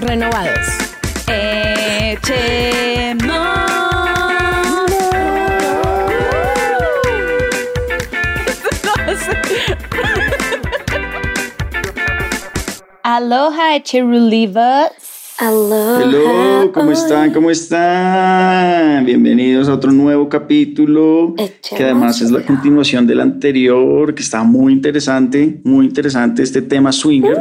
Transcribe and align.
Renovados. 0.00 0.66
Echemos. 1.28 2.24
Aloha, 13.02 13.80
Cherulivas. 13.82 15.03
Aloha. 15.36 16.00
Hello, 16.00 16.70
¿cómo 16.72 16.92
están? 16.92 17.32
¿Cómo 17.32 17.50
están? 17.50 19.04
Bienvenidos 19.04 19.68
a 19.68 19.74
otro 19.74 19.90
nuevo 19.90 20.28
capítulo, 20.28 21.34
Echemos 21.36 21.60
que 21.76 21.82
además 21.82 22.20
es 22.20 22.30
la 22.30 22.42
continuación 22.42 23.04
del 23.08 23.18
anterior, 23.20 24.14
que 24.14 24.22
está 24.22 24.44
muy 24.44 24.72
interesante, 24.72 25.58
muy 25.64 25.86
interesante 25.86 26.44
este 26.44 26.62
tema 26.62 26.92
swinger, 26.92 27.36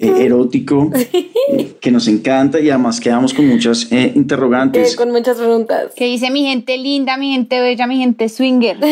eh, 0.00 0.24
erótico, 0.24 0.90
eh, 1.52 1.74
que 1.80 1.90
nos 1.90 2.08
encanta 2.08 2.60
y 2.60 2.70
además 2.70 2.98
quedamos 2.98 3.34
con 3.34 3.46
muchas 3.46 3.92
eh, 3.92 4.04
Eh, 4.04 4.12
interrogantes. 4.14 4.96
con 4.96 5.10
muchas 5.10 5.36
preguntas. 5.36 5.92
Que 5.94 6.06
dice 6.06 6.30
mi 6.30 6.46
gente 6.46 6.78
linda, 6.78 7.18
mi 7.18 7.32
gente 7.32 7.60
bella, 7.60 7.86
mi 7.86 7.98
gente 7.98 8.30
swinger. 8.30 8.78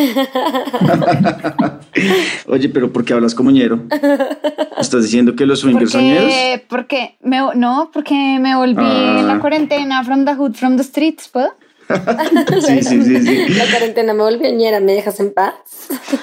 Oye, 2.48 2.68
pero 2.68 2.92
¿por 2.92 3.02
qué 3.04 3.14
hablas 3.14 3.34
como 3.34 3.50
ñero? 3.50 3.80
¿Estás 4.78 5.04
diciendo 5.04 5.34
que 5.36 5.46
los 5.46 5.60
swingers 5.60 5.92
son 5.92 6.04
ñeros? 6.04 6.24
Porque, 6.24 6.64
porque 6.68 7.14
me, 7.22 7.38
no, 7.54 7.90
porque 7.92 8.38
me 8.42 8.54
volví 8.56 8.76
Ah. 8.84 9.16
en 9.20 9.26
la 9.28 9.38
cuarentena 9.40 10.04
from 10.04 10.24
the 10.26 10.34
hood, 10.34 10.54
from 10.54 10.76
the 10.76 10.82
streets, 10.84 11.28
¿puedo? 11.28 11.48
Sí, 12.66 12.82
sí, 12.82 13.02
sí, 13.02 13.16
sí. 13.26 13.48
La 13.58 13.66
cuarentena 13.70 14.14
me 14.14 14.22
volvió 14.22 14.50
ñera, 14.54 14.80
¿me 14.80 14.92
dejas 14.92 15.20
en 15.20 15.32
paz? 15.32 15.54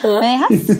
¿Me 0.03 0.27
dejas? 0.49 0.79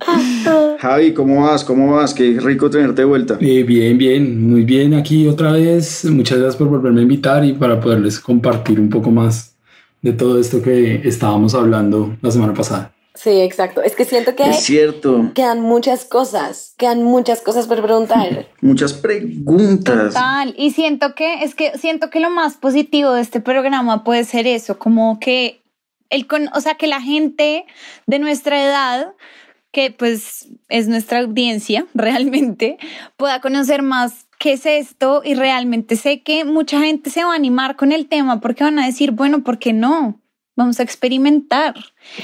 Javi, 0.80 1.12
¿cómo 1.12 1.42
vas? 1.42 1.64
¿Cómo 1.64 1.92
vas? 1.96 2.14
Qué 2.14 2.38
rico 2.40 2.70
tenerte 2.70 3.02
de 3.02 3.06
vuelta. 3.06 3.36
Eh, 3.40 3.62
bien, 3.62 3.98
bien, 3.98 4.48
muy 4.50 4.62
bien 4.64 4.94
aquí 4.94 5.26
otra 5.28 5.52
vez. 5.52 6.04
Muchas 6.06 6.38
gracias 6.38 6.56
por 6.56 6.68
volverme 6.68 7.00
a 7.00 7.02
invitar 7.02 7.44
y 7.44 7.52
para 7.52 7.78
poderles 7.80 8.20
compartir 8.20 8.80
un 8.80 8.88
poco 8.88 9.10
más 9.10 9.54
de 10.02 10.12
todo 10.12 10.40
esto 10.40 10.62
que 10.62 11.02
estábamos 11.06 11.54
hablando 11.54 12.16
la 12.22 12.30
semana 12.30 12.54
pasada. 12.54 12.92
Sí, 13.22 13.42
exacto. 13.42 13.82
Es 13.82 13.94
que 13.94 14.06
siento 14.06 14.34
que 14.34 14.44
Es 14.44 14.62
cierto. 14.62 15.30
quedan 15.34 15.60
muchas 15.60 16.06
cosas, 16.06 16.72
quedan 16.78 17.02
muchas 17.02 17.42
cosas 17.42 17.66
por 17.66 17.82
preguntar. 17.82 18.46
Muchas 18.62 18.94
preguntas. 18.94 20.14
Total. 20.14 20.54
Y 20.56 20.70
siento 20.70 21.14
que, 21.14 21.44
es 21.44 21.54
que 21.54 21.76
siento 21.76 22.08
que 22.08 22.18
lo 22.18 22.30
más 22.30 22.56
positivo 22.56 23.12
de 23.12 23.20
este 23.20 23.40
programa 23.40 24.04
puede 24.04 24.24
ser 24.24 24.46
eso, 24.46 24.78
como 24.78 25.20
que 25.20 25.60
el 26.08 26.26
con, 26.26 26.48
o 26.54 26.62
sea, 26.62 26.76
que 26.76 26.86
la 26.86 27.02
gente 27.02 27.66
de 28.06 28.18
nuestra 28.20 28.64
edad, 28.64 29.12
que 29.70 29.90
pues 29.90 30.48
es 30.70 30.88
nuestra 30.88 31.18
audiencia 31.18 31.84
realmente, 31.94 32.78
pueda 33.18 33.42
conocer 33.42 33.82
más 33.82 34.28
qué 34.38 34.54
es 34.54 34.64
esto 34.64 35.20
y 35.22 35.34
realmente 35.34 35.96
sé 35.96 36.22
que 36.22 36.46
mucha 36.46 36.80
gente 36.80 37.10
se 37.10 37.22
va 37.22 37.32
a 37.32 37.36
animar 37.36 37.76
con 37.76 37.92
el 37.92 38.06
tema 38.06 38.40
porque 38.40 38.64
van 38.64 38.78
a 38.78 38.86
decir, 38.86 39.10
bueno, 39.10 39.44
¿por 39.44 39.58
qué 39.58 39.74
no? 39.74 40.18
Vamos 40.56 40.78
a 40.80 40.82
experimentar. 40.82 41.74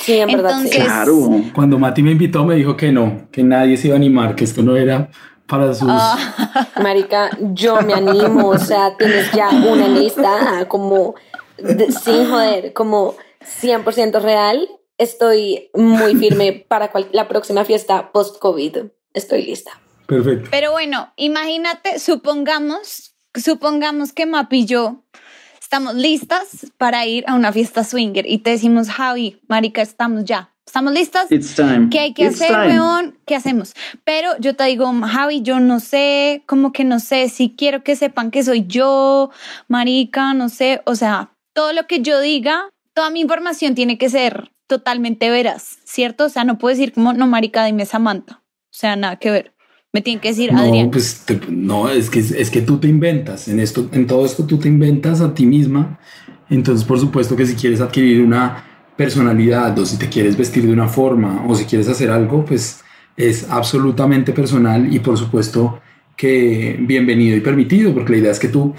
Sí, 0.00 0.14
en 0.18 0.28
verdad. 0.28 0.50
sí. 0.62 0.68
Entonces- 0.68 0.84
Claro. 0.84 1.14
Cuando 1.54 1.78
Mati 1.78 2.02
me 2.02 2.10
invitó 2.12 2.44
me 2.44 2.54
dijo 2.56 2.76
que 2.76 2.92
no, 2.92 3.28
que 3.30 3.42
nadie 3.42 3.76
se 3.76 3.88
iba 3.88 3.94
a 3.96 3.98
animar, 3.98 4.34
que 4.34 4.44
esto 4.44 4.62
no 4.62 4.76
era 4.76 5.10
para 5.46 5.72
sus... 5.74 5.88
Ah. 5.90 6.68
Marica, 6.82 7.30
yo 7.54 7.80
me 7.82 7.94
animo, 7.94 8.48
o 8.48 8.58
sea, 8.58 8.96
tienes 8.96 9.30
ya 9.32 9.48
una 9.50 9.88
lista 9.88 10.66
como 10.68 11.14
de- 11.56 11.92
sin 11.92 12.28
joder, 12.28 12.72
como 12.72 13.14
100% 13.62 14.20
real. 14.20 14.68
Estoy 14.98 15.70
muy 15.74 16.16
firme 16.16 16.52
para 16.68 16.90
cual- 16.90 17.08
la 17.12 17.28
próxima 17.28 17.64
fiesta 17.64 18.10
post-COVID. 18.12 18.78
Estoy 19.14 19.42
lista. 19.46 19.70
Perfecto. 20.06 20.48
Pero 20.50 20.72
bueno, 20.72 21.12
imagínate, 21.16 21.98
supongamos, 22.00 23.14
supongamos 23.34 24.12
que 24.12 24.26
Mapi 24.26 24.58
y 24.60 24.66
yo 24.66 25.04
estamos 25.66 25.96
listas 25.96 26.70
para 26.78 27.06
ir 27.06 27.24
a 27.26 27.34
una 27.34 27.52
fiesta 27.52 27.82
swinger 27.82 28.24
y 28.28 28.38
te 28.38 28.50
decimos, 28.50 28.88
Javi, 28.88 29.40
marica, 29.48 29.82
estamos 29.82 30.24
ya. 30.24 30.52
¿Estamos 30.64 30.92
listas? 30.92 31.30
It's 31.32 31.56
time. 31.56 31.88
¿Qué 31.90 31.98
hay 31.98 32.14
que 32.14 32.26
It's 32.26 32.36
hacer, 32.40 32.50
time. 32.50 32.68
weón? 32.68 33.18
¿Qué 33.26 33.34
hacemos? 33.34 33.74
Pero 34.04 34.30
yo 34.38 34.54
te 34.54 34.62
digo, 34.64 34.92
Javi, 35.02 35.42
yo 35.42 35.58
no 35.58 35.80
sé, 35.80 36.44
como 36.46 36.72
que 36.72 36.84
no 36.84 37.00
sé 37.00 37.28
si 37.28 37.50
quiero 37.50 37.82
que 37.82 37.96
sepan 37.96 38.30
que 38.30 38.44
soy 38.44 38.64
yo, 38.68 39.30
marica, 39.66 40.34
no 40.34 40.48
sé. 40.48 40.82
O 40.86 40.94
sea, 40.94 41.32
todo 41.52 41.72
lo 41.72 41.88
que 41.88 42.00
yo 42.00 42.20
diga, 42.20 42.68
toda 42.94 43.10
mi 43.10 43.20
información 43.20 43.74
tiene 43.74 43.98
que 43.98 44.08
ser 44.08 44.52
totalmente 44.68 45.30
veraz, 45.30 45.78
¿cierto? 45.84 46.26
O 46.26 46.28
sea, 46.28 46.44
no 46.44 46.58
puedo 46.58 46.76
decir 46.76 46.92
como, 46.92 47.12
no, 47.12 47.26
marica, 47.26 47.64
dime 47.64 47.86
Samantha. 47.86 48.40
O 48.70 48.78
sea, 48.78 48.94
nada 48.94 49.16
que 49.16 49.32
ver. 49.32 49.55
Me 49.96 50.02
tienen 50.02 50.20
que 50.20 50.28
decir, 50.28 50.52
Adrián. 50.52 50.86
No, 50.86 50.90
pues 50.90 51.22
te- 51.24 51.40
no, 51.48 51.88
es 51.88 52.10
que, 52.10 52.18
es 52.18 52.50
que 52.50 52.60
tú 52.60 52.76
te 52.76 52.86
inventas, 52.86 53.48
en, 53.48 53.60
esto, 53.60 53.88
en 53.92 54.06
todo 54.06 54.26
esto 54.26 54.44
tú 54.44 54.58
te 54.58 54.68
inventas 54.68 55.22
a 55.22 55.32
ti 55.32 55.46
misma. 55.46 55.98
Entonces, 56.50 56.84
por 56.84 57.00
supuesto 57.00 57.34
que 57.34 57.46
si 57.46 57.54
quieres 57.54 57.80
adquirir 57.80 58.20
una 58.20 58.62
personalidad 58.94 59.78
o 59.78 59.86
si 59.86 59.96
te 59.96 60.10
quieres 60.10 60.36
vestir 60.36 60.66
de 60.66 60.72
una 60.74 60.86
forma 60.86 61.46
o 61.48 61.54
si 61.54 61.64
quieres 61.64 61.88
hacer 61.88 62.10
algo, 62.10 62.44
pues 62.44 62.80
es 63.16 63.46
absolutamente 63.48 64.34
personal 64.34 64.92
y 64.94 64.98
por 64.98 65.16
supuesto 65.16 65.80
que 66.14 66.76
bienvenido 66.78 67.34
y 67.34 67.40
permitido, 67.40 67.94
porque 67.94 68.12
la 68.12 68.18
idea 68.18 68.32
es 68.32 68.38
que 68.38 68.48
tú 68.48 68.74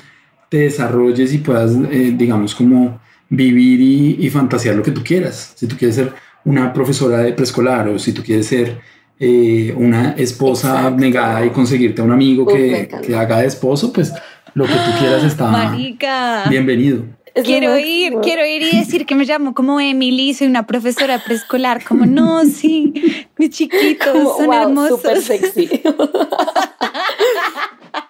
te 0.49 0.57
desarrolles 0.59 1.33
y 1.33 1.39
puedas, 1.39 1.71
eh, 1.89 2.13
digamos, 2.15 2.53
como 2.53 2.99
vivir 3.27 3.81
y, 3.81 4.17
y 4.23 4.29
fantasear 4.29 4.75
lo 4.75 4.83
que 4.83 4.91
tú 4.91 5.01
quieras. 5.03 5.53
Si 5.55 5.65
tú 5.65 5.75
quieres 5.77 5.95
ser 5.95 6.13
una 6.45 6.71
profesora 6.71 7.17
de 7.23 7.33
preescolar 7.33 7.87
o 7.89 7.97
si 7.97 8.13
tú 8.13 8.21
quieres 8.21 8.45
ser 8.45 8.79
eh, 9.19 9.73
una 9.75 10.11
esposa 10.17 10.67
Exacto. 10.69 10.87
abnegada 10.87 11.45
y 11.45 11.49
conseguirte 11.49 12.01
un 12.01 12.11
amigo 12.11 12.43
Uf, 12.43 12.53
que, 12.53 12.89
que 13.05 13.15
haga 13.15 13.39
de 13.41 13.47
esposo, 13.47 13.91
pues 13.93 14.13
lo 14.53 14.65
que 14.65 14.73
tú 14.73 14.91
quieras 14.99 15.23
está 15.23 15.47
Marica. 15.51 16.45
bienvenido. 16.49 17.03
Es 17.33 17.43
Quiero 17.43 17.77
ir, 17.77 18.13
quiero 18.23 18.43
ir 18.47 18.63
y 18.63 18.77
decir 18.79 19.05
que 19.05 19.13
me 19.13 19.23
llamo 19.23 19.53
como 19.53 19.79
Emily, 19.79 20.33
soy 20.33 20.47
una 20.47 20.65
profesora 20.65 21.23
preescolar, 21.23 21.83
como 21.85 22.07
no, 22.07 22.43
sí, 22.45 22.91
mis 23.37 23.51
chiquitos 23.51 24.07
Como, 24.11 24.35
son 24.37 24.45
wow, 24.47 24.55
hermosos. 24.63 24.99
súper 25.01 25.21
sexy. 25.21 25.69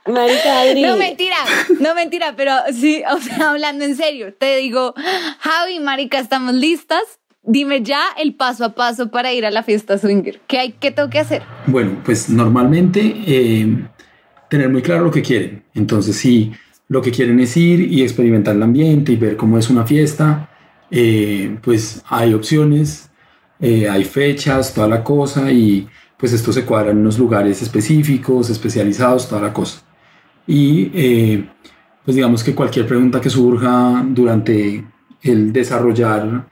Marica, 0.06 0.62
Adri. 0.62 0.82
No, 0.82 0.96
mentira, 0.96 1.36
no 1.80 1.94
mentira, 1.96 2.34
pero 2.38 2.54
sí, 2.74 3.04
o 3.12 3.18
sea, 3.20 3.50
hablando 3.52 3.84
en 3.84 3.96
serio, 3.98 4.34
te 4.34 4.56
digo, 4.58 4.94
Javi, 5.40 5.80
marica, 5.80 6.20
estamos 6.20 6.54
listas. 6.54 7.02
Dime 7.50 7.82
ya 7.82 8.02
el 8.22 8.36
paso 8.36 8.66
a 8.66 8.76
paso 8.76 9.10
para 9.10 9.32
ir 9.32 9.46
a 9.46 9.52
la 9.52 9.64
fiesta 9.64 9.98
swinger. 9.98 10.42
¿Qué 10.48 10.60
hay, 10.60 10.72
qué 10.74 10.92
tengo 10.92 11.10
que 11.10 11.20
hacer? 11.20 11.44
Bueno, 11.66 12.02
pues 12.04 12.30
normalmente 12.30 13.00
eh, 13.26 13.88
tener 14.50 14.68
muy 14.68 14.82
claro 14.82 15.06
lo 15.06 15.12
que 15.12 15.22
quieren. 15.22 15.64
Entonces, 15.74 16.18
si 16.18 16.52
lo 16.90 17.02
que 17.02 17.10
quieren 17.10 17.40
es 17.40 17.56
ir 17.56 17.90
y 17.90 18.04
experimentar 18.04 18.54
el 18.54 18.64
ambiente 18.64 19.14
y 19.14 19.16
ver 19.16 19.38
cómo 19.38 19.58
es 19.58 19.70
una 19.70 19.86
fiesta, 19.86 20.50
eh, 20.92 21.58
pues 21.64 22.04
hay 22.10 22.34
opciones, 22.34 23.10
eh, 23.62 23.88
hay 23.88 24.04
fechas, 24.04 24.74
toda 24.74 24.90
la 24.90 25.02
cosa 25.02 25.50
y 25.50 25.88
pues 26.18 26.34
esto 26.34 26.52
se 26.52 26.66
cuadra 26.66 26.92
en 26.92 26.98
unos 26.98 27.18
lugares 27.18 27.62
específicos, 27.62 28.50
especializados, 28.50 29.30
toda 29.30 29.44
la 29.44 29.54
cosa. 29.54 29.84
Y 30.46 31.46
pues 32.04 32.16
digamos 32.16 32.44
que 32.44 32.54
cualquier 32.54 32.86
pregunta 32.86 33.22
que 33.22 33.30
surja 33.30 34.04
durante 34.06 34.84
el 35.22 35.54
desarrollar 35.54 36.46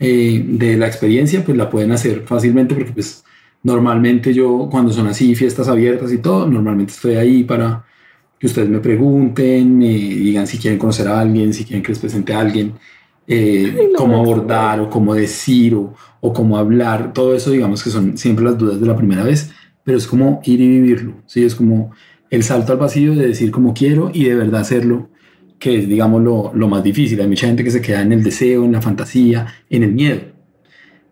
eh, 0.00 0.42
de 0.46 0.78
la 0.78 0.86
experiencia, 0.86 1.44
pues 1.44 1.58
la 1.58 1.68
pueden 1.68 1.92
hacer 1.92 2.22
fácilmente 2.26 2.74
porque 2.74 2.92
pues 2.92 3.22
normalmente 3.62 4.32
yo 4.32 4.66
cuando 4.70 4.92
son 4.92 5.06
así 5.08 5.34
fiestas 5.34 5.68
abiertas 5.68 6.10
y 6.10 6.18
todo, 6.18 6.46
normalmente 6.46 6.94
estoy 6.94 7.16
ahí 7.16 7.44
para 7.44 7.84
que 8.38 8.46
ustedes 8.46 8.70
me 8.70 8.78
pregunten, 8.78 9.76
me 9.76 9.88
digan 9.88 10.46
si 10.46 10.56
quieren 10.56 10.78
conocer 10.78 11.06
a 11.06 11.20
alguien, 11.20 11.52
si 11.52 11.64
quieren 11.64 11.82
que 11.82 11.90
les 11.90 11.98
presente 11.98 12.32
a 12.32 12.40
alguien, 12.40 12.72
eh, 13.26 13.76
Ay, 13.78 13.92
cómo 13.94 14.18
abordar 14.18 14.80
o 14.80 14.88
cómo 14.88 15.14
decir 15.14 15.74
o, 15.74 15.94
o 16.20 16.32
cómo 16.32 16.56
hablar, 16.56 17.12
todo 17.12 17.34
eso 17.34 17.50
digamos 17.50 17.84
que 17.84 17.90
son 17.90 18.16
siempre 18.16 18.46
las 18.46 18.56
dudas 18.56 18.80
de 18.80 18.86
la 18.86 18.96
primera 18.96 19.22
vez, 19.22 19.52
pero 19.84 19.98
es 19.98 20.06
como 20.06 20.40
ir 20.44 20.62
y 20.62 20.68
vivirlo, 20.68 21.16
¿sí? 21.26 21.44
Es 21.44 21.54
como 21.54 21.90
el 22.30 22.42
salto 22.42 22.72
al 22.72 22.78
vacío 22.78 23.14
de 23.14 23.26
decir 23.26 23.50
como 23.50 23.74
quiero 23.74 24.10
y 24.14 24.24
de 24.24 24.34
verdad 24.34 24.62
hacerlo, 24.62 25.09
que 25.60 25.78
es 25.78 25.88
digamos 25.88 26.20
lo, 26.22 26.50
lo 26.54 26.66
más 26.68 26.82
difícil. 26.82 27.20
Hay 27.20 27.28
mucha 27.28 27.46
gente 27.46 27.62
que 27.62 27.70
se 27.70 27.80
queda 27.80 28.00
en 28.02 28.10
el 28.12 28.24
deseo, 28.24 28.64
en 28.64 28.72
la 28.72 28.80
fantasía, 28.82 29.46
en 29.68 29.84
el 29.84 29.92
miedo. 29.92 30.20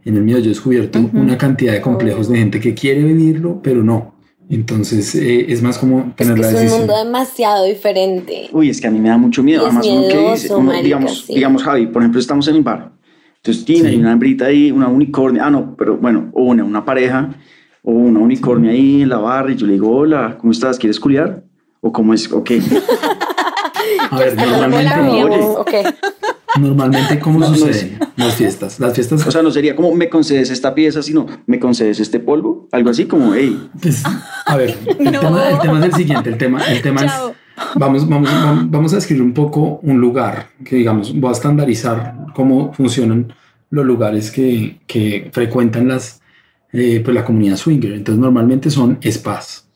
En 0.04 0.16
el 0.16 0.22
miedo 0.22 0.40
yo 0.40 0.46
he 0.46 0.48
descubierto 0.48 0.98
Ujú. 0.98 1.18
una 1.20 1.38
cantidad 1.38 1.72
de 1.74 1.80
complejos 1.80 2.28
de 2.28 2.38
gente 2.38 2.58
que 2.58 2.74
quiere 2.74 3.04
vivirlo, 3.04 3.60
pero 3.62 3.84
no, 3.84 4.14
Entonces 4.50 5.14
eh, 5.14 5.52
es 5.52 5.60
más 5.62 5.76
como 5.76 5.98
Es 6.00 6.16
tener 6.16 6.34
que 6.36 6.40
la 6.40 6.48
es 6.48 6.54
un 6.54 6.60
decisión. 6.60 6.80
mundo 6.86 7.04
demasiado 7.04 7.64
diferente. 7.66 8.48
Uy, 8.52 8.70
es 8.70 8.80
que 8.80 8.86
a 8.86 8.90
mí 8.90 8.98
me 8.98 9.10
da 9.10 9.18
mucho 9.18 9.42
miedo. 9.42 9.64
Y 9.64 9.68
es 9.68 9.74
Además, 9.76 9.86
uno 9.86 10.00
que 10.00 10.06
dice, 10.08 10.18
miedoso, 10.22 10.56
uno, 10.58 10.66
marica, 10.68 10.84
digamos, 10.84 11.24
sí. 11.26 11.34
digamos, 11.34 11.62
Javi, 11.62 11.86
por 11.88 12.00
ejemplo, 12.02 12.18
estamos 12.20 12.48
en 12.48 12.56
el 12.56 12.62
bar. 12.62 12.92
Entonces, 13.36 13.64
tiene 13.66 13.90
Sí. 13.90 13.96
una 13.96 14.12
hembrita 14.12 14.46
ahí, 14.46 14.72
una 14.72 14.88
unicornio. 14.88 15.42
Ah, 15.44 15.50
no, 15.50 15.76
pero 15.76 15.98
bueno, 15.98 16.30
o 16.32 16.42
una, 16.44 16.64
una 16.64 16.82
pareja, 16.84 17.34
o 17.82 17.92
una 17.92 18.20
unicornio 18.20 18.70
ahí 18.70 19.02
en 19.02 19.10
la 19.10 19.18
barra. 19.18 19.52
Y 19.52 19.56
yo 19.56 19.66
le 19.66 19.74
digo, 19.74 19.90
hola, 19.94 20.38
¿cómo 20.40 20.52
estás? 20.52 20.78
¿Quieres 20.78 20.98
culiar? 20.98 21.44
¿O 21.82 21.92
cómo 21.92 22.14
es? 22.14 22.32
Ok. 22.32 22.52
A 24.10 24.18
ver, 24.18 24.36
normalmente, 24.36 24.92
amigo. 24.94 25.60
Ok. 25.60 25.70
normalmente 26.58 27.18
¿cómo 27.20 27.38
No, 27.38 27.50
no 27.50 27.54
suceden 27.54 27.98
las 28.16 28.34
fiestas? 28.34 28.80
Las 28.80 28.94
fiestas, 28.94 29.26
O 29.26 29.30
sea, 29.30 29.42
no 29.42 29.50
sería 29.50 29.76
como, 29.76 29.94
¿me 29.94 30.08
concedes 30.08 30.50
esta 30.50 30.74
pieza? 30.74 31.02
Sino, 31.02 31.26
¿me 31.46 31.58
concedes 31.58 32.00
este 32.00 32.20
polvo? 32.20 32.68
Algo 32.72 32.90
así 32.90 33.04
como, 33.06 33.34
hey, 33.34 33.68
pues, 33.80 34.02
a 34.46 34.56
ver, 34.56 34.76
el, 34.98 35.12
No. 35.12 35.20
tema, 35.20 35.48
el 35.50 35.58
tema 35.60 35.78
es 35.80 35.84
el 35.86 35.94
siguiente, 35.94 36.30
el 36.30 36.38
tema, 36.38 36.62
el 36.64 36.82
tema 36.82 37.04
es, 37.04 37.12
vamos, 37.74 38.08
vamos, 38.08 38.30
vam- 38.30 38.66
vamos 38.70 38.92
a 38.92 38.96
describir 38.96 39.22
un 39.22 39.34
poco 39.34 39.78
un 39.82 40.00
lugar, 40.00 40.48
que 40.64 40.76
digamos, 40.76 41.18
voy 41.18 41.28
a 41.28 41.32
estandarizar 41.32 42.14
cómo 42.34 42.72
funcionan 42.72 43.32
los 43.70 43.84
lugares 43.84 44.30
que, 44.30 44.80
que 44.86 45.28
frecuentan 45.32 45.88
las, 45.88 46.22
eh, 46.72 47.00
pues 47.04 47.14
la 47.14 47.24
comunidad 47.24 47.56
swinger. 47.56 47.92
Entonces, 47.92 48.20
normalmente 48.20 48.70
son 48.70 48.98
spas. 49.04 49.67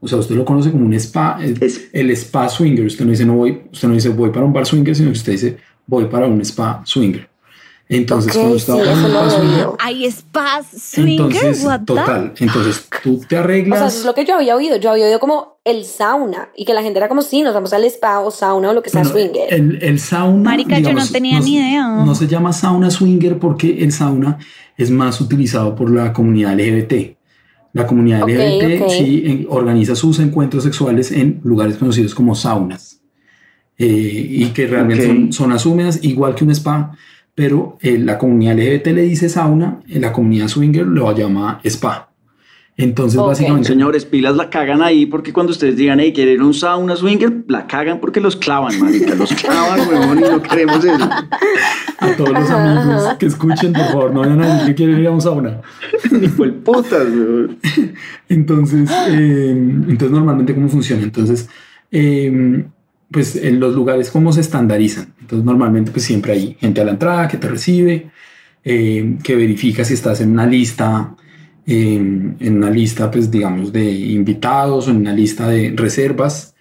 O 0.00 0.08
sea, 0.08 0.18
usted 0.18 0.34
lo 0.34 0.44
conoce 0.44 0.70
como 0.72 0.86
un 0.86 0.94
spa, 0.94 1.38
el, 1.42 1.62
Es- 1.62 1.88
el 1.92 2.10
spa 2.12 2.48
swinger. 2.48 2.86
Usted 2.86 3.04
no 3.04 3.10
dice 3.10 3.24
no 3.26 3.34
voy, 3.34 3.62
usted 3.72 3.86
no 3.88 3.94
dice 3.94 4.08
voy 4.08 4.30
para 4.30 4.44
un 4.46 4.52
bar 4.52 4.64
swinger, 4.66 4.94
sino 4.96 5.10
que 5.10 5.18
usted 5.18 5.32
dice 5.32 5.58
voy 5.86 6.06
para 6.06 6.26
un 6.26 6.40
spa 6.40 6.80
swinger. 6.84 7.28
Entonces, 7.92 8.30
Ok, 8.30 8.38
cuando 8.38 8.58
sí, 8.58 8.70
usted 8.70 8.72
va 8.72 8.78
para 8.78 8.92
un 8.94 9.04
spa 9.04 9.30
swinger, 9.30 9.54
oído. 9.56 9.76
Hay 9.80 10.10
spas 10.12 10.66
swingers, 10.80 11.34
entonces, 11.42 11.64
what 11.64 11.80
the- 11.80 11.84
total, 11.86 12.32
entonces 12.38 12.86
tú 13.02 13.16
te 13.18 13.24
O 13.24 13.28
sea, 13.28 13.40
arreglas. 13.40 13.78
eso 13.92 13.98
es 14.00 14.04
lo 14.06 14.14
que 14.14 14.24
yo 14.24 14.36
había 14.36 14.54
oído. 14.54 14.76
Yo 14.76 14.90
había 14.92 15.06
oído 15.06 15.18
como 15.18 15.58
el 15.64 15.84
sauna 15.84 16.50
y 16.56 16.64
que 16.64 16.72
la 16.72 16.82
gente 16.82 16.98
era 17.00 17.08
como, 17.08 17.20
sí, 17.22 17.42
nos 17.42 17.52
vamos 17.52 17.72
al 17.72 17.84
spa 17.84 18.20
o 18.20 18.30
sauna 18.30 18.70
o 18.70 18.72
lo 18.72 18.82
que 18.82 18.90
sea 18.90 19.02
Bueno, 19.02 19.16
swinger. 19.18 19.52
El, 19.52 19.82
el 19.82 19.98
sauna. 19.98 20.50
Marica, 20.50 20.78
yo 20.78 20.92
no 20.92 21.04
tenía 21.06 21.40
ni 21.40 21.56
idea. 21.56 21.88
No 22.04 22.14
se 22.14 22.28
llama 22.28 22.52
sauna 22.52 22.90
swinger 22.90 23.38
porque 23.40 23.82
el 23.82 23.90
sauna 23.92 24.38
es 24.78 24.90
más 24.90 25.20
utilizado 25.20 25.74
por 25.74 25.90
la 25.90 26.12
comunidad 26.12 26.54
LGBT. 26.58 27.16
La 27.72 27.86
comunidad 27.86 28.22
LGBT 28.28 28.88
sí 28.90 29.22
en- 29.26 29.46
organiza 29.48 29.94
sus 29.94 30.18
encuentros 30.18 30.64
sexuales 30.64 31.12
en 31.12 31.40
lugares 31.44 31.76
conocidos 31.76 32.14
como 32.14 32.34
saunas. 32.34 33.00
Eh, 33.78 34.26
y 34.30 34.44
que 34.46 34.66
realmente 34.66 35.06
son 35.06 35.32
zonas 35.32 35.64
húmedas, 35.64 36.00
igual 36.02 36.34
que 36.34 36.44
un 36.44 36.50
spa, 36.50 36.92
pero 37.34 37.78
eh, 37.80 37.96
la 37.98 38.18
comunidad 38.18 38.58
LGBT 38.58 38.88
le 38.92 39.02
dice 39.02 39.28
sauna, 39.30 39.80
eh, 39.88 39.98
la 40.00 40.12
comunidad 40.12 40.48
swinger 40.48 40.86
lo 40.86 41.16
llama 41.16 41.60
spa. 41.64 42.09
Entonces, 42.82 43.20
básicamente, 43.20 43.68
señores, 43.68 44.04
pilas 44.04 44.36
la 44.36 44.48
cagan 44.48 44.82
ahí 44.82 45.06
porque 45.06 45.32
cuando 45.32 45.52
ustedes 45.52 45.76
digan, 45.76 46.00
hey, 46.00 46.12
quieren 46.14 46.42
un 46.42 46.54
sauna 46.54 46.96
swinger, 46.96 47.44
la 47.48 47.66
cagan 47.66 48.00
porque 48.00 48.20
los 48.20 48.36
clavan, 48.36 48.78
marica. 48.80 49.14
Los 49.14 49.32
clavan, 49.34 49.80
huevón, 49.88 50.18
y 50.18 50.22
no 50.22 50.42
queremos 50.42 50.84
eso. 50.84 51.10
a 51.98 52.16
todos 52.16 52.30
los 52.30 52.50
amigos 52.50 53.16
que 53.18 53.26
escuchen, 53.26 53.72
por 53.72 53.86
favor, 53.86 54.14
no 54.14 54.20
vayan 54.20 54.42
a 54.42 54.54
decir 54.54 54.66
que 54.68 54.74
quieren 54.74 54.98
ir 54.98 55.06
a 55.06 55.10
un 55.10 55.20
sauna. 55.20 55.60
Ni 56.10 56.28
fue 56.28 56.52
putas, 56.52 57.04
huevón. 57.04 57.58
Entonces, 58.28 58.90
eh, 59.08 59.50
entonces 59.50 60.10
normalmente 60.10 60.54
cómo 60.54 60.68
funciona. 60.68 61.02
Entonces, 61.02 61.48
eh, 61.90 62.64
pues 63.10 63.36
en 63.36 63.60
los 63.60 63.74
lugares 63.74 64.10
cómo 64.10 64.32
se 64.32 64.40
estandarizan. 64.40 65.12
Entonces 65.20 65.44
normalmente 65.44 65.90
pues 65.90 66.04
siempre 66.04 66.32
hay 66.32 66.56
gente 66.60 66.80
a 66.80 66.84
la 66.84 66.92
entrada 66.92 67.28
que 67.28 67.36
te 67.36 67.48
recibe, 67.48 68.10
eh, 68.64 69.18
que 69.22 69.34
verifica 69.34 69.84
si 69.84 69.94
estás 69.94 70.20
en 70.20 70.30
una 70.30 70.46
lista, 70.46 71.14
en 71.70 72.56
una 72.56 72.70
lista 72.70 73.10
pues 73.10 73.30
digamos 73.30 73.72
de 73.72 73.90
invitados 73.90 74.88
o 74.88 74.90
en 74.90 74.98
una 74.98 75.12
lista 75.12 75.48
de 75.48 75.72
reservas. 75.76 76.54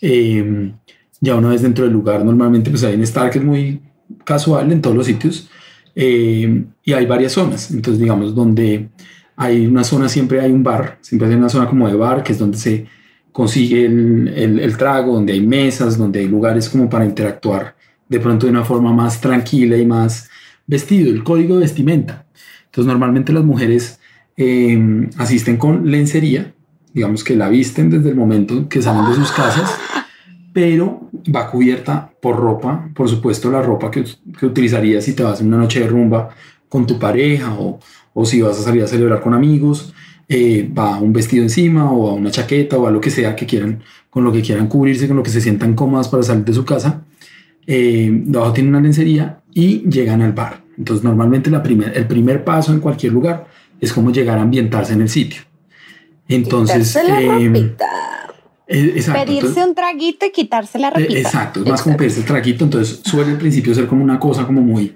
Eh, 0.00 0.72
ya 1.20 1.36
una 1.36 1.50
vez 1.50 1.62
dentro 1.62 1.84
del 1.84 1.92
lugar 1.92 2.24
normalmente 2.24 2.70
pues 2.70 2.82
hay 2.84 2.94
un 2.94 3.02
estar 3.02 3.30
que 3.30 3.38
es 3.38 3.44
muy 3.44 3.80
casual 4.24 4.72
en 4.72 4.80
todos 4.80 4.96
los 4.96 5.06
sitios 5.06 5.50
eh, 5.94 6.64
y 6.84 6.92
hay 6.92 7.06
varias 7.06 7.32
zonas. 7.32 7.70
Entonces 7.70 8.00
digamos 8.00 8.34
donde 8.34 8.88
hay 9.36 9.66
una 9.66 9.84
zona, 9.84 10.08
siempre 10.08 10.40
hay 10.40 10.52
un 10.52 10.62
bar, 10.62 10.98
siempre 11.00 11.28
hay 11.28 11.34
una 11.34 11.48
zona 11.48 11.68
como 11.68 11.88
de 11.88 11.94
bar, 11.94 12.22
que 12.22 12.32
es 12.32 12.38
donde 12.38 12.58
se 12.58 12.86
consigue 13.32 13.86
el, 13.86 14.28
el- 14.36 14.58
el 14.60 14.76
trago, 14.76 15.14
donde 15.14 15.32
hay 15.32 15.40
mesas, 15.40 15.96
donde 15.96 16.20
hay 16.20 16.28
lugares 16.28 16.68
como 16.68 16.88
para 16.90 17.04
interactuar 17.04 17.76
de 18.08 18.18
pronto 18.20 18.46
de 18.46 18.52
una 18.52 18.64
forma 18.64 18.92
más 18.92 19.20
tranquila 19.20 19.76
y 19.76 19.86
más 19.86 20.28
vestido, 20.66 21.10
el 21.10 21.22
código 21.22 21.54
de 21.54 21.60
vestimenta. 21.62 22.26
Entonces 22.66 22.86
normalmente 22.86 23.32
las 23.32 23.44
mujeres 23.44 23.99
eh, 24.36 25.08
asisten 25.16 25.56
con 25.56 25.90
lencería, 25.90 26.54
digamos 26.92 27.24
que 27.24 27.36
la 27.36 27.48
visten 27.48 27.90
desde 27.90 28.10
el 28.10 28.16
momento 28.16 28.68
que 28.68 28.82
salen 28.82 29.10
de 29.10 29.14
sus 29.14 29.32
casas, 29.32 29.70
pero 30.52 31.10
va 31.34 31.50
cubierta 31.50 32.12
por 32.20 32.36
ropa, 32.36 32.88
por 32.94 33.08
supuesto 33.08 33.50
la 33.50 33.62
ropa 33.62 33.90
que, 33.90 34.04
que 34.38 34.46
utilizarías 34.46 35.04
si 35.04 35.12
te 35.14 35.22
vas 35.22 35.40
en 35.40 35.48
una 35.48 35.58
noche 35.58 35.80
de 35.80 35.86
rumba 35.86 36.30
con 36.68 36.86
tu 36.86 36.98
pareja 36.98 37.54
o, 37.54 37.78
o 38.14 38.24
si 38.24 38.42
vas 38.42 38.58
a 38.58 38.62
salir 38.62 38.82
a 38.82 38.86
celebrar 38.86 39.20
con 39.20 39.34
amigos, 39.34 39.92
eh, 40.28 40.70
va 40.72 41.00
un 41.00 41.12
vestido 41.12 41.42
encima 41.42 41.90
o 41.90 42.08
a 42.08 42.14
una 42.14 42.30
chaqueta 42.30 42.78
o 42.78 42.86
a 42.86 42.90
lo 42.92 43.00
que 43.00 43.10
sea 43.10 43.34
que 43.34 43.46
quieran, 43.46 43.82
con 44.08 44.22
lo 44.22 44.30
que 44.30 44.42
quieran 44.42 44.68
cubrirse, 44.68 45.08
con 45.08 45.16
lo 45.16 45.24
que 45.24 45.30
se 45.30 45.40
sientan 45.40 45.74
cómodas 45.74 46.08
para 46.08 46.22
salir 46.22 46.44
de 46.44 46.52
su 46.52 46.64
casa. 46.64 47.02
Eh, 47.66 48.08
debajo 48.26 48.52
tienen 48.52 48.72
una 48.74 48.80
lencería 48.80 49.40
y 49.52 49.88
llegan 49.90 50.22
al 50.22 50.32
bar. 50.32 50.62
Entonces 50.78 51.02
normalmente 51.02 51.50
la 51.50 51.62
primer, 51.62 51.96
el 51.96 52.06
primer 52.06 52.44
paso 52.44 52.72
en 52.72 52.78
cualquier 52.78 53.12
lugar 53.12 53.48
es 53.80 53.92
como 53.92 54.12
llegar 54.12 54.38
a 54.38 54.42
ambientarse 54.42 54.92
en 54.92 55.02
el 55.02 55.08
sitio. 55.08 55.42
Entonces, 56.28 56.94
eh, 56.96 57.74
eh, 58.66 58.92
exacto. 58.94 59.20
Pedirse 59.20 59.46
entonces- 59.48 59.66
un 59.66 59.74
traguito 59.74 60.26
y 60.26 60.30
quitarse 60.30 60.78
la 60.78 60.88
eh, 60.88 60.92
ropita. 60.94 61.18
Exacto, 61.18 61.60
es 61.60 61.66
más 61.66 61.82
como 61.82 61.96
pedirse 61.96 62.20
el 62.20 62.26
traguito, 62.26 62.64
entonces 62.64 63.00
suele 63.04 63.32
al 63.32 63.38
principio 63.38 63.74
ser 63.74 63.86
como 63.86 64.04
una 64.04 64.20
cosa 64.20 64.46
como 64.46 64.60
muy, 64.60 64.94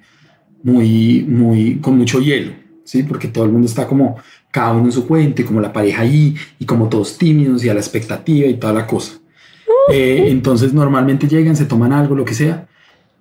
muy, 0.62 1.24
muy, 1.28 1.76
con 1.80 1.98
mucho 1.98 2.20
hielo, 2.20 2.52
¿sí? 2.84 3.02
Porque 3.02 3.28
todo 3.28 3.44
el 3.44 3.50
mundo 3.50 3.66
está 3.66 3.86
como 3.86 4.16
cada 4.50 4.72
uno 4.72 4.84
en 4.84 4.92
su 4.92 5.06
cuento 5.06 5.42
y 5.42 5.44
como 5.44 5.60
la 5.60 5.72
pareja 5.72 6.02
ahí 6.02 6.36
y 6.60 6.64
como 6.64 6.88
todos 6.88 7.18
tímidos 7.18 7.64
y 7.64 7.68
a 7.68 7.74
la 7.74 7.80
expectativa 7.80 8.46
y 8.46 8.54
toda 8.54 8.72
la 8.72 8.86
cosa. 8.86 9.14
Eh, 9.90 10.26
entonces 10.28 10.72
normalmente 10.72 11.26
llegan, 11.26 11.56
se 11.56 11.64
toman 11.64 11.92
algo, 11.92 12.14
lo 12.14 12.24
que 12.24 12.34
sea, 12.34 12.68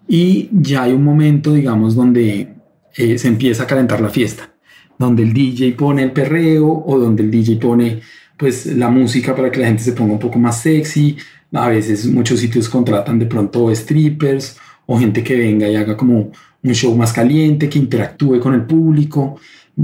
y 0.08 0.50
ya 0.52 0.84
hay 0.84 0.94
un 0.94 1.04
momento, 1.04 1.54
digamos, 1.54 1.96
donde 1.96 2.54
eh, 2.96 3.18
se 3.18 3.28
empieza 3.28 3.64
a 3.64 3.68
calentar 3.68 4.02
la 4.02 4.10
fiesta, 4.10 4.53
donde 4.98 5.24
el 5.24 5.34
DJ 5.34 5.74
pone 5.74 6.04
el 6.04 6.12
perreo 6.12 6.84
o 6.86 6.98
donde 6.98 7.24
el 7.24 7.32
DJ 7.32 7.58
pone 7.58 8.02
pues 8.38 8.66
la 8.66 8.90
música 8.90 9.36
para 9.36 9.52
que 9.52 9.60
la 9.60 9.68
gente 9.68 9.84
se 9.84 9.94
ponga 9.94 10.14
un 10.14 10.20
poco 10.20 10.40
más 10.40 10.62
sexy. 10.62 11.18
A 11.52 11.70
veces 11.70 12.06
muchos 12.08 12.40
sitios 12.40 12.68
contratan 12.68 13.20
de 13.20 13.26
pronto 13.26 13.74
strippers 13.74 14.58
o 14.86 14.98
gente 14.98 15.24
que 15.24 15.38
venga 15.38 15.68
y 15.68 15.76
haga 15.76 15.96
como 15.96 16.32
un 16.64 16.74
show 16.74 16.96
más 16.96 17.14
caliente, 17.14 17.70
que 17.70 17.80
interactúe 17.80 18.40
con 18.40 18.54
el 18.54 18.64
público. 18.64 19.40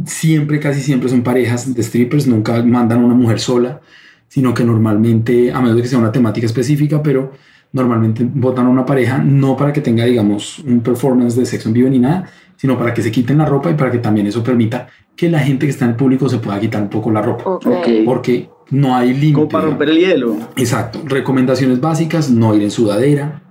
Siempre, 0.06 0.60
casi 0.60 0.82
siempre 0.82 1.10
son 1.10 1.24
parejas 1.24 1.74
de 1.74 1.84
strippers, 1.84 2.28
nunca 2.28 2.62
mandan 2.63 3.01
a 3.01 3.06
una 3.06 3.16
mujer 3.16 3.39
sola, 3.39 3.82
sino 4.28 4.54
que 4.54 4.63
normalmente, 4.63 5.51
a 5.51 5.60
menos 5.60 5.75
de 5.75 5.82
que 5.82 5.88
sea 5.88 6.00
una 6.00 6.12
temática 6.12 6.46
específica, 6.46 7.01
pero 7.01 7.34
normalmente 7.72 8.28
votan 8.32 8.66
a 8.66 8.70
una 8.70 8.86
pareja 8.86 9.20
no 9.20 9.56
para 9.56 9.74
que 9.74 9.82
tenga, 9.82 10.06
digamos, 10.06 10.60
un 10.60 10.82
performance 10.82 11.36
de 11.36 11.46
sexo 11.46 11.70
en 11.70 11.74
vivo 11.74 11.89
ni 11.89 12.00
nada, 12.00 12.30
sino 12.60 12.78
para 12.78 12.94
que 12.94 13.01
se 13.01 13.10
quiten 13.12 13.38
la 13.38 13.46
ropa 13.46 13.72
y 13.72 13.74
para 13.75 13.89
que 13.89 14.00
también 14.00 14.28
eso 14.28 14.44
permita 14.44 14.88
que 15.16 15.30
la 15.30 15.39
gente 15.39 15.66
que 15.66 15.70
está 15.72 15.86
en 15.86 15.92
el 15.92 15.98
público 15.98 16.28
se 16.28 16.39
pueda 16.39 16.60
quitar 16.60 16.82
un 16.82 16.89
poco 16.89 17.10
la 17.10 17.22
ropa, 17.22 17.44
Ok. 17.50 17.66
Ok. 17.68 17.88
porque 18.06 18.50
no 18.72 18.96
hay 18.96 19.13
límite. 19.13 19.34
Como 19.34 19.48
para 19.50 19.66
romper 19.66 19.89
el 19.89 19.98
hielo. 20.00 20.36
Exacto. 20.58 21.01
Recomendaciones 21.06 21.80
básicas, 21.80 22.30
no 22.30 22.54
ir 22.56 22.63
en 22.63 22.72
sudadera, 22.72 23.42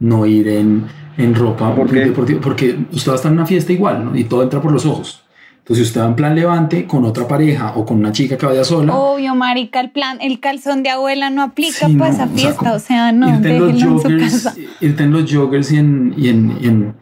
no 0.00 0.24
ir 0.26 0.48
en, 0.48 0.84
en 1.18 1.34
ropa 1.34 1.74
¿Por 1.74 1.90
qué? 1.90 2.00
deportiva, 2.00 2.40
porque 2.40 2.76
usted 2.92 3.10
va 3.10 3.14
a 3.14 3.16
estar 3.16 3.30
en 3.30 3.38
una 3.38 3.46
fiesta 3.46 3.72
igual, 3.72 4.04
¿no? 4.06 4.16
Y 4.16 4.24
todo 4.24 4.42
entra 4.42 4.60
por 4.62 4.72
los 4.72 4.86
ojos. 4.86 5.22
Entonces, 5.58 5.86
si 5.86 5.88
usted 5.90 6.00
va 6.00 6.06
en 6.06 6.14
plan 6.14 6.34
levante 6.34 6.86
con 6.86 7.04
otra 7.04 7.26
pareja 7.26 7.72
o 7.74 7.84
con 7.84 7.98
una 7.98 8.12
chica 8.12 8.36
que 8.38 8.46
vaya 8.46 8.62
sola, 8.62 8.94
Obvio, 8.94 9.34
marica, 9.34 9.80
el 9.80 9.90
plan, 9.90 10.18
el 10.20 10.38
calzón 10.38 10.82
de 10.84 10.90
abuela 10.90 11.28
no 11.30 11.42
aplica 11.42 11.88
Sí, 11.88 11.96
para 11.96 12.10
no, 12.10 12.14
esa 12.14 12.24
o 12.24 12.28
sea, 12.28 12.36
fiesta, 12.36 12.72
o 12.74 12.78
sea, 12.78 13.12
no, 13.12 13.34
irte 13.34 13.48
en 13.56 13.58
los 13.60 13.72
déjenlo 13.72 13.92
en 13.94 13.98
su 13.98 14.02
joggers, 14.08 14.32
casa. 14.44 14.54
irte 14.80 15.02
en 15.02 15.10
los 15.10 15.32
joggers 15.34 15.72
y 15.72 15.76
en, 15.78 16.14
y 16.16 16.28
en, 16.28 16.58
y 16.60 16.66
en- 16.68 16.94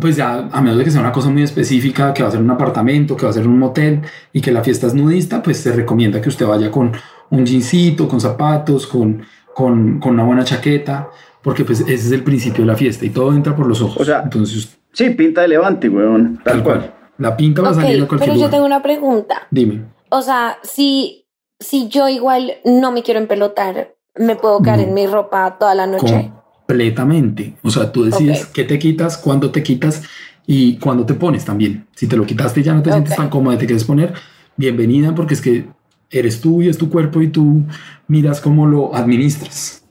pues 0.00 0.16
ya, 0.16 0.48
a 0.52 0.60
menos 0.60 0.78
de 0.78 0.84
que 0.84 0.90
sea 0.90 1.00
una 1.00 1.12
cosa 1.12 1.30
muy 1.30 1.42
específica, 1.42 2.12
que 2.14 2.22
va 2.22 2.28
a 2.28 2.32
ser 2.32 2.40
un 2.40 2.50
apartamento, 2.50 3.16
que 3.16 3.24
va 3.24 3.30
a 3.30 3.34
ser 3.34 3.46
un 3.46 3.58
motel 3.58 4.02
y 4.32 4.40
que 4.40 4.52
la 4.52 4.62
fiesta 4.62 4.86
es 4.86 4.94
nudista, 4.94 5.42
pues 5.42 5.58
se 5.58 5.72
recomienda 5.72 6.20
que 6.20 6.28
usted 6.28 6.46
vaya 6.46 6.70
con 6.70 6.92
un 7.30 7.46
jeansito, 7.46 8.08
con 8.08 8.20
zapatos, 8.20 8.86
con, 8.86 9.22
con, 9.54 9.98
con 10.00 10.14
una 10.14 10.24
buena 10.24 10.44
chaqueta, 10.44 11.08
porque 11.42 11.64
pues 11.64 11.80
ese 11.80 11.94
es 11.94 12.12
el 12.12 12.22
principio 12.22 12.64
de 12.64 12.72
la 12.72 12.76
fiesta 12.76 13.04
y 13.04 13.10
todo 13.10 13.32
entra 13.34 13.54
por 13.56 13.66
los 13.66 13.80
ojos. 13.82 13.96
O 14.00 14.04
sea, 14.04 14.22
entonces, 14.24 14.76
Sí, 14.92 15.10
pinta 15.10 15.42
de 15.42 15.48
levante, 15.48 15.88
huevón. 15.90 16.40
Tal, 16.42 16.54
tal 16.54 16.62
cual. 16.62 16.78
cual. 16.78 16.94
La 17.18 17.36
pinta 17.36 17.60
va 17.62 17.68
a 17.68 17.72
Ok, 17.72 17.76
salir 17.80 18.02
a 18.02 18.06
cualquier 18.08 18.18
pero 18.20 18.32
yo 18.32 18.36
lugar. 18.36 18.50
tengo 18.50 18.64
una 18.66 18.82
pregunta. 18.82 19.46
Dime. 19.50 19.84
O 20.08 20.22
sea, 20.22 20.56
si, 20.62 21.26
si 21.60 21.88
yo 21.88 22.08
igual 22.08 22.52
no 22.64 22.92
me 22.92 23.02
quiero 23.02 23.20
empelotar, 23.20 23.94
¿me 24.16 24.36
puedo 24.36 24.62
quedar 24.62 24.78
No. 24.78 24.84
en 24.84 24.94
mi 24.94 25.06
ropa 25.06 25.56
toda 25.58 25.74
la 25.74 25.86
noche? 25.86 26.32
Completamente. 26.66 27.54
O 27.62 27.70
sea, 27.70 27.92
tú 27.92 28.04
decides 28.04 28.46
qué 28.46 28.64
te 28.64 28.78
quitas, 28.78 29.16
cuándo 29.16 29.50
te 29.50 29.62
quitas 29.62 30.02
y 30.46 30.76
cuándo 30.78 31.06
te 31.06 31.14
pones 31.14 31.44
también. 31.44 31.86
Si 31.94 32.06
te 32.06 32.16
lo 32.16 32.26
quitaste 32.26 32.60
y 32.60 32.62
ya 32.64 32.74
no 32.74 32.82
te 32.82 32.90
sientes 32.90 33.16
tan 33.16 33.28
cómoda 33.28 33.54
y 33.54 33.58
te 33.58 33.66
quieres 33.66 33.84
poner, 33.84 34.14
bienvenida 34.56 35.14
porque 35.14 35.34
es 35.34 35.40
que 35.40 35.66
eres 36.10 36.40
tú 36.40 36.62
y 36.62 36.68
es 36.68 36.78
tu 36.78 36.90
cuerpo 36.90 37.22
y 37.22 37.28
tú 37.28 37.62
miras 38.08 38.40
cómo 38.40 38.66
lo 38.66 38.94
administras. 38.94 39.84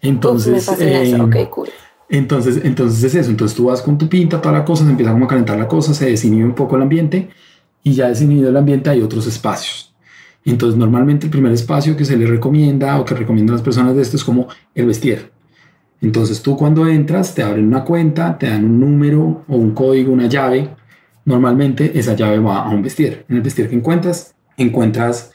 Entonces, 0.00 0.68
Uf, 0.68 0.80
eh, 0.80 1.16
Ok, 1.20 1.50
cool. 1.50 1.68
entonces, 2.08 2.60
entonces 2.64 3.02
es 3.02 3.14
eso. 3.14 3.30
Entonces 3.30 3.56
tú 3.56 3.64
vas 3.64 3.82
con 3.82 3.98
tu 3.98 4.08
pinta, 4.08 4.40
toda 4.40 4.58
la 4.58 4.64
cosa, 4.64 4.84
se 4.84 4.90
empieza 4.90 5.12
como 5.12 5.24
a 5.24 5.28
calentar 5.28 5.58
la 5.58 5.68
cosa, 5.68 5.94
se 5.94 6.06
desinhibe 6.06 6.44
un 6.44 6.54
poco 6.54 6.76
el 6.76 6.82
ambiente 6.82 7.28
y 7.82 7.92
ya 7.92 8.08
desinhibido 8.08 8.50
el 8.50 8.56
ambiente 8.56 8.90
hay 8.90 9.02
otros 9.02 9.26
espacios. 9.26 9.92
Entonces 10.44 10.78
normalmente 10.78 11.26
el 11.26 11.30
primer 11.30 11.52
espacio 11.52 11.96
que 11.96 12.04
se 12.04 12.16
le 12.16 12.26
recomienda 12.26 12.98
o 12.98 13.04
que 13.04 13.14
recomiendan 13.14 13.56
las 13.56 13.62
personas 13.62 13.94
de 13.94 14.02
esto 14.02 14.16
es 14.16 14.24
como 14.24 14.48
el 14.74 14.86
vestir. 14.86 15.30
Entonces 16.02 16.40
tú 16.42 16.56
cuando 16.56 16.86
entras 16.86 17.34
te 17.34 17.42
abren 17.42 17.66
una 17.66 17.84
cuenta, 17.84 18.38
te 18.38 18.48
dan 18.48 18.64
un 18.64 18.80
número 18.80 19.44
o 19.46 19.56
un 19.56 19.72
código, 19.72 20.12
una 20.12 20.26
llave. 20.28 20.68
Normalmente 21.24 21.98
esa 21.98 22.14
llave 22.16 22.38
va 22.38 22.62
a 22.64 22.70
un 22.70 22.82
vestir. 22.82 23.24
En 23.28 23.36
el 23.36 23.42
vestir 23.42 23.68
que 23.68 23.74
encuentras, 23.76 24.34
encuentras 24.56 25.32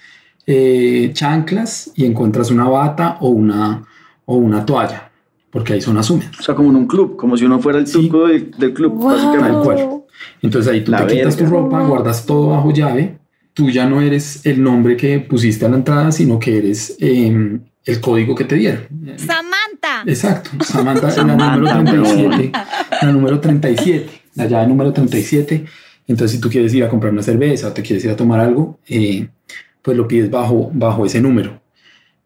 eh, 0.48 1.12
chanclas 1.14 1.92
y 1.96 2.06
encuentras 2.06 2.52
una 2.52 2.68
bata 2.68 3.18
o 3.20 3.30
una, 3.30 3.84
o 4.26 4.36
una 4.38 4.66
toalla, 4.66 5.12
porque 5.52 5.74
ahí 5.74 5.82
son 5.82 5.98
húmedas. 5.98 6.40
O 6.40 6.44
sea, 6.44 6.56
como 6.56 6.70
en 6.70 6.76
un 6.76 6.88
club, 6.88 7.16
como 7.16 7.36
si 7.38 7.46
uno 7.46 7.60
fuera 7.60 7.80
el 7.80 7.88
Sí. 7.88 7.94
turco 8.10 8.28
del, 8.28 8.52
del 8.52 8.74
club, 8.74 8.94
Wow. 8.94 9.08
básicamente. 9.10 9.90
Entonces 10.42 10.72
ahí 10.72 10.84
tú 10.84 10.92
La 10.92 11.06
te 11.06 11.16
quitas 11.18 11.36
tu 11.38 11.46
ropa, 11.46 11.82
guardas 11.86 12.26
todo 12.26 12.50
bajo 12.50 12.72
llave. 12.72 13.18
Tú 13.54 13.70
ya 13.70 13.88
no 13.88 14.02
eres 14.02 14.46
el 14.46 14.62
nombre 14.62 14.98
que 14.98 15.20
pusiste 15.20 15.66
a 15.66 15.70
la 15.70 15.78
entrada, 15.78 16.12
sino 16.12 16.40
que 16.40 16.58
eres 16.58 16.98
eh, 17.00 17.60
el 17.86 18.02
código 18.02 18.34
que 18.36 18.46
te 18.46 18.56
dieron. 18.56 18.88
Samantha. 19.18 20.04
Exacto. 20.06 20.50
Samantha, 20.64 21.08
la 21.08 21.12
Samantha, 21.12 21.56
número 21.58 21.80
37. 21.80 22.52
La 23.02 23.12
número 23.12 23.40
37. 23.40 24.10
La 24.36 24.48
llave 24.48 24.68
número 24.68 24.92
37. 24.92 25.66
Entonces, 26.08 26.36
si 26.36 26.42
tú 26.42 26.50
quieres 26.50 26.74
ir 26.74 26.84
a 26.84 26.90
comprar 26.90 27.14
una 27.14 27.24
cerveza 27.24 27.68
o 27.68 27.72
te 27.72 27.82
quieres 27.82 28.04
ir 28.06 28.12
a 28.12 28.16
tomar 28.16 28.40
algo, 28.40 28.80
eh, 28.88 29.28
pues 29.82 29.96
lo 29.96 30.08
pides 30.08 30.30
bajo, 30.30 30.70
bajo 30.74 31.06
ese 31.06 31.22
número. 31.22 31.62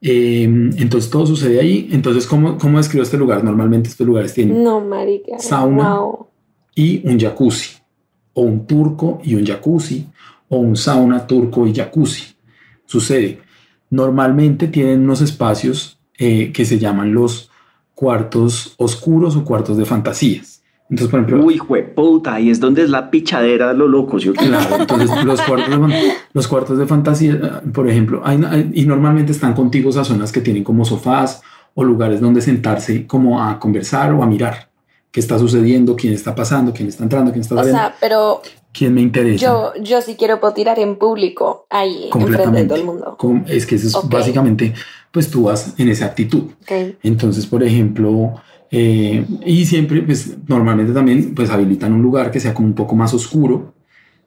Eh, 0.02 0.44
entonces, 0.44 1.10
todo 1.10 1.26
sucede 1.26 1.60
ahí. 1.60 1.90
Entonces, 1.92 2.26
¿cómo, 2.26 2.58
¿cómo 2.58 2.78
describo 2.78 3.04
este 3.04 3.18
lugar? 3.18 3.44
Normalmente 3.44 3.90
estos 3.90 4.08
lugares 4.08 4.34
tienen 4.34 4.64
No, 4.64 4.80
marica. 4.82 5.40
Sauna. 5.40 6.00
Wow. 6.00 6.28
y 6.76 7.02
un 7.06 7.20
jacuzzi, 7.20 7.78
o 8.34 8.42
un 8.44 8.66
turco 8.66 9.20
y 9.24 9.36
un 9.36 9.46
jacuzzi, 9.46 10.08
o 10.48 10.58
un 10.58 10.78
sauna 10.78 11.28
turco 11.28 11.68
y 11.68 11.74
jacuzzi. 11.74 12.24
Sucede. 12.86 13.40
Normalmente 13.90 14.68
tienen 14.68 15.02
unos 15.02 15.22
espacios 15.22 16.00
eh, 16.18 16.52
que 16.52 16.66
se 16.66 16.78
llaman 16.80 17.14
los 17.14 17.50
cuartos 17.96 18.76
oscuros 18.78 19.36
o 19.36 19.44
cuartos 19.44 19.78
de 19.78 19.86
fantasías. 19.86 20.62
Entonces, 20.90 21.12
por 21.12 21.20
ejemplo, 21.20 21.46
Uy, 21.46 21.58
jueputa, 21.58 22.34
ahí 22.34 22.50
es 22.50 22.60
donde 22.60 22.82
es 22.84 22.90
la 22.90 23.12
pichadera 23.12 23.68
de 23.68 23.74
los 23.76 23.90
locos. 23.90 24.24
¿sí 24.24 24.30
o? 24.30 24.34
Claro, 24.34 24.76
entonces 24.80 25.24
los 25.24 25.42
cuartos, 25.42 25.70
de, 25.90 26.14
los 26.34 26.48
cuartos 26.48 26.78
de 26.80 26.86
fantasía, 26.88 27.34
eh, 27.34 27.70
por 27.72 27.88
ejemplo, 27.88 28.22
hay, 28.26 28.42
hay- 28.50 28.72
y 28.74 28.86
normalmente 28.86 29.32
están 29.32 29.54
contiguos 29.54 29.98
a 29.98 30.04
zonas 30.04 30.32
que 30.32 30.42
tienen 30.42 30.64
como 30.64 30.86
sofás 30.86 31.42
o 31.76 31.84
lugares 31.84 32.20
donde 32.22 32.42
sentarse 32.42 33.06
como 33.06 33.42
a 33.44 33.60
conversar 33.60 34.12
o 34.14 34.24
a 34.24 34.26
mirar 34.26 34.70
qué 35.12 35.20
está 35.20 35.38
sucediendo, 35.38 35.96
quién 35.96 36.14
está 36.14 36.34
pasando, 36.34 36.74
quién 36.74 36.90
está 36.90 37.04
entrando, 37.04 37.32
quién 37.32 37.42
está 37.42 37.56
O 37.56 37.58
saliendo, 37.60 37.80
sea, 37.80 37.96
pero 38.00 38.42
quién 38.74 38.94
me 38.94 39.02
interesa. 39.02 39.46
yo, 39.46 39.74
yo 39.82 40.02
sí 40.02 40.16
quiero 40.18 40.40
puedo 40.40 40.54
tirar 40.54 40.80
en 40.80 40.98
público 40.98 41.66
ahí, 41.70 42.10
enfrente 42.14 42.60
de 42.60 42.66
todo 42.66 42.78
el 42.78 42.86
mundo. 42.86 43.18
Es 43.48 43.66
que 43.66 43.76
eso 43.76 43.88
es 43.88 43.96
Ok. 43.96 44.12
básicamente, 44.12 44.74
pues 45.12 45.30
tú 45.30 45.44
vas 45.44 45.74
en 45.78 45.90
esa 45.90 46.06
actitud. 46.06 46.44
Ok. 46.62 46.98
Entonces, 47.04 47.46
por 47.46 47.64
ejemplo, 47.64 48.36
eh, 48.72 49.26
y 49.46 49.66
siempre, 49.66 50.02
pues 50.04 50.38
normalmente 50.48 50.94
también, 50.94 51.34
pues 51.34 51.50
habilitan 51.50 51.94
un 51.94 52.02
lugar 52.02 52.32
que 52.32 52.40
sea 52.40 52.54
como 52.54 52.68
un 52.68 52.76
poco 52.76 52.96
más 52.96 53.14
oscuro, 53.14 53.74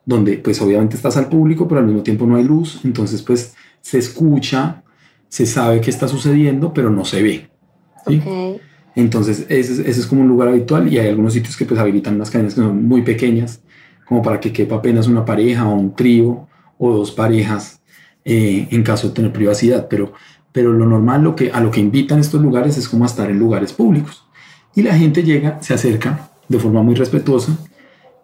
donde 0.05 0.39
pues 0.39 0.61
obviamente 0.61 0.97
estás 0.97 1.17
al 1.17 1.29
público, 1.29 1.69
pero 1.69 1.81
al 1.81 1.87
mismo 1.87 2.03
tiempo 2.03 2.27
no 2.27 2.37
hay 2.37 2.43
luz, 2.45 2.81
entonces 2.85 3.23
pues 3.23 3.55
se 3.81 3.99
escucha, 3.99 4.83
se 5.29 5.47
sabe 5.47 5.81
qué 5.81 5.91
está 5.91 6.09
sucediendo, 6.09 6.73
pero 6.75 6.91
no 6.91 7.05
se 7.05 7.23
ve. 7.23 7.51
¿sí? 8.07 8.21
Ok. 8.27 8.61
Entonces, 8.97 9.47
ese, 9.49 9.73
es- 9.75 9.79
ese 9.79 10.01
es 10.01 10.07
como 10.07 10.23
un 10.23 10.29
lugar 10.29 10.49
habitual 10.49 10.93
y 10.93 10.99
hay 10.99 11.09
algunos 11.09 11.33
sitios 11.33 11.57
que 11.57 11.65
pues 11.65 11.79
habilitan 11.81 12.17
unas 12.17 12.31
cadenas 12.31 12.55
que 12.55 12.61
son 12.61 12.85
muy 12.87 13.03
pequeñas, 13.03 13.61
como 14.13 14.23
para 14.23 14.41
que 14.41 14.53
quepa 14.53 14.75
apenas 14.75 15.07
una 15.07 15.25
pareja 15.25 15.67
o 15.67 15.75
un 15.75 15.97
trío 15.97 16.47
o 16.77 16.93
dos 16.93 17.13
parejas 17.13 17.81
eh, 18.27 18.69
en 18.71 18.83
caso 18.83 19.09
de 19.09 19.15
tener 19.15 19.33
privacidad. 19.33 19.89
Pero, 19.89 20.13
pero 20.53 20.71
lo 20.71 20.85
normal, 20.85 21.23
lo 21.23 21.35
que, 21.35 21.51
a 21.51 21.63
lo 21.63 21.71
que 21.71 21.81
invitan 21.81 22.19
estos 22.19 22.43
lugares 22.43 22.77
es 22.77 22.91
como 22.91 23.05
a 23.05 23.07
estar 23.07 23.31
en 23.31 23.39
lugares 23.39 23.73
públicos. 23.73 24.23
Y 24.75 24.83
la 24.83 24.95
gente 24.95 25.23
llega, 25.23 25.63
se 25.63 25.73
acerca 25.73 26.29
de 26.47 26.59
forma 26.59 26.83
muy 26.83 26.95
respetuosa 26.95 27.57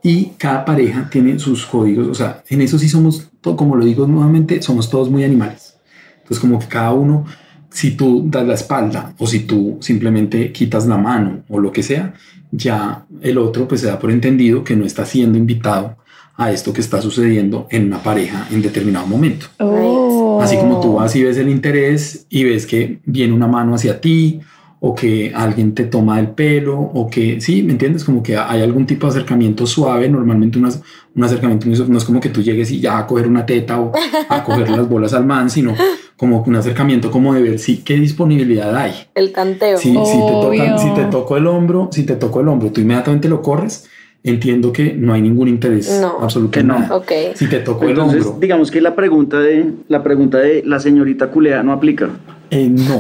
y 0.03 0.33
cada 0.37 0.67
pareja 0.67 1.09
tiene 1.09 1.39
sus 1.39 1.65
códigos. 1.65 2.07
O 2.09 2.15
sea, 2.15 2.45
en 2.51 2.61
eso 2.61 2.79
sí 2.79 2.91
somos, 2.91 3.31
como 3.41 3.75
lo 3.75 3.87
digo 3.87 4.07
nuevamente, 4.07 4.61
somos 4.61 4.91
todos 4.91 5.11
muy 5.11 5.25
animales. 5.25 5.79
Entonces, 6.19 6.39
como 6.39 6.59
que 6.59 6.67
cada 6.67 6.93
uno, 6.93 7.25
si 7.71 7.93
tú 7.93 8.25
das 8.27 8.47
la 8.47 8.53
espalda 8.53 9.15
o 9.17 9.27
si 9.27 9.41
tú 9.41 9.79
simplemente 9.81 10.53
quitas 10.53 10.87
la 10.87 10.99
mano 10.99 11.45
o 11.49 11.59
lo 11.59 11.73
que 11.73 11.83
sea, 11.83 12.13
ya 12.51 13.05
el 13.21 13.39
otro 13.39 13.69
pues 13.69 13.81
se 13.81 13.87
da 13.89 13.99
por 13.99 14.11
entendido 14.11 14.65
que 14.65 14.77
no 14.77 14.85
está 14.85 15.05
siendo 15.05 15.39
invitado 15.39 15.97
a 16.37 16.53
esto 16.53 16.73
que 16.73 16.81
está 16.81 17.03
sucediendo 17.03 17.67
en 17.71 17.87
una 17.87 18.03
pareja 18.03 18.47
en 18.51 18.63
determinado 18.63 19.07
momento. 19.07 19.47
Oh. 19.59 20.41
Así 20.41 20.57
como 20.57 20.81
tú 20.81 20.95
vas 20.95 21.15
y 21.17 21.25
ves 21.25 21.37
el 21.37 21.49
interés 21.49 22.27
y 22.31 22.45
ves 22.45 22.65
que 22.67 23.01
viene 23.05 23.33
una 23.35 23.49
mano 23.49 23.75
hacia 23.75 24.01
ti 24.01 24.41
o 24.81 24.95
que 24.95 25.33
alguien 25.35 25.75
te 25.75 25.85
toma 25.87 26.21
el 26.21 26.29
pelo 26.29 26.79
o 26.79 27.11
que, 27.11 27.41
sí, 27.41 27.65
¿me 27.65 27.73
entiendes? 27.73 28.05
Como 28.05 28.23
que 28.23 28.37
hay 28.37 28.63
algún 28.63 28.87
tipo 28.87 29.09
de 29.09 29.11
acercamiento 29.11 29.67
suave, 29.67 30.09
normalmente 30.09 30.57
unas- 30.61 30.81
un 31.17 31.25
acercamiento 31.25 31.67
no 31.89 31.99
es 31.99 32.05
como 32.05 32.21
que 32.21 32.29
tú 32.29 32.41
llegues 32.41 32.71
y 32.71 32.79
ya 32.79 32.99
a 32.99 33.07
coger 33.09 33.27
una 33.27 33.45
teta 33.45 33.81
o 33.81 33.91
a 34.29 34.45
coger 34.45 34.71
las 34.71 34.89
bolas 34.89 35.15
al 35.15 35.27
man, 35.27 35.51
sino 35.51 35.75
como 36.19 36.43
un 36.43 36.57
acercamiento 36.57 37.11
como 37.13 37.33
de 37.33 37.41
ver 37.43 37.59
si 37.61 37.79
qué 37.79 37.95
disponibilidad 37.95 38.77
hay. 38.77 38.93
El 39.15 39.33
tanteo. 39.33 39.79
Si, 39.79 39.91
si, 39.91 39.95
te 39.95 40.33
tocan- 40.33 40.79
si 40.79 40.93
te 40.95 41.05
toco 41.05 41.37
el 41.37 41.47
hombro, 41.47 41.89
si 41.93 42.03
te 42.05 42.17
toco 42.17 42.41
el 42.41 42.49
hombro, 42.49 42.71
tú 42.73 42.81
inmediatamente 42.81 43.29
lo 43.29 43.41
corres, 43.41 43.89
entiendo 44.25 44.73
que 44.73 44.95
no 44.95 45.15
hay 45.15 45.23
ningún 45.23 45.47
interés 45.47 46.01
No. 46.01 46.19
en 46.53 46.67
no. 46.67 46.75
nada. 46.79 46.97
Ok. 46.97 47.13
Si 47.37 47.47
te 47.47 47.61
toco 47.61 47.85
el 47.85 47.91
Entonces, 47.91 48.25
hombro, 48.27 48.41
digamos 48.41 48.71
que 48.73 48.81
la 48.81 48.97
pregunta 48.97 49.39
de 49.39 49.71
la 49.87 50.03
pregunta 50.03 50.39
de 50.39 50.63
la 50.67 50.81
señorita 50.81 51.29
culea 51.31 51.63
no 51.63 51.73
aplica. 51.73 52.11
eh, 52.51 52.69
no, 52.69 52.99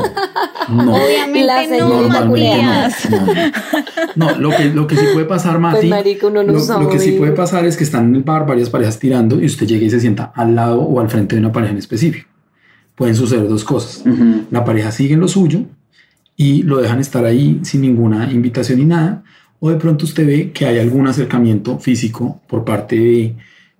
no. 0.84 0.94
Obviamente 0.94 1.44
La 1.44 1.66
Normalmente 1.78 2.62
no. 2.62 3.16
No, 4.14 4.26
no. 4.26 4.32
No, 4.34 4.38
lo 4.38 4.50
que, 4.50 4.64
lo 4.66 4.86
que 4.86 4.94
sí 4.96 5.06
puede 5.12 5.26
pasar, 5.26 5.58
Mati, 5.58 5.78
Pues, 5.78 5.90
marica, 5.90 6.26
uno 6.28 6.44
no 6.44 6.52
lo, 6.52 6.80
lo 6.80 6.88
que 6.88 6.98
sí 7.00 7.12
puede 7.12 7.32
pasar 7.32 7.64
es 7.64 7.76
que 7.76 7.82
están 7.82 8.10
en 8.10 8.14
el 8.16 8.22
bar 8.22 8.46
varias 8.46 8.70
parejas 8.70 8.98
tirando 9.00 9.40
y 9.40 9.46
usted 9.46 9.66
llega 9.66 9.84
y 9.86 9.90
se 9.90 9.98
sienta 9.98 10.30
al 10.36 10.54
lado 10.54 10.82
o 10.82 11.00
al 11.00 11.08
frente 11.08 11.34
de 11.34 11.40
una 11.40 11.50
pareja 11.50 11.72
en 11.72 11.78
específico. 11.78 12.28
Pueden 12.98 13.14
suceder 13.14 13.48
dos 13.48 13.64
cosas. 13.64 14.02
La 14.50 14.64
pareja 14.64 14.90
sigue 14.90 15.14
en 15.14 15.20
lo 15.20 15.28
suyo 15.28 15.60
y 16.36 16.62
lo 16.64 16.78
dejan 16.78 16.98
estar 17.00 17.24
ahí 17.24 17.60
sin 17.62 17.80
ninguna 17.82 18.30
invitación 18.32 18.78
ni 18.80 18.84
nada. 18.84 19.22
O 19.60 19.70
de 19.70 19.76
pronto 19.76 20.04
usted 20.04 20.26
ve 20.26 20.50
que 20.52 20.66
hay 20.66 20.78
algún 20.78 21.06
acercamiento 21.06 21.78
físico 21.78 22.40
por 22.48 22.64
parte 22.64 22.96
de, 22.96 23.34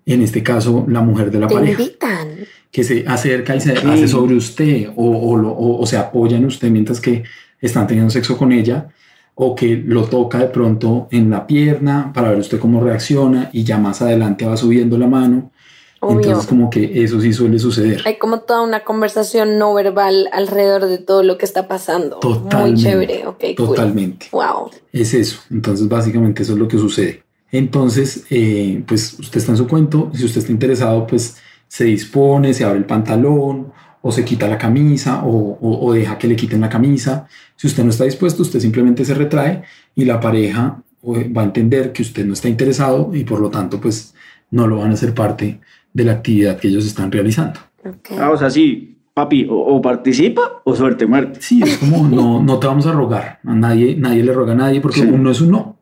en 0.05 0.21
este 0.21 0.41
caso, 0.41 0.85
la 0.87 1.01
mujer 1.01 1.31
de 1.31 1.39
la 1.39 1.47
Te 1.47 1.53
pareja 1.55 1.81
invitan. 1.81 2.27
que 2.71 2.83
se 2.83 3.05
acerca 3.07 3.55
y 3.55 3.61
se 3.61 3.73
hace 3.73 4.07
sobre 4.07 4.35
usted 4.35 4.89
o, 4.95 5.17
o 5.31 5.37
lo- 5.37 5.51
o- 5.51 5.79
o 5.81 5.85
se 5.85 5.97
apoya 5.97 6.37
en 6.37 6.45
usted 6.45 6.69
mientras 6.69 6.99
que 7.01 7.23
están 7.61 7.87
teniendo 7.87 8.09
sexo 8.09 8.37
con 8.37 8.51
ella 8.51 8.87
o 9.35 9.55
que 9.55 9.75
lo 9.85 10.03
toca 10.05 10.39
de 10.39 10.47
pronto 10.47 11.07
en 11.11 11.29
la 11.29 11.45
pierna 11.47 12.11
para 12.13 12.29
ver 12.29 12.39
usted 12.39 12.59
cómo 12.59 12.81
reacciona 12.83 13.49
y 13.53 13.63
ya 13.63 13.77
más 13.77 14.01
adelante 14.01 14.45
va 14.45 14.55
subiendo 14.57 14.97
la 14.97 15.07
mano. 15.07 15.51
Obvio. 16.01 16.19
Entonces 16.21 16.47
como 16.47 16.69
que 16.69 17.03
eso 17.03 17.19
sí 17.19 17.33
suele 17.33 17.59
suceder. 17.59 18.01
Hay 18.05 18.17
como 18.17 18.39
toda 18.41 18.61
una 18.61 18.83
conversación 18.85 19.57
no 19.57 19.73
verbal 19.73 20.29
alrededor 20.31 20.85
de 20.85 20.97
todo 20.97 21.23
lo 21.23 21.37
que 21.37 21.45
está 21.45 21.67
pasando. 21.67 22.19
Muy 22.23 22.33
Totalmente. 22.33 22.81
chévere. 22.81 23.27
Ok, 23.27 23.39
cool. 23.57 23.67
Totalmente. 23.67 24.27
Wow. 24.31 24.71
Es 24.93 25.13
eso. 25.13 25.39
Entonces 25.51 25.87
básicamente 25.89 26.43
eso 26.43 26.53
es 26.53 26.59
lo 26.59 26.67
que 26.67 26.77
sucede. 26.77 27.23
Entonces, 27.51 28.25
eh, 28.29 28.83
pues 28.87 29.17
usted 29.19 29.39
está 29.39 29.51
en 29.51 29.57
su 29.57 29.67
cuento. 29.67 30.11
Si 30.13 30.23
usted 30.23 30.39
está 30.39 30.51
interesado, 30.51 31.05
pues 31.07 31.35
se 31.67 31.83
dispone, 31.85 32.53
se 32.53 32.63
abre 32.63 32.77
el 32.77 32.85
pantalón 32.85 33.71
o 34.01 34.11
se 34.11 34.23
quita 34.23 34.47
la 34.47 34.57
camisa 34.57 35.23
o, 35.25 35.57
o- 35.59 35.85
o 35.85 35.93
deja 35.93 36.17
que 36.17 36.27
le 36.27 36.35
quiten 36.35 36.61
la 36.61 36.69
camisa. 36.69 37.27
Si 37.57 37.67
usted 37.67 37.83
no 37.83 37.89
está 37.89 38.05
dispuesto, 38.05 38.43
usted 38.43 38.59
simplemente 38.59 39.03
se 39.03 39.13
retrae 39.15 39.63
y 39.95 40.05
la 40.05 40.19
pareja 40.21 40.81
eh, 41.03 41.29
va 41.35 41.41
a 41.41 41.45
entender 41.45 41.91
que 41.91 42.03
usted 42.03 42.25
no 42.25 42.33
está 42.33 42.47
interesado 42.47 43.11
y 43.13 43.23
por 43.23 43.39
lo 43.41 43.49
tanto, 43.49 43.81
pues 43.81 44.13
no 44.51 44.65
lo 44.67 44.77
van 44.77 44.91
a 44.91 44.93
hacer 44.93 45.13
parte 45.13 45.59
de 45.93 46.03
la 46.03 46.13
actividad 46.13 46.57
que 46.59 46.67
ellos 46.67 46.85
están 46.85 47.11
realizando. 47.11 47.59
Ok. 47.85 48.11
Ah, 48.19 48.29
o 48.31 48.37
sea, 48.37 48.49
sí, 48.49 48.97
papi, 49.13 49.47
o, 49.49 49.55
o 49.55 49.81
participa 49.81 50.41
o 50.63 50.75
suerte 50.75 51.05
muerte. 51.05 51.39
Sí, 51.41 51.61
es 51.63 51.77
como 51.77 52.07
no, 52.09 52.41
no 52.43 52.59
te 52.59 52.67
vamos 52.67 52.85
a 52.85 52.91
rogar. 52.91 53.39
A 53.45 53.53
nadie, 53.53 53.95
nadie 53.97 54.23
le 54.23 54.33
roga 54.33 54.53
a 54.53 54.55
nadie 54.55 54.81
porque 54.81 55.01
Sí. 55.01 55.07
un 55.07 55.23
no 55.23 55.31
es 55.31 55.41
un 55.41 55.51
no. 55.51 55.77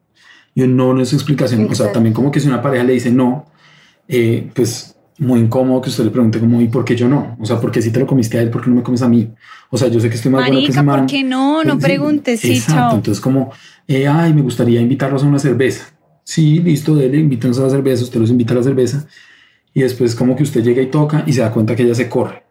Y 0.56 0.64
un 0.64 0.76
no 0.76 0.94
no 0.94 1.02
es 1.02 1.14
explicación. 1.14 1.62
O 1.62 1.64
sea, 1.66 1.72
Exacto. 1.74 1.94
también 1.94 2.14
como 2.14 2.32
que 2.32 2.40
si 2.40 2.48
una 2.48 2.62
pareja 2.62 2.84
le 2.84 2.94
dice 2.94 3.12
no, 3.12 3.46
eh, 4.08 4.50
pues 4.56 4.94
muy 5.20 5.40
incómodo 5.40 5.82
que 5.82 5.90
usted 5.90 6.04
le 6.04 6.12
pregunte 6.12 6.40
como, 6.40 6.62
¿y 6.62 6.68
por 6.68 6.86
qué 6.86 6.96
yo 6.96 7.08
no? 7.10 7.36
O 7.40 7.46
sea, 7.46 7.60
¿por 7.60 7.72
qué 7.72 7.82
si 7.82 7.90
te 7.92 8.00
lo 8.00 8.06
comiste 8.06 8.38
a 8.38 8.42
él, 8.42 8.50
por 8.52 8.64
qué 8.64 8.70
no 8.70 8.76
me 8.78 8.84
comes 8.84 9.02
a 9.02 9.10
mí? 9.10 9.30
O 9.72 9.78
sea, 9.78 9.88
yo 9.88 10.00
sé 10.00 10.10
que 10.10 10.16
estoy 10.16 10.32
más 10.32 10.42
bueno 10.42 10.54
que 10.54 10.62
Marica, 10.62 10.72
ese 10.74 10.84
man. 10.84 11.00
¿por 11.00 11.08
qué 11.08 11.24
no? 11.24 11.64
No 11.64 11.74
Sí, 11.74 11.80
preguntes, 11.80 12.40
sí, 12.40 12.52
exacto. 12.54 12.74
chao. 12.74 12.96
Entonces 12.96 13.20
como, 13.22 13.52
eh, 13.88 14.08
ay, 14.08 14.34
me 14.34 14.42
gustaría 14.42 14.80
invitarlos 14.80 15.24
a 15.24 15.28
una 15.28 15.40
cerveza. 15.40 15.86
Sí, 16.24 16.60
listo, 16.60 16.96
dele, 16.96 17.18
invítenos 17.18 17.58
a 17.60 17.64
la 17.64 17.70
cerveza, 17.72 18.04
usted 18.04 18.20
los 18.20 18.30
invita 18.30 18.54
a 18.54 18.58
la 18.58 18.64
cerveza. 18.64 19.08
Y 19.78 19.82
después 19.82 20.16
como 20.16 20.36
que 20.36 20.42
usted 20.42 20.64
llega 20.64 20.82
y 20.82 20.88
toca 20.88 21.24
y 21.28 21.34
se 21.34 21.42
da 21.42 21.52
cuenta 21.52 21.76
que 21.76 21.84
ella 21.84 21.94
se 21.94 22.10
corre. 22.10 22.44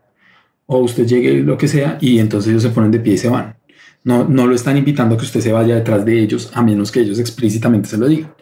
o 0.68 0.78
usted 0.78 1.06
llegue, 1.06 1.40
lo 1.42 1.56
que 1.58 1.66
sea, 1.68 1.96
y 2.00 2.18
entonces 2.18 2.50
ellos 2.50 2.62
se 2.62 2.70
ponen 2.70 2.90
de 2.92 3.00
pie 3.00 3.14
y 3.14 3.18
se 3.18 3.28
van. 3.28 3.56
No, 4.04 4.24
no 4.28 4.46
lo 4.46 4.54
están 4.54 4.76
invitando 4.76 5.14
a 5.14 5.18
que 5.18 5.24
usted 5.24 5.40
se 5.40 5.50
vaya 5.52 5.74
detrás 5.76 6.04
de 6.04 6.20
ellos, 6.20 6.50
a 6.54 6.62
menos 6.62 6.90
que 6.92 7.00
ellos 7.00 7.18
explícitamente 7.18 7.88
se 7.88 7.98
lo 7.98 8.06
digan. 8.08 8.32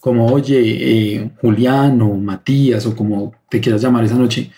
Como, 0.00 0.26
oye, 0.26 0.58
eh, 0.60 1.30
Julián 1.40 2.00
o 2.02 2.14
Matías 2.16 2.84
o 2.86 2.96
como 2.96 3.32
te 3.48 3.60
quieras 3.60 3.80
llamar 3.82 4.04
esa 4.04 4.16
noche, 4.16 4.50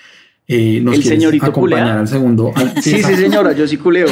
eh, 0.48 0.80
nos 0.82 0.96
El 0.96 1.02
señorito 1.04 1.44
acompañar 1.46 1.80
culea. 1.88 2.00
al 2.00 2.08
segundo. 2.08 2.52
al- 2.56 2.82
Sí, 2.82 3.02
sí, 3.02 3.14
señora, 3.16 3.52
yo 3.52 3.66
sí 3.68 3.76
culeo. 3.78 4.08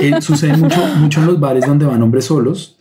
Eh, 0.00 0.20
sucede 0.20 0.56
mucho, 0.56 0.80
mucho 0.98 1.20
en 1.20 1.26
los 1.26 1.38
bares 1.40 1.64
donde 1.66 1.86
van 1.86 2.02
hombres 2.02 2.24
solos. 2.26 2.76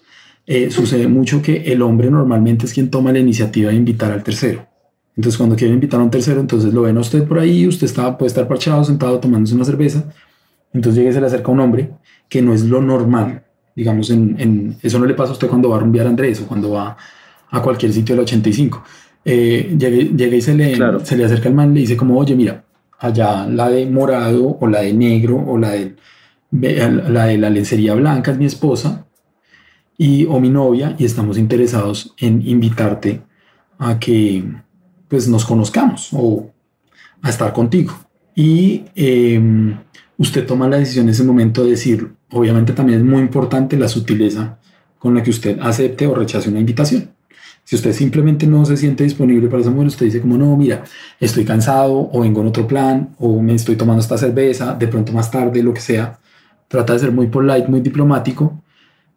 eh, 0.48 0.70
sucede 0.72 1.08
mucho 1.08 1.42
que 1.42 1.64
el 1.72 1.82
hombre 1.82 2.10
normalmente 2.12 2.66
es 2.66 2.74
quien 2.74 2.90
toma 2.90 3.12
la 3.14 3.20
iniciativa 3.20 3.70
de 3.70 3.76
invitar 3.78 4.12
al 4.12 4.24
tercero. 4.24 4.68
Entonces, 5.16 5.38
cuando 5.38 5.56
quieren 5.56 5.76
invitar 5.76 6.00
a 6.00 6.04
un 6.04 6.10
tercero, 6.12 6.40
entonces 6.40 6.74
lo 6.74 6.84
ven 6.84 6.98
a 6.98 7.02
usted 7.02 7.24
por 7.28 7.40
ahí, 7.40 7.68
usted 7.68 7.86
está, 7.86 8.18
puede 8.18 8.28
estar 8.28 8.48
parchado, 8.48 8.84
sentado, 8.84 9.20
tomándose 9.20 9.54
una 9.56 9.66
cerveza. 9.66 10.06
Entonces 10.74 10.98
llega 11.00 11.12
y 11.12 11.14
se 11.14 11.20
le 11.22 11.28
acerca 11.28 11.52
un 11.52 11.60
hombre 11.60 11.92
que 12.30 12.42
no 12.42 12.54
es 12.54 12.64
lo 12.64 12.82
normal. 12.82 13.44
Digamos, 13.76 14.10
en, 14.10 14.36
en- 14.40 14.78
eso 14.82 15.00
no 15.00 15.06
le 15.06 15.14
pasa 15.14 15.32
a 15.32 15.34
usted 15.34 15.48
cuando 15.50 15.70
va 15.70 15.78
a 15.78 15.80
rumbear 15.80 16.06
a 16.08 16.10
Andrés 16.10 16.40
o 16.42 16.48
cuando 16.48 16.72
va 16.72 16.96
a 17.50 17.62
cualquier 17.62 17.92
sitio 17.92 18.16
del 18.16 18.24
85. 18.24 18.84
Eh, 19.26 19.76
llega, 19.78 19.98
llega 20.16 20.36
y 20.38 20.42
se 20.42 20.54
le, 20.56 20.72
Claro. 20.74 21.06
se 21.06 21.18
le 21.18 21.26
acerca 21.26 21.50
el 21.50 21.56
man 21.56 21.74
le 21.74 21.82
dice 21.82 21.98
como, 21.98 22.18
oye, 22.18 22.36
mira, 22.36 22.64
allá 23.00 23.46
la 23.48 23.70
de 23.70 23.86
morado 23.86 24.58
o 24.60 24.68
la 24.68 24.82
de 24.82 24.94
negro 24.94 25.36
o 25.38 25.58
la 25.58 25.72
de, 25.72 25.96
la 26.52 27.26
de 27.26 27.38
la 27.38 27.50
lencería 27.50 27.94
blanca 27.96 28.32
es 28.32 28.38
mi 28.38 28.46
esposa 28.46 29.06
y, 29.98 30.26
o 30.26 30.40
mi 30.40 30.50
novia 30.50 30.96
y 30.98 31.06
estamos 31.06 31.38
interesados 31.38 32.14
en 32.18 32.42
invitarte 32.48 33.22
a 33.78 34.00
que 34.00 34.44
pues 35.12 35.28
nos 35.28 35.44
conozcamos 35.44 36.08
o 36.14 36.50
a 37.22 37.30
estar 37.30 37.52
contigo. 37.52 37.94
Y 38.34 38.86
eh, 38.96 39.76
usted 40.18 40.48
toma 40.48 40.70
la 40.70 40.78
decisión 40.78 41.06
en 41.08 41.10
ese 41.10 41.26
momento 41.26 41.66
de 41.66 41.72
decir, 41.72 42.14
obviamente 42.32 42.72
también 42.72 43.00
es 43.00 43.06
muy 43.06 43.20
importante 43.20 43.78
la 43.78 43.90
sutileza 43.90 44.58
con 44.98 45.14
la 45.14 45.22
que 45.22 45.30
usted 45.30 45.60
acepte 45.60 46.08
o 46.08 46.16
rechace 46.16 46.50
una 46.50 46.62
invitación. 46.62 47.10
Si 47.66 47.76
usted 47.76 47.92
simplemente 47.92 48.48
no 48.48 48.64
se 48.66 48.78
siente 48.78 49.04
disponible 49.04 49.50
para 49.50 49.62
esa 49.62 49.70
mujer, 49.70 49.88
usted 49.88 50.06
dice 50.06 50.22
como, 50.22 50.38
no, 50.38 50.56
mira, 50.56 50.86
estoy 51.20 51.44
cansado 51.44 52.10
o 52.10 52.22
vengo 52.22 52.40
en 52.40 52.48
otro 52.48 52.66
plan 52.66 53.10
o 53.20 53.42
me 53.42 53.54
estoy 53.54 53.76
tomando 53.76 54.00
esta 54.00 54.18
cerveza, 54.18 54.76
de 54.76 54.88
pronto 54.88 55.12
más 55.12 55.30
tarde, 55.30 55.62
lo 55.62 55.74
que 55.74 55.82
sea. 55.82 56.20
Trata 56.70 56.94
de 56.94 57.00
ser 57.00 57.12
muy 57.12 57.28
polite, 57.28 57.68
muy 57.68 57.82
diplomático. 57.82 58.62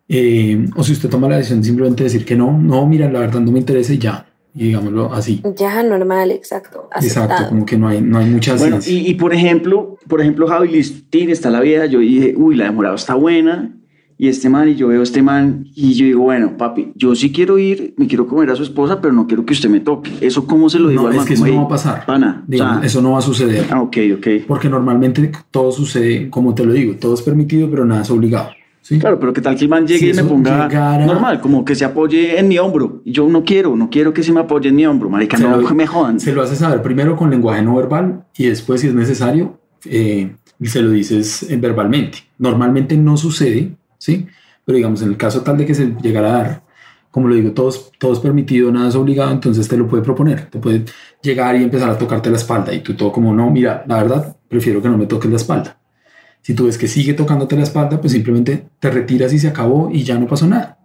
Eh, 0.09 0.69
o 0.75 0.83
si 0.83 0.93
usted 0.93 1.09
toma 1.09 1.29
la 1.29 1.37
decisión 1.37 1.61
de 1.61 1.67
simplemente 1.67 2.03
decir 2.03 2.25
que 2.25 2.35
no, 2.35 2.59
no, 2.59 2.85
mira, 2.85 3.09
la 3.09 3.21
verdad 3.21 3.41
no 3.41 3.53
me 3.53 3.61
interesa 3.61 3.95
y 3.95 3.99
ya, 3.99 4.27
digámoslo 4.55 5.13
así. 5.13 5.43
Ya, 5.57 5.83
normal, 5.83 6.31
exacto. 6.31 6.89
Exacto, 6.97 7.33
aceptado. 7.35 7.49
como 7.51 7.67
que 7.67 7.77
no 7.77 7.89
hay, 7.89 8.01
no 8.01 8.19
hay 8.19 8.27
mucha 8.31 8.55
Bueno, 8.57 8.79
y, 8.87 9.11
y 9.11 9.15
por 9.15 9.35
ejemplo, 9.35 9.99
por 10.09 10.21
ejemplo, 10.21 10.47
Javi 10.47 10.69
Listín 10.69 11.31
está 11.31 11.51
la 11.51 11.61
vieja, 11.61 11.87
yo 11.87 11.99
dije, 11.99 12.35
uy, 12.37 12.55
la 12.57 12.65
de 12.65 12.71
morado 12.71 12.95
está 12.95 13.15
buena, 13.15 13.77
y 14.17 14.29
este 14.29 14.49
man, 14.49 14.69
y 14.69 14.77
yo 14.77 14.87
veo 14.89 15.01
a 15.01 15.03
este 15.03 15.23
man, 15.23 15.67
y 15.75 15.95
yo 15.95 16.07
digo, 16.07 16.23
bueno, 16.23 16.57
papi, 16.57 16.93
yo 16.95 17.17
sí 17.17 17.33
quiero 17.33 17.59
ir, 17.59 17.95
me 17.97 18.07
quiero 18.07 18.29
comer 18.29 18.49
a 18.51 18.55
su 18.55 18.63
esposa, 18.63 19.01
pero 19.01 19.13
no 19.13 19.27
quiero 19.27 19.45
que 19.45 19.55
usted 19.55 19.69
me 19.69 19.81
toque. 19.81 20.13
¿Eso 20.21 20.47
cómo 20.47 20.71
se 20.71 20.79
lo 20.79 20.89
digo 20.89 21.03
No, 21.03 21.09
al 21.09 21.15
es 21.15 21.19
man? 21.19 21.27
que 21.27 21.35
eso 21.35 21.45
no 21.45 21.51
"Ey, 21.51 21.57
va 21.57 21.63
a 21.65 21.69
pasar. 21.69 22.07
Pana, 22.07 22.45
o 22.47 22.51
Digamos, 22.51 22.77
sea, 22.79 22.87
eso 22.87 23.03
no 23.03 23.11
va 23.13 23.19
a 23.19 23.23
suceder. 23.23 23.67
Ah, 23.71 23.83
ok, 23.83 23.97
ok. 24.19 24.27
Porque 24.47 24.69
normalmente 24.69 25.33
todo 25.51 25.73
sucede, 25.73 26.31
como 26.31 26.55
te 26.55 26.65
lo 26.65 26.73
digo, 26.73 26.95
todo 26.95 27.15
es 27.15 27.23
permitido, 27.23 27.69
pero 27.69 27.85
nada 27.85 28.03
es 28.03 28.11
obligado. 28.13 28.51
¿Sí? 28.85 28.99
Claro, 28.99 29.19
pero 29.19 29.33
que 29.33 29.41
tal 29.41 29.57
que 29.57 29.65
el 29.65 29.71
man 29.71 29.87
llegue 29.87 29.99
Si 29.99 30.11
y 30.11 30.23
me 30.23 30.25
ponga 30.29 30.69
llegara- 30.69 31.07
normal, 31.07 31.41
como 31.41 31.65
que 31.65 31.75
se 31.75 31.85
apoye 31.87 32.39
en 32.39 32.49
mi 32.49 32.59
hombro. 32.59 33.01
Y 33.05 33.13
yo 33.13 33.27
no 33.29 33.43
quiero, 33.43 33.75
no 33.77 33.89
quiero 33.89 34.13
que 34.13 34.23
se 34.23 34.31
me 34.33 34.41
apoye 34.41 34.69
en 34.69 34.77
mi 34.77 34.85
hombro, 34.87 35.09
marica, 35.09 35.39
Se 35.39 35.43
no 35.43 35.57
lo- 35.57 35.75
me 35.75 35.87
jodan. 35.87 36.21
Se 36.21 36.33
lo 36.33 36.43
hace 36.43 36.55
saber 36.55 36.83
primero 36.83 37.17
con 37.17 37.31
lenguaje 37.31 37.63
no 37.63 37.75
verbal 37.77 38.27
y 38.37 38.47
después, 38.47 38.83
si 38.83 38.89
es 38.89 38.95
necesario, 38.95 39.59
eh, 39.87 40.37
se 40.63 40.83
lo 40.83 40.91
dices 40.91 41.45
eh, 41.51 41.57
verbalmente. 41.57 42.19
Normalmente 42.39 42.97
no 42.97 43.17
sucede, 43.17 43.75
¿sí? 43.99 44.27
Pero 44.67 44.77
digamos, 44.77 45.01
en 45.03 45.09
el 45.09 45.17
caso 45.17 45.41
tal 45.43 45.57
de 45.57 45.65
que 45.67 45.75
se 45.75 45.95
llegara 46.03 46.29
a 46.29 46.33
dar, 46.43 46.63
como 47.11 47.29
lo 47.29 47.35
digo, 47.37 47.53
todo 47.53 47.69
es, 47.71 47.91
todo 47.99 48.13
es 48.13 48.19
permitido, 48.19 48.71
nada 48.73 48.89
es 48.89 48.95
obligado, 48.97 49.31
entonces 49.33 49.67
te 49.69 49.77
lo 49.77 49.87
puede 49.87 50.03
proponer. 50.03 50.47
Te 50.51 50.59
puede 50.59 50.85
llegar 51.23 51.55
y 51.57 51.63
empezar 51.63 51.89
a 51.89 51.97
tocarte 51.97 52.29
la 52.29 52.37
espalda 52.37 52.73
y 52.75 52.81
tú 52.81 52.95
todo 52.95 53.13
como, 53.13 53.33
no, 53.35 53.51
mira, 53.51 53.85
la 53.87 54.03
verdad, 54.03 54.37
prefiero 54.49 54.83
que 54.83 54.89
no 54.89 54.99
me 54.99 55.07
toques 55.07 55.31
la 55.31 55.37
espalda. 55.37 55.79
Si 56.45 56.53
tú 56.53 56.67
ves 56.67 56.77
que 56.77 56.89
sigue 56.89 57.15
tocándote 57.15 57.57
la 57.57 57.63
espalda, 57.63 57.99
pues 58.03 58.13
simplemente 58.13 58.67
te 58.79 58.91
retiras 58.91 59.33
y 59.33 59.39
se 59.39 59.49
acabó 59.49 59.89
y 59.91 60.03
ya 60.05 60.19
no 60.19 60.27
pasó 60.27 60.47
nada. 60.47 60.77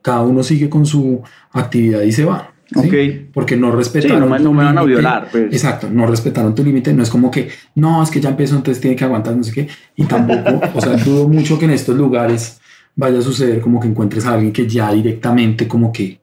Cada 0.00 0.22
uno 0.22 0.42
sigue 0.42 0.70
con 0.70 0.86
su 0.86 1.20
actividad 1.52 2.00
y 2.00 2.12
se 2.12 2.24
va. 2.24 2.54
¿sí? 2.70 2.78
Ok. 2.88 3.30
Porque 3.34 3.54
no 3.58 3.70
Sí, 3.72 3.76
respetaron. 3.76 4.20
no 4.20 4.26
me, 4.26 4.38
tu 4.38 4.44
no 4.44 4.52
me 4.54 4.64
van 4.64 4.78
a 4.78 4.82
violar. 4.84 5.28
Pues. 5.30 5.52
Exacto, 5.52 5.90
no 5.90 6.06
respetaron 6.06 6.54
tu 6.54 6.64
límite. 6.64 6.94
No 6.94 7.02
es 7.02 7.10
como 7.10 7.30
que, 7.30 7.50
no, 7.74 8.02
es 8.02 8.08
que 8.10 8.22
ya 8.22 8.30
empezó, 8.30 8.56
entonces 8.56 8.80
tiene 8.80 8.96
que 8.96 9.04
aguantar, 9.04 9.36
no 9.36 9.44
sé 9.44 9.52
qué. 9.52 9.68
Y 9.96 10.04
tampoco, 10.04 10.60
o 10.74 10.80
sea, 10.80 10.96
dudo 11.04 11.28
mucho 11.28 11.58
que 11.58 11.66
en 11.66 11.72
estos 11.72 11.94
lugares 11.94 12.58
vaya 12.96 13.18
a 13.18 13.22
suceder 13.22 13.60
como 13.60 13.80
que 13.80 13.88
encuentres 13.88 14.24
a 14.24 14.32
alguien 14.32 14.50
que 14.50 14.66
ya 14.66 14.90
directamente 14.94 15.68
como 15.68 15.92
que 15.92 16.22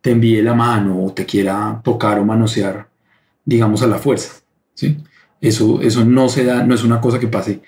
te 0.00 0.10
envíe 0.10 0.42
la 0.42 0.54
mano 0.54 1.00
o 1.04 1.12
te 1.12 1.24
quiera 1.24 1.80
tocar 1.84 2.18
o 2.18 2.24
manosear, 2.24 2.88
digamos, 3.44 3.82
a 3.82 3.86
la 3.86 3.98
fuerza. 3.98 4.32
¿sí? 4.74 4.96
Eso, 5.40 5.80
eso 5.80 6.04
no 6.04 6.28
se 6.28 6.44
da, 6.44 6.64
no 6.64 6.74
es 6.74 6.82
una 6.82 7.00
cosa 7.00 7.20
que 7.20 7.28
pase 7.28 7.60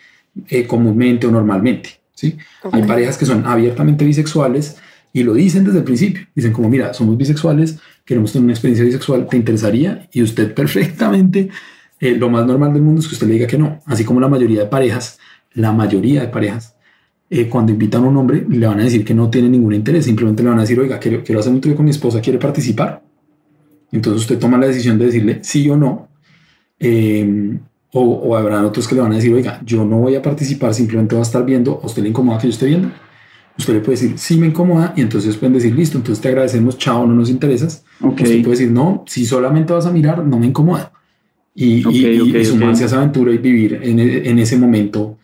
eh, 0.49 0.67
comúnmente 0.67 1.27
o 1.27 1.31
normalmente. 1.31 2.01
¿sí? 2.15 2.37
Hay 2.73 2.83
parejas 2.83 3.17
que 3.17 3.27
son 3.27 3.47
abiertamente 3.47 4.05
bisexuales 4.05 4.77
y 5.13 5.23
lo 5.23 5.35
dicen 5.35 5.65
desde 5.65 5.79
el 5.79 5.85
principio. 5.85 6.27
Dicen 6.35 6.53
como, 6.53 6.69
mira, 6.69 6.93
somos 6.95 7.17
bisexuales, 7.17 7.79
queremos 8.05 8.33
tener 8.33 8.45
una 8.45 8.53
experiencia 8.53 8.85
bisexual, 8.85 9.27
¿te 9.29 9.37
interesaría? 9.37 10.09
Y 10.13 10.23
usted 10.23 10.53
perfectamente, 10.63 11.49
eh, 12.01 12.17
lo 12.17 12.29
más 12.29 12.47
normal 12.47 12.73
del 12.73 12.83
mundo 12.83 13.01
es 13.01 13.09
que 13.09 13.15
usted 13.15 13.27
le 13.27 13.35
diga 13.35 13.47
que 13.47 13.59
no. 13.59 13.81
Así 13.87 14.05
como 14.05 14.21
la 14.21 14.29
mayoría 14.29 14.61
de 14.61 14.67
parejas, 14.67 15.19
la 15.55 15.73
mayoría 15.73 16.23
de 16.23 16.29
parejas, 16.29 16.77
eh, 17.31 17.49
cuando 17.49 17.73
invitan 17.73 18.05
a 18.05 18.09
un 18.09 18.17
hombre, 18.17 18.47
le 18.49 18.67
van 18.67 18.81
a 18.81 18.85
decir 18.85 19.05
que 19.05 19.15
no 19.15 19.29
tiene 19.31 19.49
ningún 19.49 19.75
interés. 19.75 20.05
Simplemente 20.05 20.43
le 20.43 20.49
van 20.49 20.59
a 20.59 20.63
decir, 20.63 20.79
oiga, 20.81 20.99
quiero, 20.99 21.23
quiero 21.23 21.41
hacer 21.41 21.53
un 21.53 21.61
trío 21.61 21.77
con 21.77 21.85
mi 21.85 21.91
esposa, 21.91 22.21
¿quiere 22.21 22.39
participar? 22.39 23.03
Entonces 23.93 24.23
usted 24.23 24.39
toma 24.39 24.59
la 24.59 24.67
decisión 24.67 24.99
de 24.99 25.07
decirle 25.07 25.39
sí 25.43 25.69
o 25.69 25.77
no. 25.77 26.09
Eh, 26.79 27.59
o, 27.93 28.01
o 28.03 28.37
habrán 28.37 28.65
otros 28.65 28.87
que 28.87 28.95
le 28.95 29.01
van 29.01 29.13
a 29.13 29.17
decir, 29.17 29.33
oiga, 29.33 29.61
yo 29.65 29.85
no 29.85 29.99
voy 29.99 30.15
a 30.15 30.23
participar, 30.23 30.75
simplemente 30.75 31.15
va 31.15 31.21
a 31.21 31.25
estar 31.25 31.45
viendo, 31.45 31.81
¿a 31.83 31.87
usted 31.87 32.03
le 32.03 32.11
incomoda 32.11 32.39
que 32.39 32.47
yo 32.49 32.53
esté 32.53 32.67
viendo? 32.67 32.91
Usted 33.59 33.73
le 33.75 33.81
puede 33.81 33.99
decir, 34.01 34.19
sí 34.19 34.37
me 34.39 34.47
incomoda, 34.47 34.93
y 34.97 35.01
entonces 35.01 35.37
pueden 35.37 35.55
decir, 35.55 35.75
listo, 35.75 35.97
entonces 35.99 36.23
te 36.23 36.29
agradecemos, 36.29 36.79
chao, 36.79 37.07
no 37.07 37.15
nos 37.15 37.29
interesas. 37.31 37.85
Ok. 38.01 38.21
Usted 38.21 38.43
puede 38.43 38.51
decir, 38.59 38.71
no, 38.71 39.05
si 39.09 39.25
solamente 39.27 39.73
vas 39.73 39.87
a 39.87 39.91
mirar, 39.91 40.25
no 40.25 40.39
me 40.39 40.47
incomoda. 40.47 40.93
Y, 41.55 41.79
y- 41.81 41.85
Ok, 41.85 41.93
y- 41.95 42.21
ok, 42.21 42.35
y 42.41 42.45
sumarse 42.45 42.83
a 42.85 42.87
esa 42.87 42.99
aventura 42.99 43.33
y 43.33 43.39
vivir 43.39 43.81
en, 43.83 43.99
e- 43.99 44.29
en 44.29 44.39
ese 44.39 44.57
momento 44.57 45.19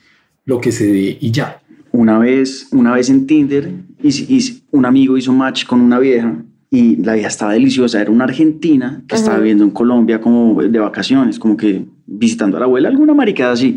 lo 0.46 0.61
que 0.61 0.72
se 0.72 0.87
dé 0.90 1.16
y 1.20 1.31
ya. 1.31 1.61
Una 1.92 2.18
vez, 2.18 2.66
una 2.72 2.92
vez 2.92 3.09
en 3.09 3.24
Tinder, 3.27 3.70
hice- 4.03 4.27
hice- 4.29 4.62
un 4.72 4.85
amigo 4.85 5.16
hizo 5.16 5.33
match 5.33 5.64
con 5.64 5.81
una 5.81 6.00
vieja 6.00 6.35
y 6.74 6.96
la 6.96 7.14
vieja 7.14 7.28
estaba 7.28 7.52
deliciosa. 7.52 8.00
Era 8.00 8.10
una 8.10 8.24
argentina 8.24 9.02
que 9.06 9.14
estaba 9.14 9.38
viviendo 9.38 9.62
en 9.64 9.70
Colombia 9.70 10.20
como 10.20 10.60
de 10.60 10.78
vacaciones, 10.78 11.38
como 11.38 11.56
que 11.56 11.84
visitando 12.06 12.56
a 12.56 12.60
la 12.60 12.66
abuela, 12.66 12.88
alguna 12.88 13.14
maricada 13.14 13.52
así. 13.52 13.76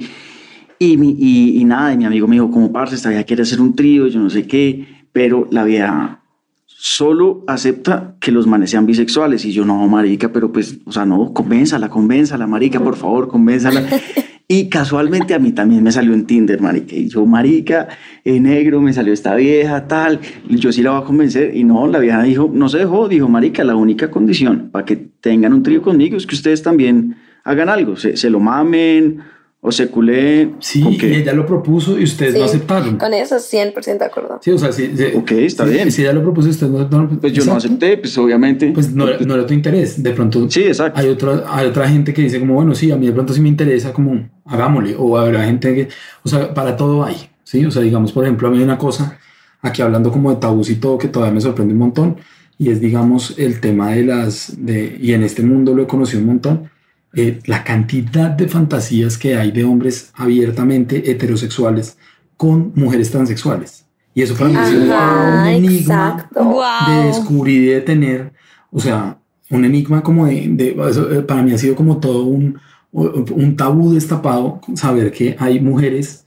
Y, 0.79 0.97
mi, 0.97 1.15
y, 1.17 1.59
y 1.59 1.63
nada, 1.63 1.93
y 1.93 1.97
mi 1.97 2.05
amigo 2.05 2.27
me 2.27 2.35
dijo, 2.35 2.49
como 2.49 2.71
parce, 2.71 2.95
esta 2.95 3.09
vieja 3.09 3.23
quiere 3.23 3.43
hacer 3.43 3.61
un 3.61 3.75
trío, 3.75 4.07
yo 4.07 4.19
no 4.19 4.29
sé 4.29 4.47
qué, 4.47 4.87
pero 5.11 5.47
la 5.51 5.63
vieja 5.63 6.21
solo 6.65 7.43
acepta 7.47 8.15
que 8.19 8.31
los 8.31 8.47
manes 8.47 8.71
sean 8.71 8.85
bisexuales. 8.85 9.45
Y 9.45 9.51
yo, 9.51 9.65
no, 9.65 9.87
marica, 9.87 10.31
pero 10.31 10.51
pues, 10.51 10.77
o 10.85 10.91
sea, 10.91 11.05
no, 11.05 11.33
convénzala, 11.33 11.89
convénzala, 11.89 12.47
marica, 12.47 12.79
por 12.79 12.95
favor, 12.95 13.27
convénzala. 13.27 13.83
Y 14.49 14.69
casualmente 14.69 15.33
a 15.33 15.39
mí 15.39 15.51
también 15.51 15.83
me 15.83 15.91
salió 15.91 16.13
en 16.13 16.25
Tinder, 16.25 16.61
marica. 16.61 16.95
Y 16.95 17.09
yo, 17.09 17.25
marica, 17.25 17.89
en 18.23 18.43
negro, 18.43 18.79
me 18.79 18.93
salió 18.93 19.11
esta 19.11 19.35
vieja, 19.35 19.87
tal. 19.87 20.21
Y 20.47 20.55
yo 20.55 20.71
sí 20.71 20.81
la 20.81 20.91
voy 20.91 21.01
a 21.01 21.05
convencer. 21.05 21.53
Y 21.53 21.65
no, 21.65 21.85
la 21.87 21.99
vieja 21.99 22.23
dijo, 22.23 22.49
no 22.53 22.69
se 22.69 22.77
dejó. 22.77 23.09
Dijo, 23.09 23.27
marica, 23.27 23.65
la 23.65 23.75
única 23.75 24.09
condición 24.09 24.69
para 24.71 24.85
que 24.85 24.95
tengan 24.95 25.53
un 25.53 25.63
trío 25.63 25.81
conmigo 25.81 26.15
es 26.15 26.25
que 26.25 26.35
ustedes 26.35 26.63
también 26.63 27.17
hagan 27.43 27.67
algo. 27.67 27.97
Se, 27.97 28.15
se 28.15 28.29
lo 28.29 28.39
mamen 28.39 29.19
o 29.59 29.71
se 29.71 29.87
culeen. 29.89 30.55
Sí, 30.59 30.83
Ok. 30.83 31.03
y 31.03 31.15
ella 31.15 31.33
lo 31.33 31.45
propuso 31.45 31.99
y 31.99 32.03
ustedes 32.03 32.33
Sí, 32.33 32.39
lo 32.39 32.45
aceptaron. 32.45 32.97
Con 32.97 33.13
eso 33.13 33.37
100% 33.39 33.99
de 33.99 34.05
acuerdo. 34.05 34.39
Sí, 34.41 34.51
o 34.51 34.57
sea, 34.57 34.71
si, 34.71 34.95
si- 34.95 35.15
Ok, 35.15 35.31
está 35.31 35.65
si- 35.65 35.73
bien. 35.73 35.91
Si 35.91 36.01
ella 36.03 36.13
lo 36.13 36.21
propuso 36.21 36.47
y 36.47 36.51
ustedes 36.51 36.71
no, 36.71 36.87
no 36.87 37.09
Pues 37.19 37.33
yo 37.33 37.43
no 37.43 37.53
exacto. 37.53 37.67
acepté, 37.67 37.97
pues 37.97 38.17
obviamente. 38.17 38.71
Pues 38.73 38.93
no, 38.93 39.05
no 39.05 39.33
era 39.35 39.45
tu 39.45 39.53
interés. 39.53 40.01
De 40.01 40.11
pronto 40.11 40.49
Sí, 40.49 40.63
exacto. 40.63 40.99
hay 40.99 41.09
otra, 41.09 41.43
hay 41.47 41.67
otra 41.67 41.89
gente 41.89 42.13
que 42.13 42.21
dice 42.21 42.39
como, 42.39 42.53
bueno, 42.53 42.75
sí, 42.75 42.91
a 42.91 42.97
mí 42.97 43.07
de 43.07 43.13
pronto 43.13 43.33
sí 43.33 43.41
me 43.41 43.49
interesa, 43.49 43.91
como, 43.93 44.29
hagámosle. 44.45 44.95
O 44.97 45.17
habrá 45.17 45.43
gente 45.45 45.73
que, 45.73 45.87
o 46.23 46.29
sea, 46.29 46.53
para 46.53 46.77
todo 46.77 47.03
hay, 47.03 47.15
¿sí? 47.43 47.65
O 47.65 47.71
sea, 47.71 47.81
digamos, 47.81 48.11
por 48.11 48.23
ejemplo, 48.23 48.47
a 48.47 48.51
mí 48.51 48.57
hay 48.59 48.63
una 48.63 48.77
cosa, 48.77 49.17
aquí 49.61 49.81
hablando 49.81 50.11
como 50.11 50.29
de 50.29 50.37
tabús 50.39 50.69
y 50.69 50.75
todo, 50.75 50.97
que 50.97 51.07
todavía 51.07 51.33
me 51.33 51.41
sorprende 51.41 51.73
un 51.73 51.79
montón, 51.79 52.17
y 52.59 52.69
es, 52.69 52.79
digamos, 52.79 53.37
el 53.37 53.59
tema 53.59 53.91
de 53.91 54.03
las, 54.03 54.53
de, 54.57 54.97
y 55.01 55.13
en 55.13 55.23
este 55.23 55.41
mundo 55.43 55.73
lo 55.75 55.83
he 55.83 55.87
conocido 55.87 56.21
un 56.21 56.27
montón, 56.27 56.69
eh, 57.13 57.39
la 57.45 57.63
cantidad 57.63 58.29
de 58.29 58.47
fantasías 58.47 59.17
que 59.17 59.37
hay 59.37 59.51
de 59.51 59.63
hombres 59.63 60.11
abiertamente 60.15 61.09
heterosexuales 61.11 61.97
con 62.35 62.71
mujeres 62.75 63.11
transexuales. 63.11 63.85
Y 64.13 64.23
eso 64.23 64.35
para 64.35 64.49
mí 64.49 64.55
es 64.55 64.73
un 64.73 65.47
enigma 65.47 66.15
exacto. 66.15 66.39
de 66.39 66.45
Wow. 66.45 67.05
descubrir 67.07 67.61
y 67.61 67.67
de 67.67 67.81
tener, 67.81 68.33
o 68.71 68.79
sea, 68.79 69.19
un 69.49 69.63
enigma 69.63 70.01
como 70.01 70.25
de, 70.25 70.45
eh, 70.59 71.21
para 71.27 71.41
mí 71.43 71.53
ha 71.53 71.57
sido 71.57 71.75
como 71.75 71.97
todo 71.99 72.23
un, 72.25 72.59
un 72.91 73.55
tabú 73.55 73.93
destapado 73.93 74.59
saber 74.75 75.11
que 75.11 75.35
hay 75.39 75.59
mujeres, 75.59 76.25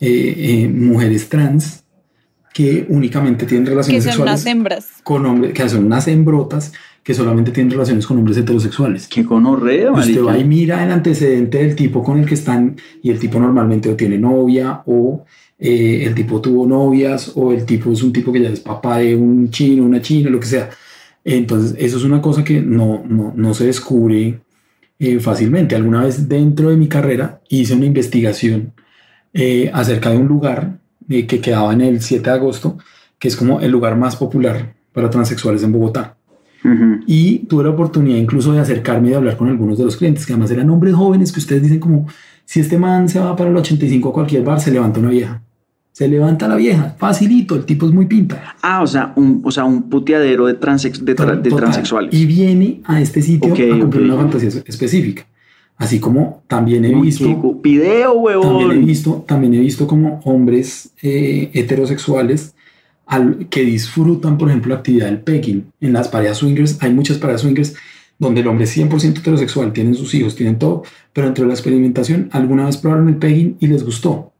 eh, 0.00 0.34
eh, 0.64 0.68
mujeres 0.68 1.28
trans 1.28 1.82
que 2.52 2.86
únicamente 2.88 3.46
tienen 3.46 3.66
relaciones 3.66 4.04
que 4.04 4.10
son 4.12 4.18
sexuales 4.18 4.42
unas 4.42 4.46
hembras. 4.46 4.88
con 5.02 5.26
hombres, 5.26 5.52
que 5.54 5.68
son 5.68 5.86
unas 5.86 6.06
hembrotas 6.06 6.72
que 7.04 7.12
solamente 7.12 7.52
tienen 7.52 7.70
relaciones 7.70 8.06
con 8.06 8.16
hombres 8.16 8.38
heterosexuales. 8.38 9.06
Qué 9.06 9.22
gonorrea, 9.22 9.92
Usted 9.92 10.24
va 10.24 10.38
y 10.38 10.44
mira 10.44 10.82
el 10.82 10.90
antecedente 10.90 11.58
del 11.58 11.76
tipo 11.76 12.02
con 12.02 12.18
el 12.18 12.26
que 12.26 12.34
están 12.34 12.76
y 13.02 13.10
el 13.10 13.18
tipo 13.18 13.38
normalmente 13.38 13.90
o 13.90 13.94
tiene 13.94 14.16
novia 14.16 14.82
o 14.86 15.26
eh, 15.58 16.04
el 16.06 16.14
tipo 16.14 16.40
tuvo 16.40 16.66
novias 16.66 17.32
o 17.34 17.52
el 17.52 17.66
tipo 17.66 17.92
es 17.92 18.02
un 18.02 18.10
tipo 18.10 18.32
que 18.32 18.40
ya 18.40 18.48
es 18.48 18.60
papá 18.60 18.98
de 18.98 19.14
un 19.14 19.50
chino, 19.50 19.84
una 19.84 20.00
china, 20.00 20.30
lo 20.30 20.40
que 20.40 20.46
sea. 20.46 20.70
Entonces, 21.22 21.76
eso 21.78 21.98
es 21.98 22.04
una 22.04 22.22
cosa 22.22 22.42
que 22.42 22.62
no, 22.62 23.04
no, 23.06 23.34
no 23.36 23.52
se 23.52 23.66
descubre 23.66 24.40
eh, 24.98 25.20
fácilmente. 25.20 25.76
Alguna 25.76 26.04
vez 26.04 26.26
dentro 26.26 26.70
de 26.70 26.76
mi 26.76 26.88
carrera 26.88 27.42
hice 27.50 27.74
una 27.74 27.84
investigación 27.84 28.72
eh, 29.34 29.70
acerca 29.74 30.10
de 30.10 30.16
un 30.16 30.26
lugar 30.26 30.78
que 31.06 31.26
quedaba 31.26 31.74
en 31.74 31.82
el 31.82 32.00
7 32.00 32.30
de 32.30 32.36
agosto, 32.36 32.78
que 33.18 33.28
es 33.28 33.36
como 33.36 33.60
el 33.60 33.70
lugar 33.70 33.94
más 33.94 34.16
popular 34.16 34.74
para 34.92 35.10
transexuales 35.10 35.62
en 35.62 35.72
Bogotá. 35.72 36.16
Ujú. 36.64 37.00
Y 37.06 37.40
tuve 37.40 37.64
la 37.64 37.70
oportunidad 37.70 38.16
incluso 38.16 38.52
de 38.52 38.60
acercarme 38.60 39.08
y 39.08 39.10
de 39.10 39.16
hablar 39.16 39.36
con 39.36 39.48
algunos 39.48 39.76
de 39.78 39.84
los 39.84 39.96
clientes, 39.96 40.24
que 40.26 40.32
además 40.32 40.50
eran 40.50 40.70
hombres 40.70 40.94
jóvenes 40.94 41.30
que 41.32 41.40
ustedes 41.40 41.62
dicen 41.62 41.78
como, 41.78 42.06
si 42.46 42.60
este 42.60 42.78
man 42.78 43.08
se 43.08 43.18
va 43.20 43.36
para 43.36 43.50
el 43.50 43.56
85 43.56 44.08
a 44.08 44.12
cualquier 44.12 44.42
bar, 44.44 44.60
se 44.60 44.70
levanta 44.70 45.00
una 45.00 45.10
vieja. 45.10 45.42
Se 45.92 46.08
levanta 46.08 46.48
la 46.48 46.56
vieja, 46.56 46.96
facilito, 46.98 47.54
el 47.54 47.64
tipo 47.64 47.86
es 47.86 47.92
muy 47.92 48.06
pinta. 48.06 48.56
Ah, 48.62 48.82
o 48.82 48.86
sea, 48.86 49.12
un, 49.14 49.42
o 49.44 49.50
sea, 49.52 49.64
un 49.64 49.84
puteadero 49.88 50.46
de, 50.46 50.54
transex, 50.54 51.04
de, 51.04 51.14
tra- 51.14 51.40
de 51.40 51.50
transexuales. 51.50 52.12
Y 52.12 52.26
viene 52.26 52.80
a 52.84 53.00
este 53.00 53.22
sitio 53.22 53.52
Ok, 53.52 53.60
a 53.60 53.78
cumplir 53.78 54.02
ok. 54.02 54.08
una 54.12 54.16
fantasía 54.16 54.48
específica. 54.66 55.24
Así 55.76 56.00
como 56.00 56.42
también 56.48 56.84
he 56.84 56.94
Uy, 56.94 57.02
visto... 57.02 57.24
Video, 57.62 58.12
También 58.14 58.14
he 58.14 58.18
huevón. 58.18 58.86
visto, 58.86 59.24
también 59.26 59.54
he 59.54 59.60
visto 59.60 59.86
como 59.86 60.20
hombres 60.24 60.90
eh, 61.02 61.50
heterosexuales 61.52 62.53
al, 63.06 63.46
que 63.50 63.64
disfrutan, 63.64 64.38
por 64.38 64.48
ejemplo, 64.48 64.70
la 64.74 64.76
actividad 64.80 65.06
del 65.06 65.18
pegging. 65.20 65.64
En 65.80 65.92
las 65.92 66.08
parejas 66.08 66.38
swingers, 66.38 66.78
hay 66.82 66.92
muchas 66.92 67.18
parejas 67.18 67.42
swingers 67.42 67.74
donde 68.18 68.40
el 68.42 68.46
hombre 68.46 68.64
es 68.64 68.76
100% 68.76 69.18
heterosexual, 69.18 69.72
tienen 69.72 69.94
sus 69.94 70.14
hijos, 70.14 70.36
tienen 70.36 70.58
todo, 70.58 70.82
pero 71.12 71.26
dentro 71.26 71.44
de 71.44 71.48
la 71.48 71.54
experimentación 71.54 72.28
alguna 72.32 72.66
vez 72.66 72.76
probaron 72.76 73.08
el 73.08 73.16
pegging 73.16 73.56
y 73.60 73.66
les 73.66 73.84
gustó. 73.84 74.32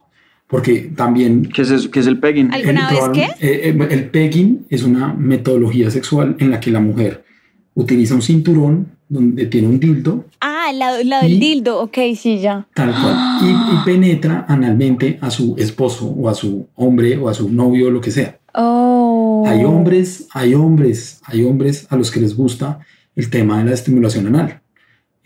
Porque 0.46 0.92
también... 0.94 1.48
¿Qué 1.52 1.62
es, 1.62 1.70
eso? 1.70 1.90
¿Qué 1.90 2.00
es 2.00 2.06
el 2.06 2.20
pegging? 2.20 2.52
Al- 2.52 2.60
¿Alguna 2.60 2.88
vez 2.90 2.98
probaron- 3.00 3.12
qué? 3.14 3.22
eh, 3.40 3.74
eh, 3.76 3.88
el 3.90 4.10
pegging 4.10 4.66
es 4.70 4.84
una 4.84 5.12
metodología 5.12 5.90
sexual 5.90 6.36
en 6.38 6.50
la 6.50 6.60
que 6.60 6.70
la 6.70 6.80
mujer 6.80 7.24
utiliza 7.74 8.14
un 8.14 8.22
cinturón 8.22 8.88
donde 9.08 9.46
tiene 9.46 9.66
un 9.68 9.80
dildo 9.80 10.24
Ah, 10.40 10.70
la, 10.72 11.02
la 11.02 11.22
del 11.22 11.32
Y- 11.32 11.38
dildo. 11.40 11.80
Ok, 11.80 11.98
sí, 12.16 12.38
ya. 12.38 12.66
Tal 12.74 12.90
cual. 12.90 13.16
Y, 13.42 13.48
y 13.50 13.84
penetra 13.84 14.44
analmente 14.48 15.18
a 15.20 15.30
su 15.30 15.56
esposo 15.58 16.06
o 16.06 16.28
a 16.28 16.34
su 16.34 16.68
hombre 16.76 17.16
o 17.18 17.28
a 17.28 17.34
su 17.34 17.50
novio 17.50 17.88
o 17.88 17.90
lo 17.90 18.00
que 18.00 18.10
sea. 18.10 18.38
Oh. 18.54 19.44
Hay 19.46 19.64
hombres, 19.64 20.26
hay 20.32 20.54
hombres, 20.54 21.20
hay 21.24 21.44
hombres 21.44 21.86
a 21.90 21.96
los 21.96 22.10
que 22.10 22.20
les 22.20 22.36
gusta 22.36 22.80
el 23.16 23.30
tema 23.30 23.58
de 23.58 23.64
la 23.64 23.74
estimulación 23.74 24.26
anal. 24.28 24.60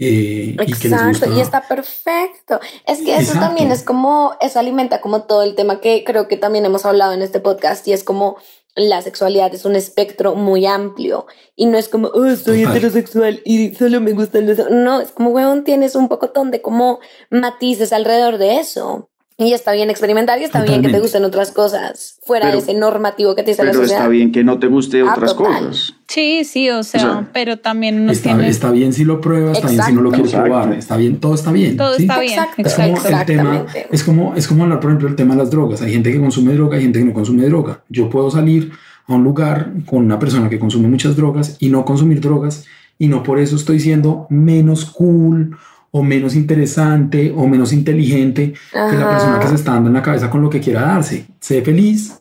Eh, 0.00 0.54
y 0.54 0.56
que 0.56 0.64
les 0.64 0.84
Exacto, 0.84 1.08
gusta- 1.26 1.28
y 1.36 1.40
está 1.40 1.62
perfecto. 1.66 2.60
Es 2.86 2.98
que 2.98 3.12
eso 3.12 3.20
Exacto. 3.32 3.40
también 3.40 3.72
es 3.72 3.82
como, 3.82 4.34
eso 4.40 4.58
alimenta 4.60 5.00
como 5.00 5.22
todo 5.24 5.42
el 5.42 5.54
tema 5.56 5.80
que 5.80 6.04
creo 6.04 6.28
que 6.28 6.36
también 6.36 6.64
hemos 6.64 6.84
hablado 6.86 7.12
en 7.12 7.22
este 7.22 7.40
podcast 7.40 7.86
y 7.88 7.92
es 7.92 8.04
como 8.04 8.36
la 8.76 9.02
sexualidad 9.02 9.52
es 9.52 9.64
un 9.64 9.74
espectro 9.74 10.36
muy 10.36 10.64
amplio 10.64 11.26
y 11.56 11.66
no 11.66 11.78
es 11.78 11.88
como, 11.88 12.08
oh, 12.14 12.36
soy 12.36 12.62
Total. 12.62 12.76
heterosexual 12.76 13.40
y 13.44 13.74
solo 13.74 14.00
me 14.00 14.12
gustan 14.12 14.46
los... 14.46 14.58
No, 14.70 15.00
es 15.00 15.10
como, 15.10 15.30
weón, 15.30 15.64
tienes 15.64 15.96
un 15.96 16.06
pocotón 16.08 16.52
de 16.52 16.62
como 16.62 17.00
matices 17.28 17.92
alrededor 17.92 18.38
de 18.38 18.58
eso. 18.60 19.10
Y 19.40 19.52
está 19.52 19.70
bien 19.70 19.88
experimentar 19.88 20.40
y 20.40 20.44
está 20.44 20.58
bien 20.62 20.66
que 20.66 20.88
te 20.88 20.94
Totalmente. 20.94 21.00
gusten 21.00 21.24
otras 21.24 21.52
cosas 21.52 22.18
fuera 22.26 22.46
Pero- 22.46 22.56
de 22.56 22.62
ese 22.64 22.74
normativo 22.76 23.36
que 23.36 23.44
te 23.44 23.52
dice 23.52 23.62
la 23.62 23.70
Pero 23.70 23.82
sociedad. 23.82 24.00
está 24.00 24.08
bien 24.10 24.32
que 24.32 24.42
no 24.42 24.58
te 24.58 24.66
guste 24.66 25.00
Ah, 25.02 25.12
otras 25.14 25.36
total. 25.36 25.66
cosas. 25.68 25.94
Sí, 26.08 26.42
sí, 26.44 26.68
o 26.70 26.82
sea, 26.82 27.00
sea, 27.00 27.30
pero 27.32 27.56
también 27.58 28.04
no 28.04 28.10
Está, 28.10 28.30
tiene. 28.30 28.48
está 28.48 28.72
bien 28.72 28.92
si 28.92 29.04
lo 29.04 29.20
pruebas, 29.20 29.56
está 29.58 29.68
bien 29.70 29.82
si 29.84 29.92
no 29.92 30.00
lo 30.00 30.08
Exacto. 30.10 30.30
quieres 30.32 30.48
probar, 30.48 30.72
está 30.76 30.96
bien, 30.96 31.20
todo 31.20 31.34
está 31.36 31.52
bien. 31.52 31.76
Todo 31.76 31.94
¿sí? 31.94 32.02
está 32.02 32.18
bien. 32.18 32.32
Exacto. 32.32 32.62
Es 32.66 32.74
como 32.74 32.88
Exacto. 32.88 33.16
el 33.18 33.26
tema, 33.26 33.66
es 33.92 34.02
como, 34.02 34.34
es 34.34 34.48
como 34.48 34.64
hablar, 34.64 34.80
por 34.80 34.90
ejemplo, 34.90 35.08
el 35.08 35.14
tema 35.14 35.34
de 35.36 35.38
las 35.42 35.50
drogas. 35.52 35.82
Hay 35.82 35.92
gente 35.92 36.10
que 36.10 36.18
consume 36.18 36.54
droga, 36.54 36.76
hay 36.76 36.82
gente 36.82 36.98
que 36.98 37.04
no 37.04 37.12
consume 37.12 37.44
droga. 37.46 37.84
Yo 37.88 38.10
puedo 38.10 38.32
salir 38.32 38.72
a 39.06 39.14
un 39.14 39.22
lugar 39.22 39.70
con 39.86 40.04
una 40.04 40.18
persona 40.18 40.48
que 40.50 40.58
consume 40.58 40.88
muchas 40.88 41.14
drogas 41.14 41.56
y 41.60 41.68
no 41.68 41.84
consumir 41.84 42.20
drogas 42.20 42.64
y 42.98 43.06
no 43.06 43.22
por 43.22 43.38
eso 43.38 43.54
estoy 43.54 43.78
siendo 43.78 44.26
menos 44.30 44.84
cool 44.86 45.56
o 45.90 46.02
menos 46.02 46.34
interesante 46.34 47.32
o 47.34 47.46
menos 47.46 47.72
inteligente 47.72 48.52
que 48.52 48.78
la 48.78 48.86
Ajá. 48.86 49.10
persona 49.10 49.40
que 49.40 49.48
se 49.48 49.54
está 49.54 49.72
dando 49.72 49.88
en 49.88 49.94
la 49.94 50.02
cabeza 50.02 50.30
con 50.30 50.42
lo 50.42 50.50
que 50.50 50.60
quiera 50.60 50.82
darse. 50.82 51.26
Sé 51.40 51.62
feliz, 51.62 52.20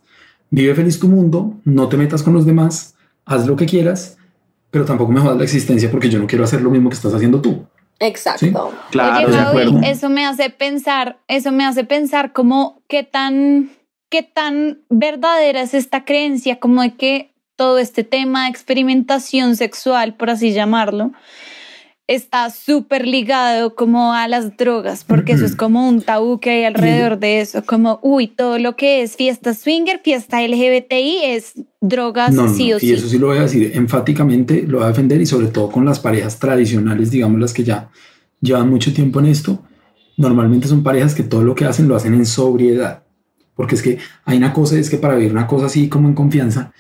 vive 0.49 0.73
feliz 0.75 0.99
tu 0.99 1.08
mundo, 1.08 1.56
no 1.65 1.88
te 1.89 1.97
metas 1.97 2.23
con 2.23 2.34
los 2.34 2.45
demás, 2.45 2.95
haz 3.25 3.45
lo 3.45 3.56
que 3.56 3.65
quieras, 3.65 4.17
pero 4.71 4.86
tampoco 4.86 5.12
me 5.12 5.19
jodas 5.19 5.38
la 5.38 5.43
existencia 5.43 5.91
porque 5.91 6.10
yo 6.10 6.19
no 6.19 6.27
quiero 6.27 6.43
hacer 6.43 6.62
lo 6.62 6.69
mismo 6.69 6.89
que 6.89 6.95
estás 6.95 7.13
haciendo 7.13 7.41
tú. 7.41 7.65
Exacto. 7.99 8.73
Claro, 8.91 9.27
Oye, 9.27 9.36
de 9.38 9.43
Javi, 9.43 9.62
acuerdo. 9.62 9.82
eso 9.84 10.10
me 10.10 10.25
hace 10.25 10.49
pensar, 10.49 11.17
eso 11.27 11.51
me 11.51 11.65
hace 11.65 11.84
pensar 11.84 12.32
como 12.32 12.82
qué 12.88 13.03
tan, 13.03 13.71
qué 14.10 14.21
tan 14.23 14.80
verdadera 14.89 15.62
es 15.62 15.73
esta 15.73 16.06
creencia, 16.06 16.60
como 16.60 16.84
de 16.84 16.95
que 16.95 17.34
todo 17.56 17.80
este 17.80 18.03
tema 18.03 18.43
de 18.43 18.51
experimentación 18.51 19.56
sexual, 19.56 20.13
por 20.13 20.30
así 20.30 20.53
llamarlo, 20.53 21.12
está 22.07 22.49
súper 22.49 23.05
ligado 23.05 23.75
como 23.75 24.13
a 24.13 24.29
las 24.29 24.55
drogas, 24.55 25.03
porque 25.03 25.33
eso 25.33 25.45
es 25.45 25.57
como 25.57 25.87
un 25.87 26.01
tabú 26.01 26.39
que 26.39 26.51
hay 26.51 26.63
alrededor 26.63 27.19
de 27.19 27.41
eso, 27.41 27.65
como, 27.65 27.99
uy, 28.01 28.27
todo 28.27 28.57
lo 28.59 28.77
que 28.77 29.01
es 29.01 29.17
fiesta 29.17 29.53
swinger, 29.53 29.99
fiesta 30.01 30.41
LGBTI 30.41 31.19
es 31.25 31.53
drogas 31.81 32.33
No, 32.33 32.43
no, 32.43 32.53
sí 32.53 32.71
o 32.71 32.77
y 32.77 32.79
sí. 32.79 32.93
eso 32.93 33.09
sí 33.09 33.19
lo 33.19 33.27
voy 33.27 33.39
a 33.39 33.41
decir 33.41 33.71
enfáticamente, 33.75 34.63
lo 34.65 34.77
voy 34.77 34.85
a 34.85 34.89
defender 34.89 35.19
y 35.19 35.25
sobre 35.25 35.47
todo 35.47 35.69
con 35.69 35.83
las 35.83 35.99
parejas 35.99 36.39
tradicionales, 36.39 37.11
digamos 37.11 37.41
las 37.41 37.53
que 37.53 37.65
ya 37.65 37.89
llevan 38.39 38.69
mucho 38.69 38.93
tiempo 38.93 39.19
en 39.19 39.25
esto, 39.25 39.61
normalmente 40.15 40.69
son 40.69 40.83
parejas 40.83 41.13
que 41.13 41.23
todo 41.23 41.43
lo 41.43 41.55
que 41.55 41.65
hacen 41.65 41.89
lo 41.89 41.95
hacen 41.97 42.13
en 42.13 42.25
sobriedad, 42.25 43.03
porque 43.53 43.75
es 43.75 43.81
que 43.81 43.97
hay 44.23 44.37
una 44.37 44.53
cosa, 44.53 44.79
es 44.79 44.89
que 44.89 44.97
para 44.97 45.15
vivir 45.15 45.33
una 45.33 45.45
cosa 45.47 45.65
así 45.65 45.89
como 45.89 46.07
en 46.07 46.15
confianza, 46.15 46.71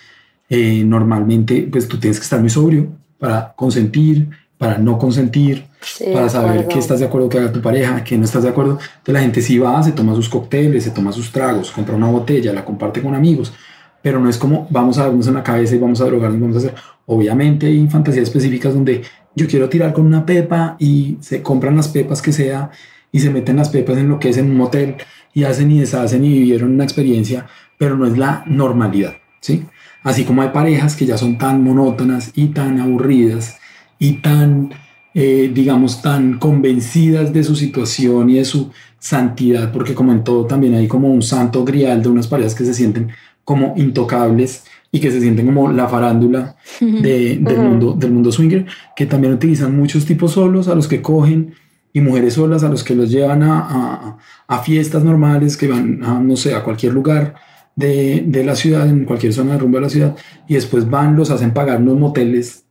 eh, 0.49 0.83
normalmente 0.85 1.67
pues 1.69 1.85
tú 1.89 1.99
tienes 1.99 2.17
que 2.17 2.23
estar 2.23 2.39
muy 2.39 2.49
sobrio 2.49 2.95
para 3.19 3.53
consentir, 3.57 4.29
para 4.57 4.77
no 4.77 4.97
consentir, 4.97 5.65
Sí, 5.79 6.05
para 6.11 6.27
saber 6.27 6.67
qué 6.67 6.79
estás 6.79 6.99
de 6.99 7.05
acuerdo 7.05 7.29
que 7.29 7.37
haga 7.37 7.51
tu 7.51 7.61
pareja, 7.61 8.03
que 8.03 8.17
no 8.17 8.25
estás 8.25 8.43
de 8.43 8.49
acuerdo. 8.49 8.71
Entonces 8.71 9.13
la 9.13 9.21
gente 9.21 9.41
sí 9.41 9.57
va, 9.59 9.81
se 9.83 9.91
toma 9.91 10.15
sus 10.15 10.27
cócteles, 10.27 10.83
se 10.83 10.91
toma 10.91 11.11
sus 11.11 11.31
tragos, 11.31 11.71
compra 11.71 11.95
una 11.95 12.07
botella, 12.07 12.51
la 12.51 12.65
comparte 12.65 13.01
con 13.01 13.13
amigos, 13.13 13.53
pero 14.01 14.19
no 14.19 14.29
es 14.29 14.37
como 14.37 14.67
vamos 14.69 14.97
a 14.97 15.03
darnos 15.03 15.27
en 15.27 15.35
la 15.35 15.43
cabeza 15.43 15.75
y 15.75 15.79
vamos 15.79 16.01
a 16.01 16.05
drogarnos, 16.05 16.41
vamos 16.41 16.55
a 16.55 16.59
hacer. 16.59 16.75
Obviamente 17.05 17.67
hay 17.67 17.87
fantasías 17.87 18.23
específicas 18.23 18.73
donde 18.73 19.03
yo 19.35 19.47
quiero 19.47 19.69
tirar 19.69 19.93
con 19.93 20.05
una 20.05 20.25
pepa 20.25 20.75
y 20.79 21.17
se 21.21 21.43
compran 21.43 21.77
las 21.77 21.87
pepas 21.87 22.21
que 22.21 22.31
sea 22.33 22.71
y 23.11 23.19
se 23.19 23.29
meten 23.29 23.57
las 23.57 23.69
pepas 23.69 23.97
en 23.97 24.09
lo 24.09 24.19
que 24.19 24.29
es 24.29 24.37
en 24.37 24.49
un 24.49 24.57
motel 24.57 24.95
y 25.33 25.43
hacen 25.43 25.71
y 25.71 25.79
deshacen 25.79 26.25
y 26.25 26.29
vivieron 26.29 26.71
una 26.71 26.83
experiencia, 26.83 27.45
pero 27.77 27.95
no 27.95 28.07
es 28.07 28.17
la 28.17 28.43
normalidad, 28.47 29.13
¿sí? 29.39 29.65
Así 30.03 30.23
como 30.23 30.41
hay 30.41 30.49
parejas 30.49 30.95
que 30.95 31.05
ya 31.05 31.17
son 31.17 31.37
tan 31.37 31.63
monótonas 31.63 32.31
y 32.33 32.47
tan 32.47 32.79
aburridas 32.79 33.57
y 33.99 34.13
tan, 34.21 34.69
eh, 35.13 35.51
digamos, 35.53 36.01
tan 36.01 36.37
convencidas 36.39 37.33
de 37.33 37.43
su 37.43 37.55
situación 37.55 38.29
y 38.29 38.35
de 38.35 38.45
su 38.45 38.69
santidad, 38.99 39.71
porque 39.71 39.93
como 39.93 40.11
en 40.11 40.23
todo 40.23 40.45
también 40.45 40.73
hay 40.75 40.87
como 40.87 41.09
un 41.09 41.21
santo 41.21 41.63
grial 41.63 42.01
de 42.01 42.09
unas 42.09 42.27
parejas 42.27 42.55
que 42.55 42.65
se 42.65 42.73
sienten 42.73 43.09
como 43.43 43.73
intocables 43.77 44.63
y 44.91 44.99
que 44.99 45.11
se 45.11 45.21
sienten 45.21 45.45
como 45.45 45.71
la 45.71 45.87
farándula 45.87 46.55
de- 47.01 47.37
del, 47.37 47.57
mundo, 47.59 47.93
del 47.93 48.11
mundo 48.11 48.31
swinger, 48.31 48.65
que 48.95 49.05
también 49.05 49.33
utilizan 49.33 49.75
muchos 49.77 50.05
tipos 50.05 50.33
solos 50.33 50.67
a 50.67 50.75
los 50.75 50.87
que 50.87 51.01
cogen 51.01 51.53
y 51.93 52.01
mujeres 52.01 52.33
solas 52.33 52.63
a 52.63 52.69
los 52.69 52.83
que 52.83 52.93
los 52.95 53.09
llevan 53.09 53.41
a, 53.43 53.59
a- 53.59 54.17
a 54.47 54.59
fiestas 54.63 55.03
normales, 55.03 55.57
que 55.57 55.67
van 55.67 56.03
a, 56.03 56.19
no 56.19 56.35
sé, 56.35 56.53
a 56.55 56.63
cualquier 56.63 56.93
lugar 56.93 57.35
de, 57.75 58.23
de 58.27 58.43
la 58.43 58.55
ciudad, 58.55 58.87
en 58.87 59.05
cualquier 59.05 59.33
zona 59.33 59.53
de 59.53 59.59
rumbo 59.59 59.77
de 59.77 59.83
la 59.83 59.89
ciudad, 59.89 60.15
y 60.47 60.55
después 60.55 60.89
van, 60.89 61.15
los 61.15 61.29
hacen 61.31 61.51
pagar 61.53 61.81
unos 61.81 61.97
moteles 61.99 62.63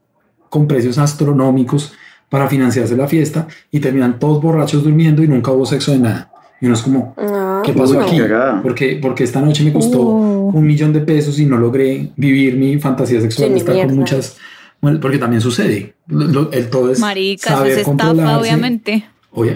con 0.50 0.66
precios 0.66 0.98
astronómicos 0.98 1.92
para 2.28 2.48
financiarse 2.48 2.96
la 2.96 3.06
fiesta 3.06 3.46
y 3.70 3.80
terminan 3.80 4.18
todos 4.18 4.42
borrachos 4.42 4.82
durmiendo 4.82 5.22
y 5.22 5.28
nunca 5.28 5.50
hubo 5.52 5.64
sexo 5.66 5.92
de 5.92 5.98
nada. 5.98 6.30
Y 6.61 6.66
uno 6.66 6.74
es 6.74 6.82
como, 6.82 7.14
No. 7.18 7.62
¿qué 7.64 7.72
pasó 7.72 7.98
Uy, 7.98 8.04
aquí? 8.04 8.20
Porque, 8.62 8.98
porque 9.00 9.24
esta 9.24 9.40
noche 9.40 9.62
me 9.64 9.72
costó 9.72 10.00
Oh. 10.00 10.50
un 10.54 10.66
millón 10.66 10.92
de 10.92 11.00
pesos 11.00 11.38
y 11.38 11.44
no 11.46 11.56
logré 11.59 12.11
vivir 12.16 12.56
mi 12.56 12.78
fantasía 12.78 13.20
sexual 13.20 13.50
de 13.52 13.59
estar 13.59 13.87
con 13.87 13.96
muchas... 13.96 14.37
Bueno, 14.80 14.98
porque 15.00 15.18
también 15.18 15.40
sucede. 15.40 15.94
Lo- 16.06 16.26
lo- 16.26 16.52
el 16.52 16.68
todo 16.68 16.90
es 16.92 16.98
Maricas, 17.00 17.52
saber 17.54 17.72
es 17.72 17.78
estafa, 17.88 18.38
obviamente. 18.38 19.04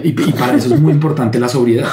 Y, 0.03 0.07
y 0.09 0.13
para 0.37 0.55
eso 0.55 0.73
es 0.73 0.79
muy 0.81 0.91
importante 0.93 1.39
la 1.39 1.47
sobriedad. 1.47 1.87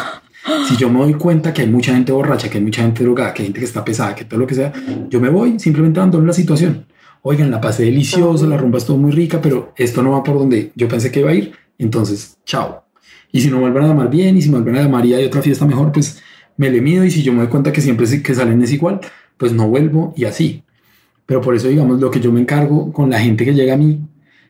Si 0.66 0.76
yo 0.76 0.88
me 0.88 1.00
doy 1.00 1.14
cuenta 1.14 1.52
que 1.52 1.62
hay 1.62 1.68
mucha 1.68 1.92
gente 1.92 2.11
borracha, 2.12 2.48
que 2.48 2.58
hay 2.58 2.64
mucha 2.64 2.82
gente 2.82 3.02
drogada, 3.04 3.34
que 3.34 3.42
hay 3.42 3.46
gente 3.48 3.61
que 3.61 3.66
está 3.66 3.84
pesada, 3.84 4.14
que 4.14 4.24
todo 4.24 4.40
lo 4.40 4.46
que 4.46 4.54
sea, 4.54 4.72
yo 5.11 5.20
me 5.20 5.28
voy 5.28 5.58
simplemente 5.58 6.00
abandono 6.00 6.26
la 6.26 6.32
situación. 6.32 6.87
Oigan, 7.22 7.50
la 7.50 7.61
pasé 7.61 7.85
deliciosa, 7.85 8.46
la 8.46 8.57
rumba 8.57 8.78
estuvo 8.78 8.96
muy 8.96 9.12
rica, 9.12 9.40
pero 9.40 9.72
esto 9.76 10.02
no 10.02 10.12
va 10.12 10.22
por 10.22 10.38
donde 10.38 10.72
yo 10.74 10.88
pensé 10.88 11.11
que 11.11 11.20
iba 11.20 11.31
a 11.31 11.35
ir. 11.35 11.52
Entonces, 11.78 12.38
chao. 12.44 12.85
Y 13.33 13.40
si 13.40 13.50
no 13.50 13.61
vuelven 13.61 13.85
a 13.85 13.88
llamar 13.88 14.11
bien, 14.11 14.37
y 14.37 14.42
si 14.42 14.48
me 14.48 14.59
vuelven 14.59 14.76
a 14.76 14.83
llamar 14.85 15.04
y 15.04 15.14
hay 15.14 15.24
otra 15.24 15.42
fiesta 15.42 15.66
mejor, 15.66 15.92
pues 15.92 16.22
me 16.57 16.70
le 16.70 16.81
mido 16.81 17.04
y 17.04 17.11
si 17.11 17.22
yo 17.22 17.33
me 17.33 17.40
doy 17.40 17.48
cuenta 17.48 17.72
que 17.72 17.81
siempre 17.81 18.22
que 18.22 18.35
salen 18.35 18.62
es 18.62 18.72
igual, 18.72 19.00
pues 19.37 19.52
no 19.52 19.68
vuelvo 19.68 20.12
y 20.16 20.24
así. 20.24 20.62
Pero 21.26 21.40
por 21.40 21.54
eso, 21.54 21.68
digamos, 21.68 22.00
lo 22.00 22.11
que 22.11 22.20
yo 22.20 22.33
me 22.33 22.40
encargo 22.40 22.92
con 22.92 23.11
la 23.11 23.20
gente 23.20 23.44
que 23.44 23.54
llega 23.54 23.74
a 23.74 23.76
mí 23.76 24.00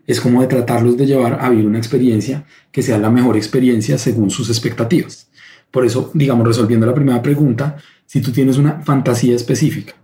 es 0.07 0.21
como 0.21 0.41
de 0.41 0.47
tratarlos 0.47 0.97
de 0.97 1.07
llevar 1.07 1.39
a 1.41 1.51
vivir 1.51 1.67
una 1.67 1.79
experiencia 1.79 2.45
que 2.73 2.83
sea 2.83 2.99
la 2.99 3.11
mejor 3.11 3.37
experiencia 3.37 3.99
según 3.99 4.31
sus 4.31 4.49
expectativas. 4.49 5.29
Por 5.71 5.85
eso, 5.85 6.11
digamos, 6.15 6.47
resolviendo 6.47 6.87
la 6.87 6.95
primera 6.95 7.21
pregunta, 7.21 7.77
si 8.07 8.23
tú 8.23 8.33
tienes 8.33 8.57
una 8.57 8.81
fantasía 8.81 9.37
específica, 9.37 9.95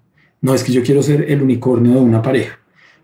no 0.45 0.55
es 0.55 0.63
que 0.63 0.73
yo 0.73 0.83
quiero 0.83 1.03
ser 1.03 1.31
el 1.31 1.41
unicornio 1.41 1.95
de 1.95 2.01
una 2.01 2.21
pareja, 2.21 2.59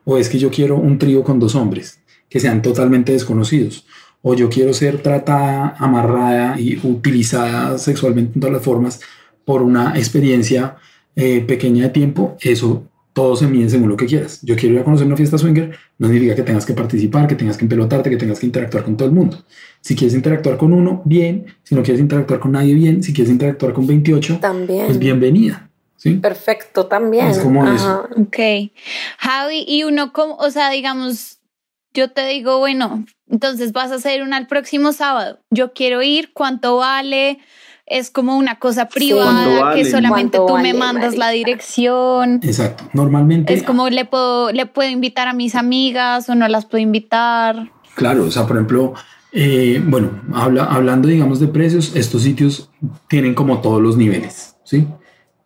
o 0.04 0.18
es 0.18 0.28
que 0.28 0.38
yo 0.38 0.50
quiero 0.50 0.76
un 0.76 0.98
trío 0.98 1.24
con 1.24 1.38
dos 1.38 1.54
hombres 1.54 1.98
que 2.28 2.38
sean 2.38 2.60
totalmente 2.60 3.12
desconocidos, 3.12 3.86
o 4.20 4.34
yo 4.34 4.50
quiero 4.50 4.74
ser 4.74 4.98
tratada, 4.98 5.74
amarrada 5.78 6.60
y 6.60 6.78
utilizada 6.82 7.78
sexualmente 7.78 8.32
en 8.34 8.40
todas 8.42 8.52
las 8.52 8.62
formas 8.62 9.00
por 9.46 9.62
una 9.62 9.96
experiencia 9.96 10.76
eh, 11.16 11.40
pequeña 11.40 11.84
de 11.84 11.88
tiempo, 11.88 12.36
eso 12.42 12.84
todo 13.14 13.34
se 13.34 13.46
mide 13.46 13.70
según 13.70 13.88
lo 13.88 13.96
que 13.96 14.04
quieras. 14.04 14.40
Yo 14.42 14.54
quiero 14.54 14.74
ir 14.74 14.82
a 14.82 14.84
conocer 14.84 15.06
una 15.06 15.16
fiesta 15.16 15.38
swinger, 15.38 15.74
no 15.96 16.08
significa 16.08 16.34
que 16.34 16.42
tengas 16.42 16.66
que 16.66 16.74
participar, 16.74 17.26
que 17.26 17.36
tengas 17.36 17.56
que 17.56 17.64
empelotarte, 17.64 18.10
que 18.10 18.18
tengas 18.18 18.38
que 18.38 18.46
interactuar 18.46 18.84
con 18.84 18.98
todo 18.98 19.08
el 19.08 19.14
mundo. 19.14 19.42
Si 19.80 19.96
quieres 19.96 20.14
interactuar 20.14 20.58
con 20.58 20.74
uno, 20.74 21.00
bien. 21.06 21.46
Si 21.62 21.74
no 21.74 21.82
quieres 21.82 22.02
interactuar 22.02 22.38
con 22.38 22.52
nadie, 22.52 22.74
bien. 22.74 23.02
Si 23.02 23.14
quieres 23.14 23.32
interactuar 23.32 23.72
con 23.72 23.86
28, 23.86 24.40
también. 24.42 24.84
pues 24.84 24.98
bienvenida. 24.98 25.69
¿Sí? 26.00 26.14
Perfecto, 26.14 26.86
también. 26.86 27.26
Es 27.26 27.40
como 27.40 27.66
eso. 27.66 28.08
Ok. 28.16 28.72
Javi, 29.18 29.64
y 29.68 29.84
uno, 29.84 30.14
como, 30.14 30.36
o 30.36 30.50
sea, 30.50 30.70
digamos, 30.70 31.40
yo 31.92 32.10
te 32.10 32.26
digo, 32.26 32.58
bueno, 32.58 33.04
entonces 33.28 33.72
vas 33.72 33.92
a 33.92 33.96
hacer 33.96 34.22
una 34.22 34.38
el 34.38 34.46
próximo 34.46 34.92
sábado. 34.92 35.40
Yo 35.50 35.74
quiero 35.74 36.02
ir, 36.02 36.32
¿cuánto 36.32 36.78
vale? 36.78 37.38
Es 37.84 38.10
como 38.10 38.38
una 38.38 38.58
cosa 38.58 38.88
privada 38.88 39.74
que 39.74 39.84
solamente 39.84 40.38
tú 40.38 40.56
me 40.56 40.72
mandas 40.72 41.18
la 41.18 41.28
dirección. 41.28 42.40
Exacto. 42.42 42.84
Normalmente. 42.94 43.52
Es 43.52 43.62
como 43.62 43.90
le 43.90 44.06
puedo, 44.06 44.52
le 44.52 44.64
puedo 44.64 44.88
invitar 44.88 45.28
a 45.28 45.34
mis 45.34 45.54
amigas 45.54 46.28
o 46.30 46.34
no 46.34 46.48
las 46.48 46.64
puedo 46.64 46.80
invitar. 46.82 47.72
Claro, 47.94 48.24
o 48.24 48.30
sea, 48.30 48.46
por 48.46 48.56
ejemplo, 48.56 48.94
eh, 49.32 49.82
bueno, 49.84 50.22
habla, 50.32 50.64
hablando, 50.64 51.08
digamos, 51.08 51.40
de 51.40 51.48
precios, 51.48 51.94
estos 51.94 52.22
sitios 52.22 52.70
tienen 53.08 53.34
como 53.34 53.60
todos 53.60 53.82
los 53.82 53.96
niveles, 53.96 54.56
¿sí? 54.64 54.86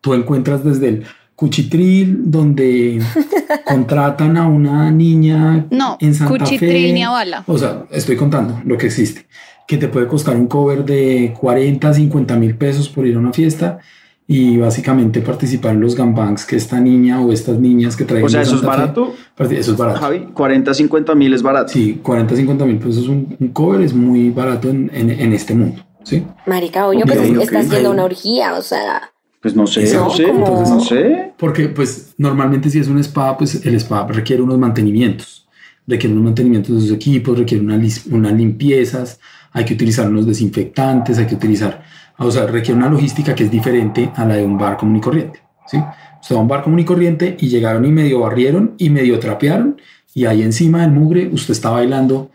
Tú 0.04 0.12
encuentras 0.14 0.62
desde 0.62 0.88
el 0.88 1.04
cuchitril, 1.34 2.30
donde 2.30 3.00
contratan 3.64 4.36
a 4.36 4.46
una 4.46 4.90
niña 4.90 5.66
no, 5.70 5.96
en 6.00 6.14
Santa 6.14 6.32
cuchitril 6.38 6.88
Fe. 6.88 6.92
ni 6.92 7.02
a 7.02 7.10
bala. 7.10 7.44
O 7.46 7.58
sea, 7.58 7.86
estoy 7.90 8.14
contando 8.16 8.60
lo 8.64 8.76
que 8.78 8.86
existe, 8.86 9.26
que 9.66 9.76
te 9.78 9.88
puede 9.88 10.06
costar 10.06 10.36
un 10.36 10.46
cover 10.46 10.84
de 10.84 11.34
40, 11.40 11.92
50 11.94 12.36
mil 12.36 12.54
pesos 12.56 12.88
por 12.88 13.06
ir 13.06 13.16
a 13.16 13.18
una 13.18 13.32
fiesta 13.32 13.78
y 14.26 14.56
básicamente 14.58 15.20
participar 15.20 15.72
en 15.72 15.80
los 15.80 15.96
gambangs 15.96 16.44
que 16.46 16.56
esta 16.56 16.78
niña 16.80 17.20
o 17.20 17.32
estas 17.32 17.58
niñas 17.58 17.96
que 17.96 18.04
traen. 18.04 18.24
O 18.24 18.28
sea, 18.28 18.42
eso 18.42 18.54
es 18.56 18.60
Santa 18.60 18.74
Fe, 18.76 18.80
barato. 18.82 19.14
Eso 19.50 19.72
es 19.72 19.76
barato. 19.76 20.00
Javi, 20.00 20.28
40, 20.32 20.72
50 20.74 21.14
mil 21.14 21.34
es 21.34 21.42
barato. 21.42 21.72
Sí, 21.72 22.00
40, 22.02 22.36
50 22.36 22.64
mil 22.66 22.78
pesos 22.78 23.08
un, 23.08 23.36
un 23.40 23.48
cover 23.48 23.80
es 23.80 23.92
muy 23.92 24.30
barato 24.30 24.70
en, 24.70 24.90
en, 24.94 25.10
en 25.10 25.32
este 25.32 25.54
mundo. 25.54 25.82
¿sí? 26.04 26.24
Marica, 26.46 26.86
obvio, 26.86 27.00
Ok, 27.04 27.12
pues 27.12 27.30
ok. 27.30 27.42
está 27.42 27.58
haciendo 27.60 27.90
una 27.90 28.04
orgía, 28.04 28.54
o 28.54 28.62
sea. 28.62 29.10
Pues 29.44 29.54
no 29.54 29.66
sé, 29.66 29.92
No, 29.92 30.04
no, 30.04 30.10
sé, 30.10 30.26
entonces 30.26 30.70
no 30.70 30.80
sé. 30.80 31.32
Porque 31.36 31.68
pues 31.68 32.14
normalmente 32.16 32.70
si 32.70 32.78
es 32.78 32.88
un 32.88 32.98
spa, 33.00 33.36
pues 33.36 33.66
el 33.66 33.74
spa 33.74 34.06
requiere 34.06 34.40
unos 34.40 34.56
mantenimientos. 34.56 35.46
Requiere 35.86 36.14
unos 36.14 36.24
mantenimientos 36.24 36.74
de 36.74 36.80
sus 36.80 36.90
equipos, 36.90 37.38
requiere 37.38 37.62
una 37.62 37.74
unas 37.74 38.32
limpiezas, 38.32 39.20
hay 39.52 39.66
que 39.66 39.74
utilizar 39.74 40.08
unos 40.08 40.26
desinfectantes, 40.26 41.18
hay 41.18 41.26
que 41.26 41.34
utilizar, 41.34 41.82
o 42.16 42.30
sea, 42.30 42.46
requiere 42.46 42.78
una 42.78 42.88
logística 42.88 43.34
que 43.34 43.44
es 43.44 43.50
diferente 43.50 44.10
a 44.16 44.24
la 44.24 44.36
de 44.36 44.46
un 44.46 44.56
bar 44.56 44.78
común 44.78 44.96
y 44.96 45.00
corriente. 45.02 45.40
¿sí? 45.66 45.76
Usted 46.22 46.36
va 46.36 46.38
a 46.38 46.42
un 46.42 46.48
bar 46.48 46.62
común 46.62 46.78
y 46.78 46.86
corriente 46.86 47.36
y 47.38 47.48
llegaron 47.48 47.84
y 47.84 47.92
medio 47.92 48.20
barrieron 48.20 48.72
y 48.78 48.88
medio 48.88 49.18
trapearon 49.18 49.76
y 50.14 50.24
ahí 50.24 50.40
encima 50.40 50.80
del 50.80 50.92
mugre 50.92 51.28
usted 51.30 51.52
está 51.52 51.68
bailando 51.68 52.30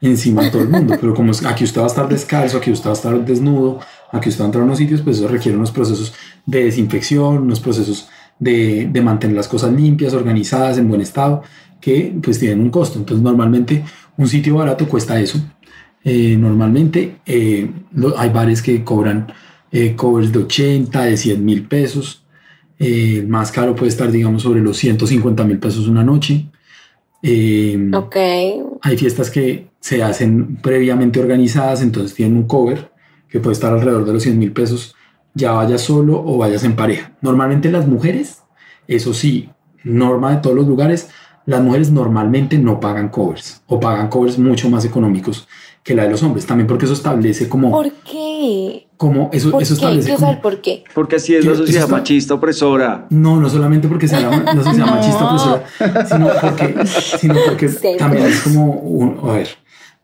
encima 0.00 0.42
de 0.42 0.50
todo 0.50 0.62
el 0.62 0.68
mundo. 0.68 0.96
Pero 1.00 1.14
como 1.14 1.32
aquí 1.46 1.64
usted 1.64 1.80
va 1.80 1.84
a 1.84 1.88
estar 1.88 2.08
descalzo, 2.08 2.58
aquí 2.58 2.70
usted 2.70 2.86
va 2.86 2.92
a 2.92 2.96
estar 2.96 3.24
desnudo, 3.24 3.80
aquí 4.12 4.28
usted 4.28 4.40
va 4.40 4.46
a 4.46 4.48
entrar 4.48 4.62
a 4.62 4.66
unos 4.66 4.78
sitios, 4.78 5.02
pues 5.02 5.18
eso 5.18 5.28
requiere 5.28 5.56
unos 5.56 5.70
procesos 5.70 6.14
de 6.46 6.64
desinfección, 6.64 7.38
unos 7.38 7.60
procesos 7.60 8.08
de, 8.38 8.90
mantener 9.02 9.36
las 9.36 9.48
cosas 9.48 9.72
limpias, 9.72 10.14
organizadas, 10.14 10.78
en 10.78 10.88
buen 10.88 11.00
estado, 11.00 11.42
que 11.80 12.14
pues 12.22 12.38
tienen 12.38 12.60
un 12.60 12.70
costo. 12.70 12.98
Entonces 12.98 13.22
normalmente 13.22 13.84
un 14.16 14.28
sitio 14.28 14.56
barato 14.56 14.88
cuesta 14.88 15.20
eso. 15.20 15.38
Eh, 16.02 16.36
normalmente 16.38 17.16
eh, 17.24 17.70
hay 18.16 18.28
bares 18.30 18.60
que 18.60 18.84
cobran 18.84 19.32
eh, 19.76 19.96
covers 19.96 20.30
de 20.32 20.38
80, 20.38 21.04
de 21.04 21.16
100 21.16 21.44
mil 21.44 21.66
pesos. 21.66 22.24
Eh, 22.78 23.24
más 23.26 23.50
caro 23.50 23.74
puede 23.74 23.88
estar, 23.88 24.10
digamos, 24.10 24.42
sobre 24.42 24.60
los 24.60 24.76
150 24.76 25.42
mil 25.44 25.58
pesos 25.58 25.88
una 25.88 26.04
noche. 26.04 26.46
Eh, 27.26 27.90
Ok. 27.94 28.16
hay 28.82 28.98
fiestas 28.98 29.30
que 29.30 29.68
se 29.80 30.02
hacen 30.02 30.56
previamente 30.56 31.20
organizadas, 31.20 31.80
entonces 31.80 32.14
tienen 32.14 32.36
un 32.36 32.46
cover 32.46 32.92
que 33.30 33.40
puede 33.40 33.54
estar 33.54 33.72
alrededor 33.72 34.04
de 34.04 34.12
los 34.12 34.22
100 34.22 34.38
mil 34.38 34.52
pesos, 34.52 34.94
ya 35.32 35.52
vayas 35.52 35.80
solo 35.80 36.22
o 36.22 36.36
vayas 36.36 36.64
en 36.64 36.76
pareja. 36.76 37.12
Normalmente 37.22 37.70
las 37.70 37.88
mujeres, 37.88 38.42
eso 38.86 39.14
sí, 39.14 39.48
norma 39.84 40.32
de 40.32 40.42
todos 40.42 40.54
los 40.54 40.66
lugares, 40.66 41.08
las 41.46 41.62
mujeres 41.62 41.90
normalmente 41.90 42.58
no 42.58 42.78
pagan 42.78 43.08
covers 43.08 43.62
o 43.68 43.80
pagan 43.80 44.08
covers 44.08 44.38
mucho 44.38 44.68
más 44.68 44.84
económicos 44.84 45.48
que 45.84 45.94
la 45.94 46.04
de 46.04 46.10
los 46.10 46.22
hombres, 46.22 46.46
también 46.46 46.66
porque 46.66 46.86
eso 46.86 46.94
establece 46.94 47.48
como, 47.48 47.70
¿Por 47.70 47.92
qué? 47.92 48.86
como 48.96 49.28
eso, 49.32 49.50
¿Por 49.50 49.62
eso 49.62 49.74
qué? 49.74 49.74
establece 49.74 50.06
Quiero 50.06 50.16
como- 50.18 50.28
saber 50.32 50.42
por 50.42 50.60
qué. 50.62 50.82
Porque 50.94 51.16
así 51.16 51.34
es 51.36 51.44
la 51.44 51.54
sociedad 51.54 51.84
está- 51.84 51.96
machista 51.96 52.34
opresora. 52.34 53.06
No, 53.10 53.38
no 53.38 53.48
solamente 53.50 53.86
porque 53.86 54.08
sea 54.08 54.20
la, 54.20 54.30
la 54.54 54.54
sociedad 54.64 54.86
No. 54.86 54.92
machista, 54.96 55.24
opresora, 55.26 56.06
sino 56.08 56.28
porque, 56.40 56.86
sino 57.18 57.34
porque 57.46 57.68
Sí, 57.82 57.88
también 57.98 58.24
es 58.26 58.40
como, 58.40 58.72
un- 58.72 59.28
a 59.28 59.32
ver, 59.34 59.48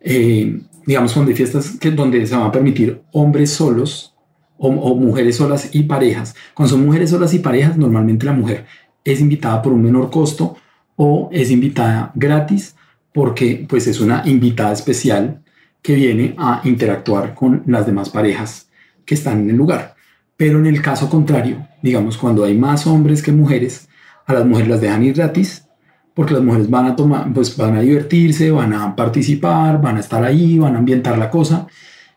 eh, 0.03 0.61
digamos, 0.87 1.13
cuando 1.15 1.31
hay 1.31 1.37
fiestas 1.37 1.71
que, 1.81 1.91
donde 1.91 2.27
se 2.27 2.35
van 2.37 2.45
a 2.47 2.53
permitir 2.53 3.01
hombres 3.13 3.51
solos 3.51 4.15
o, 4.59 4.69
o 4.69 4.95
mujeres 4.97 5.37
solas 5.37 5.71
y 5.75 5.85
parejas. 5.85 6.35
Cuando 6.53 6.75
son 6.77 6.85
mujeres 6.85 7.09
solas 7.11 7.33
y 7.33 7.39
parejas, 7.39 7.79
normalmente 7.79 8.27
la 8.27 8.33
mujer 8.33 8.67
es 9.03 9.21
invitada 9.21 9.63
por 9.63 9.73
un 9.73 9.83
menor 9.83 10.11
costo 10.11 10.57
o 10.97 11.31
es 11.33 11.51
invitada 11.51 12.13
gratis 12.15 12.75
porque 13.15 13.65
pues 13.67 13.87
es 13.87 13.99
una 14.01 14.23
invitada 14.27 14.73
especial 14.73 15.41
que 15.83 15.95
viene 15.95 16.35
a 16.39 16.61
interactuar 16.65 17.35
con 17.35 17.63
las 17.67 17.87
demás 17.87 18.11
parejas 18.11 18.69
que 19.05 19.15
están 19.15 19.41
en 19.41 19.51
el 19.51 19.57
lugar. 19.57 19.95
Pero 20.37 20.59
en 20.59 20.67
el 20.67 20.81
caso 20.83 21.09
contrario, 21.09 21.67
digamos, 21.83 22.17
cuando 22.17 22.45
hay 22.45 22.57
más 22.57 22.87
hombres 22.87 23.23
que 23.23 23.33
mujeres, 23.33 23.89
a 24.27 24.35
las 24.35 24.47
mujeres 24.47 24.69
las 24.69 24.81
dejan 24.81 25.03
ir 25.03 25.15
gratis 25.15 25.67
porque 26.15 26.35
las 26.35 26.43
mujeres 26.43 26.69
van 26.69 26.87
a 26.87 26.97
tomar, 26.97 27.33
pues 27.33 27.57
van 27.57 27.77
a 27.77 27.81
divertirse, 27.81 28.51
van 28.51 28.73
a 28.73 28.95
participar, 28.95 29.81
van 29.81 29.97
a 29.97 30.01
estar 30.01 30.23
ahí, 30.23 30.59
van 30.59 30.75
a 30.75 30.79
ambientar 30.79 31.17
la 31.17 31.31
cosa 31.31 31.67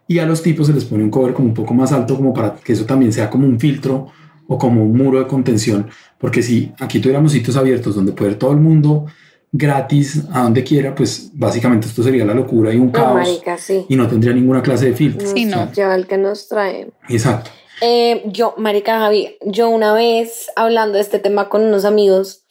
y 0.07 0.19
a 0.19 0.25
los 0.25 0.43
tipos 0.43 0.67
se 0.67 0.73
les 0.73 0.85
pone 0.85 1.03
un 1.03 1.09
cover 1.09 1.33
como 1.33 1.47
un 1.47 1.53
poco 1.53 1.73
más 1.73 1.91
alto 1.91 2.15
como 2.15 2.33
para 2.33 2.55
que 2.55 2.73
eso 2.73 2.85
también 2.85 3.13
sea 3.13 3.29
como 3.29 3.47
un 3.47 3.59
filtro 3.59 4.07
o 4.47 4.57
como 4.57 4.83
un 4.83 4.97
muro 4.97 5.19
de 5.19 5.27
contención, 5.27 5.87
porque 6.17 6.43
si 6.43 6.73
aquí 6.79 6.99
tuviéramos 6.99 7.31
sitios 7.31 7.55
abiertos 7.55 7.95
donde 7.95 8.11
puede 8.11 8.35
todo 8.35 8.51
el 8.51 8.59
mundo 8.59 9.05
gratis 9.53 10.23
a 10.33 10.41
donde 10.41 10.63
quiera, 10.63 10.95
pues 10.95 11.29
básicamente 11.33 11.87
esto 11.87 12.01
sería 12.01 12.25
la 12.25 12.33
locura 12.33 12.73
y 12.73 12.77
un 12.77 12.87
No, 12.87 12.91
caos 12.91 13.13
marica, 13.13 13.57
sí. 13.57 13.85
y 13.87 13.95
no 13.95 14.07
tendría 14.07 14.33
ninguna 14.33 14.63
clase 14.63 14.87
de 14.87 14.93
filtro. 14.93 15.25
Sí, 15.27 15.45
no. 15.45 15.71
Lleva 15.71 15.93
el 15.95 16.07
que 16.07 16.17
nos 16.17 16.47
trae. 16.47 16.89
Exacto. 17.07 17.51
Eh, 17.81 18.23
yo, 18.25 18.55
Marica 18.57 18.97
Javi, 18.99 19.37
yo 19.45 19.69
una 19.69 19.93
vez 19.93 20.49
hablando 20.55 20.95
de 20.95 21.01
este 21.01 21.19
tema 21.19 21.49
con 21.49 21.61
unos 21.63 21.85
amigos, 21.85 22.45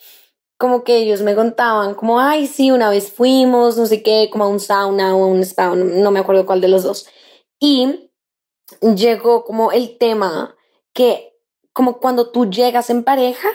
como 0.58 0.84
que 0.84 0.98
ellos 0.98 1.22
me 1.22 1.34
contaban, 1.34 1.94
como, 1.94 2.20
ay, 2.20 2.46
sí, 2.46 2.70
una 2.70 2.88
vez 2.88 3.10
fuimos, 3.10 3.76
no 3.76 3.86
sé 3.86 4.04
qué, 4.04 4.28
como 4.30 4.44
a 4.44 4.48
un 4.48 4.60
sauna 4.60 5.16
o 5.16 5.24
a 5.24 5.26
un 5.26 5.40
spa, 5.40 5.74
no, 5.74 5.84
no 5.84 6.10
me 6.12 6.20
acuerdo 6.20 6.46
cuál 6.46 6.60
de 6.60 6.68
los 6.68 6.84
dos. 6.84 7.08
Y 7.58 8.10
llegó 8.94 9.44
como 9.44 9.72
el 9.72 9.98
tema 9.98 10.54
que, 10.92 11.32
como 11.72 11.98
cuando 11.98 12.30
tú 12.30 12.48
llegas 12.48 12.90
en 12.90 13.02
pareja, 13.02 13.48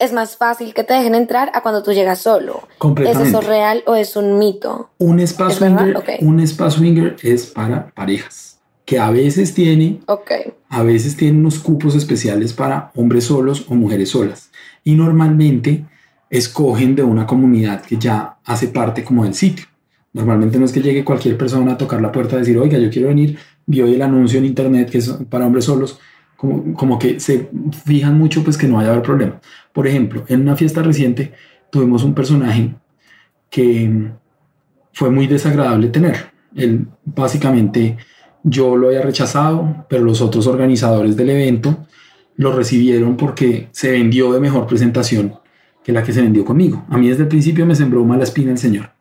es 0.00 0.12
más 0.12 0.36
fácil 0.36 0.74
que 0.74 0.82
te 0.82 0.94
dejen 0.94 1.14
entrar 1.14 1.50
a 1.54 1.62
cuando 1.62 1.82
tú 1.82 1.92
llegas 1.92 2.18
solo. 2.20 2.62
¿Es 3.06 3.18
eso 3.20 3.40
real 3.40 3.82
o 3.86 3.94
es 3.94 4.16
un 4.16 4.38
mito? 4.38 4.90
Un 4.98 5.20
spa 5.20 5.48
¿Es 5.50 5.60
verdad? 5.60 5.78
swinger, 5.78 5.96
Ok. 5.96 6.08
un 6.22 6.40
spa 6.40 6.70
swinger 6.70 7.16
es 7.22 7.46
para 7.46 7.90
parejas, 7.90 8.58
que 8.84 8.98
a 8.98 9.10
veces 9.10 9.54
tiene, 9.54 10.00
Ok. 10.06 10.30
a 10.68 10.82
veces 10.82 11.16
tiene 11.16 11.38
unos 11.38 11.58
cupos 11.58 11.94
especiales 11.94 12.52
para 12.52 12.90
hombres 12.96 13.24
solos 13.24 13.66
o 13.68 13.74
mujeres 13.74 14.08
solas. 14.10 14.50
Y 14.82 14.94
normalmente 14.94 15.84
escogen 16.30 16.94
de 16.96 17.02
una 17.02 17.26
comunidad 17.26 17.82
que 17.82 17.96
ya 17.98 18.38
hace 18.44 18.68
parte 18.68 19.04
como 19.04 19.24
del 19.24 19.34
sitio. 19.34 19.66
Normalmente 20.12 20.58
no 20.58 20.64
es 20.64 20.72
que 20.72 20.80
llegue 20.82 21.04
cualquier 21.04 21.36
persona 21.36 21.72
a 21.72 21.78
tocar 21.78 22.00
la 22.00 22.10
puerta 22.10 22.36
y 22.36 22.40
decir, 22.40 22.58
oiga, 22.58 22.78
yo 22.78 22.90
quiero 22.90 23.08
venir, 23.08 23.38
vio 23.66 23.86
el 23.86 24.00
anuncio 24.02 24.38
en 24.38 24.44
internet 24.46 24.90
que 24.90 24.98
es 24.98 25.08
para 25.28 25.46
hombres 25.46 25.66
solos, 25.66 25.98
como, 26.40 26.72
como 26.74 26.98
que 26.98 27.20
se 27.20 27.50
fijan 27.84 28.16
mucho 28.16 28.42
pues 28.42 28.56
que 28.56 28.66
no 28.66 28.76
vaya 28.76 28.88
a 28.88 28.92
haber 28.92 29.02
problema. 29.02 29.40
Por 29.74 29.86
ejemplo, 29.86 30.24
en 30.28 30.40
una 30.40 30.56
fiesta 30.56 30.82
reciente 30.82 31.32
tuvimos 31.70 32.02
un 32.02 32.14
personaje 32.14 32.74
que 33.50 34.10
fue 34.94 35.10
muy 35.10 35.26
desagradable 35.26 35.88
tener. 35.88 36.32
Él 36.56 36.86
básicamente 37.04 37.98
yo 38.42 38.74
lo 38.74 38.88
había 38.88 39.02
rechazado, 39.02 39.84
pero 39.90 40.02
los 40.02 40.22
otros 40.22 40.46
organizadores 40.46 41.14
del 41.14 41.28
evento 41.28 41.86
lo 42.36 42.52
recibieron 42.52 43.18
porque 43.18 43.68
se 43.72 43.90
vendió 43.90 44.32
de 44.32 44.40
mejor 44.40 44.66
presentación 44.66 45.34
que 45.84 45.92
la 45.92 46.02
que 46.02 46.14
se 46.14 46.22
vendió 46.22 46.42
conmigo. 46.44 46.86
A 46.88 46.96
mí 46.96 47.10
desde 47.10 47.24
el 47.24 47.28
principio 47.28 47.66
me 47.66 47.74
sembró 47.74 48.02
mala 48.02 48.24
espina 48.24 48.50
el 48.50 48.58
señor. 48.58 48.92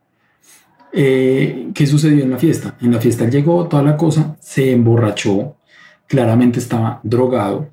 Eh, 0.91 1.69
¿Qué 1.73 1.87
sucedió 1.87 2.23
en 2.23 2.31
la 2.31 2.37
fiesta? 2.37 2.75
En 2.81 2.91
la 2.91 2.99
fiesta 2.99 3.29
llegó 3.29 3.65
toda 3.67 3.81
la 3.83 3.95
cosa, 3.95 4.35
se 4.41 4.73
emborrachó, 4.73 5.55
claramente 6.09 6.59
estaba 6.59 6.99
drogado 7.03 7.69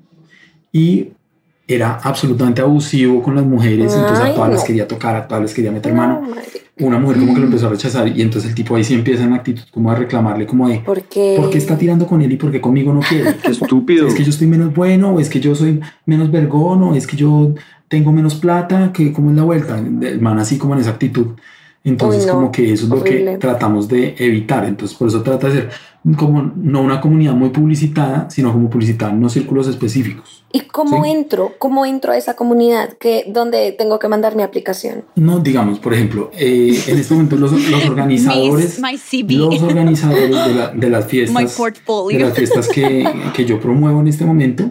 y 0.71 1.09
era 1.67 1.95
absolutamente 2.01 2.61
abusivo 2.61 3.21
con 3.21 3.35
las 3.35 3.45
mujeres, 3.45 3.93
entonces 3.93 4.25
a 4.25 4.33
todas 4.33 4.51
les 4.51 4.63
quería 4.63 4.87
tocar, 4.87 5.15
a 5.17 5.27
todas 5.27 5.41
les 5.41 5.53
quería 5.53 5.71
meter 5.71 5.93
mano. 5.93 6.21
Una 6.79 6.99
mujer 6.99 7.17
como 7.17 7.33
que 7.33 7.39
lo 7.39 7.47
empezó 7.47 7.67
a 7.67 7.71
rechazar 7.71 8.07
y 8.07 8.21
entonces 8.21 8.51
el 8.51 8.55
tipo 8.55 8.75
ahí 8.75 8.83
sí 8.83 8.93
empieza 8.93 9.23
en 9.23 9.33
actitud 9.33 9.63
como 9.71 9.91
a 9.91 9.95
reclamarle 9.95 10.45
como 10.45 10.69
de 10.69 10.79
¿Por 10.79 11.01
qué? 11.01 11.33
¿por 11.35 11.49
qué 11.49 11.57
está 11.57 11.75
tirando 11.75 12.05
con 12.05 12.21
él 12.21 12.31
y 12.31 12.37
por 12.37 12.51
qué 12.51 12.61
conmigo 12.61 12.93
no 12.93 13.01
quiere? 13.01 13.35
Qué 13.43 13.51
estúpido. 13.51 14.07
Es 14.07 14.13
que 14.13 14.23
yo 14.23 14.29
estoy 14.29 14.45
menos 14.45 14.73
bueno, 14.75 15.15
o 15.15 15.19
es 15.19 15.27
que 15.27 15.39
yo 15.39 15.55
soy 15.55 15.81
menos 16.05 16.31
vergón, 16.31 16.83
o 16.83 16.93
es 16.93 17.07
que 17.07 17.17
yo 17.17 17.55
tengo 17.87 18.11
menos 18.11 18.35
plata, 18.35 18.93
que 18.93 19.11
como 19.11 19.31
es 19.31 19.35
la 19.35 19.43
vuelta. 19.43 19.79
El 19.79 20.21
man 20.21 20.37
así 20.37 20.59
como 20.59 20.75
en 20.75 20.81
esa 20.81 20.91
actitud. 20.91 21.29
Entonces, 21.83 22.23
Uy, 22.23 22.27
no, 22.27 22.33
como 22.33 22.51
que 22.51 22.73
eso 22.73 22.83
es 22.83 22.89
lo 22.89 23.03
que 23.03 23.37
tratamos 23.39 23.87
de 23.87 24.13
evitar. 24.19 24.65
Entonces, 24.65 24.95
por 24.95 25.07
eso 25.07 25.23
trata 25.23 25.47
de 25.47 25.53
ser 25.53 25.69
como 26.15 26.51
no 26.55 26.81
una 26.81 27.01
comunidad 27.01 27.33
muy 27.33 27.49
publicitada, 27.49 28.29
sino 28.29 28.53
como 28.53 28.69
publicitada 28.69 29.11
en 29.11 29.17
unos 29.17 29.33
círculos 29.33 29.67
específicos. 29.67 30.45
¿Y 30.53 30.61
cómo 30.61 31.03
Sí. 31.03 31.11
entro? 31.11 31.53
¿Cómo 31.59 31.85
entro 31.85 32.13
a 32.13 32.17
esa 32.17 32.35
comunidad? 32.35 32.93
que 32.99 33.25
¿Dónde 33.27 33.73
tengo 33.77 33.99
que 33.99 34.07
mandar 34.07 34.35
mi 34.35 34.43
aplicación? 34.43 35.03
No, 35.15 35.39
digamos, 35.39 35.79
por 35.79 35.93
ejemplo, 35.93 36.31
eh, 36.37 36.79
en 36.87 36.97
este 36.99 37.13
momento 37.13 37.35
los, 37.35 37.51
los 37.51 37.85
organizadores, 37.89 38.79
los 39.27 39.61
organizadores 39.61 40.29
de, 40.29 40.53
la- 40.55 40.69
de 40.69 40.89
las 40.89 41.05
fiestas, 41.09 41.57
de 42.09 42.19
las 42.19 42.33
fiestas 42.33 42.67
que, 42.69 43.05
que 43.33 43.45
yo 43.45 43.59
promuevo 43.59 43.99
en 43.99 44.07
este 44.07 44.23
momento, 44.25 44.63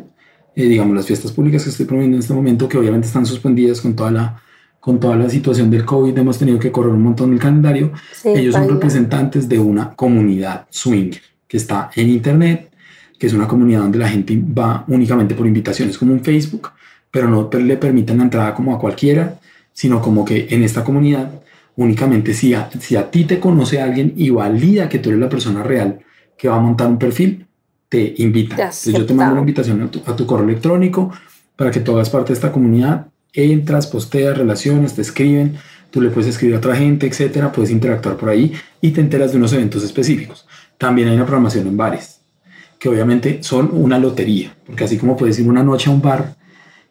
eh, 0.54 0.64
digamos, 0.64 0.96
las 0.96 1.06
fiestas 1.06 1.32
públicas 1.32 1.62
que 1.64 1.70
estoy 1.70 1.84
promoviendo 1.86 2.16
en 2.16 2.20
este 2.22 2.32
momento, 2.34 2.68
que 2.68 2.78
obviamente 2.78 3.06
están 3.08 3.26
suspendidas 3.26 3.80
con 3.82 3.94
toda 3.94 4.10
la, 4.10 4.42
con 4.86 5.00
toda 5.00 5.16
la 5.16 5.28
situación 5.28 5.68
del 5.68 5.84
COVID, 5.84 6.16
hemos 6.16 6.38
tenido 6.38 6.60
que 6.60 6.70
correr 6.70 6.92
un 6.92 7.02
montón 7.02 7.32
el 7.32 7.40
calendario. 7.40 7.90
Sí, 8.12 8.28
Ellos 8.28 8.54
son 8.54 8.68
representantes 8.68 9.48
de 9.48 9.58
una 9.58 9.90
comunidad 9.90 10.68
swinger 10.70 11.20
que 11.48 11.56
está 11.56 11.90
en 11.96 12.08
internet, 12.08 12.70
que 13.18 13.26
es 13.26 13.32
una 13.32 13.48
comunidad 13.48 13.80
donde 13.80 13.98
la 13.98 14.08
gente 14.08 14.40
va 14.56 14.84
únicamente 14.86 15.34
por 15.34 15.44
invitaciones, 15.44 15.98
como 15.98 16.12
un 16.12 16.22
Facebook, 16.22 16.70
pero 17.10 17.26
no 17.28 17.50
le 17.52 17.76
permiten 17.78 18.18
la 18.18 18.22
entrada 18.22 18.54
como 18.54 18.72
a 18.76 18.78
cualquiera, 18.78 19.40
sino 19.72 20.00
como 20.00 20.24
que 20.24 20.46
en 20.50 20.62
esta 20.62 20.84
comunidad 20.84 21.32
únicamente 21.74 22.32
si 22.32 22.54
a, 22.54 22.70
si 22.78 22.94
a 22.94 23.10
ti 23.10 23.24
te 23.24 23.40
conoce 23.40 23.80
alguien 23.80 24.12
y 24.16 24.30
valida 24.30 24.88
que 24.88 25.00
tú 25.00 25.08
eres 25.08 25.20
la 25.20 25.28
persona 25.28 25.64
real 25.64 25.98
que 26.38 26.48
va 26.48 26.58
a 26.58 26.60
montar 26.60 26.86
un 26.86 26.98
perfil, 27.00 27.44
te 27.88 28.14
invita. 28.18 28.54
Entonces 28.54 28.94
yo 28.94 29.04
te 29.04 29.14
mando 29.14 29.32
una 29.32 29.40
invitación 29.40 29.82
a 29.82 29.90
tu, 29.90 30.00
a 30.06 30.14
tu 30.14 30.24
correo 30.26 30.48
electrónico 30.48 31.10
para 31.56 31.72
que 31.72 31.80
tú 31.80 31.96
hagas 31.96 32.08
parte 32.08 32.28
de 32.28 32.34
esta 32.34 32.52
comunidad, 32.52 33.08
entras, 33.36 33.86
posteas, 33.86 34.36
relaciones, 34.36 34.94
te 34.94 35.02
escriben, 35.02 35.56
tú 35.90 36.00
le 36.00 36.10
puedes 36.10 36.30
escribir 36.30 36.56
a 36.56 36.58
otra 36.58 36.74
gente, 36.74 37.06
etcétera, 37.06 37.52
puedes 37.52 37.70
interactuar 37.70 38.16
por 38.16 38.30
ahí 38.30 38.52
y 38.80 38.90
te 38.90 39.00
enteras 39.00 39.32
de 39.32 39.38
unos 39.38 39.52
eventos 39.52 39.84
específicos. 39.84 40.46
También 40.78 41.08
hay 41.08 41.14
una 41.14 41.24
programación 41.24 41.66
en 41.66 41.76
bares, 41.76 42.20
que 42.78 42.88
obviamente 42.88 43.42
son 43.42 43.70
una 43.72 43.98
lotería, 43.98 44.54
porque 44.66 44.84
así 44.84 44.98
como 44.98 45.16
puedes 45.16 45.38
ir 45.38 45.48
una 45.48 45.62
noche 45.62 45.90
a 45.90 45.92
un 45.92 46.02
bar 46.02 46.36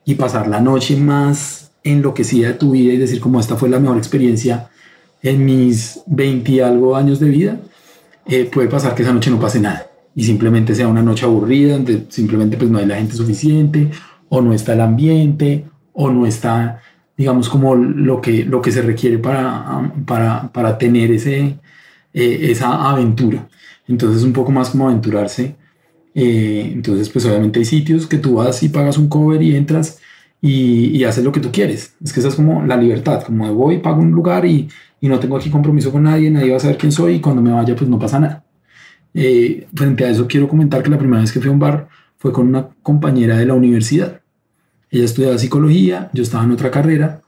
y 0.05 0.15
pasar 0.15 0.47
la 0.47 0.61
noche 0.61 0.95
más 0.95 1.71
enloquecida 1.83 2.47
de 2.47 2.53
tu 2.55 2.71
vida 2.71 2.93
y 2.93 2.97
decir 2.97 3.19
como 3.19 3.39
esta 3.39 3.55
fue 3.55 3.69
la 3.69 3.79
mejor 3.79 3.97
experiencia 3.97 4.69
en 5.21 5.45
mis 5.45 6.01
20 6.05 6.51
y 6.51 6.59
algo 6.59 6.95
años 6.95 7.19
de 7.19 7.29
vida, 7.29 7.59
eh, 8.27 8.49
puede 8.51 8.67
pasar 8.67 8.95
que 8.95 9.03
esa 9.03 9.13
noche 9.13 9.29
no 9.29 9.39
pase 9.39 9.59
nada 9.59 9.87
y 10.15 10.23
simplemente 10.23 10.73
sea 10.73 10.87
una 10.87 11.01
noche 11.01 11.25
aburrida, 11.25 11.73
donde 11.73 12.05
simplemente 12.09 12.57
pues 12.57 12.69
no 12.69 12.79
hay 12.79 12.85
la 12.85 12.95
gente 12.95 13.15
suficiente 13.15 13.89
o 14.29 14.41
no 14.41 14.53
está 14.53 14.73
el 14.73 14.81
ambiente 14.81 15.65
o 15.95 16.11
no 16.11 16.27
está, 16.27 16.81
digamos, 17.17 17.49
como 17.49 17.75
lo 17.75 18.21
que, 18.21 18.43
lo 18.45 18.61
que 18.61 18.71
se 18.71 18.81
requiere 18.81 19.17
para, 19.17 19.91
para, 20.05 20.51
para 20.51 20.77
tener 20.77 21.11
ese, 21.11 21.57
eh, 22.13 22.51
esa 22.51 22.89
aventura. 22.91 23.47
Entonces 23.87 24.23
un 24.23 24.33
poco 24.33 24.51
más 24.51 24.69
como 24.69 24.89
aventurarse. 24.89 25.55
Eh, 26.13 26.71
entonces 26.73 27.09
pues 27.09 27.25
obviamente 27.25 27.59
hay 27.59 27.65
sitios 27.65 28.07
que 28.07 28.17
tú 28.17 28.35
vas 28.35 28.61
y 28.63 28.69
pagas 28.69 28.97
un 28.97 29.09
cover 29.09 29.41
y 29.41 29.55
entras 29.55 29.99
y, 30.41 30.97
y 30.97 31.03
haces 31.05 31.23
lo 31.23 31.31
que 31.31 31.39
tú 31.39 31.51
quieres. 31.51 31.95
Es 32.03 32.13
que 32.13 32.19
esa 32.19 32.29
es 32.29 32.35
como 32.35 32.63
la 32.65 32.77
libertad, 32.77 33.23
como 33.23 33.45
de 33.47 33.53
voy, 33.53 33.79
pago 33.79 34.01
un 34.01 34.11
lugar 34.11 34.45
y, 34.45 34.69
y 35.01 35.07
no 35.07 35.19
tengo 35.19 35.37
aquí 35.37 35.49
compromiso 35.49 35.91
con 35.91 36.03
nadie, 36.03 36.29
nadie 36.29 36.51
va 36.51 36.57
a 36.57 36.59
saber 36.59 36.77
quién 36.77 36.91
soy 36.91 37.15
y 37.15 37.19
cuando 37.21 37.41
me 37.41 37.51
vaya 37.51 37.75
pues 37.75 37.89
no 37.89 37.99
pasa 37.99 38.19
nada. 38.19 38.43
Eh, 39.13 39.67
frente 39.73 40.03
a 40.05 40.09
eso 40.09 40.27
quiero 40.27 40.47
comentar 40.47 40.83
que 40.83 40.89
la 40.89 40.97
primera 40.97 41.21
vez 41.21 41.31
que 41.31 41.39
fui 41.39 41.49
a 41.49 41.53
un 41.53 41.59
bar 41.59 41.87
fue 42.17 42.33
con 42.33 42.47
una 42.47 42.69
compañera 42.83 43.37
de 43.37 43.45
la 43.45 43.53
universidad. 43.53 44.21
Ella 44.95 45.03
estudiaba 45.03 45.37
psicología, 45.37 46.09
yo 46.13 46.23
estaba 46.23 46.45
en 46.45 46.51
otra 46.51 46.71
carrera, 46.71 47.21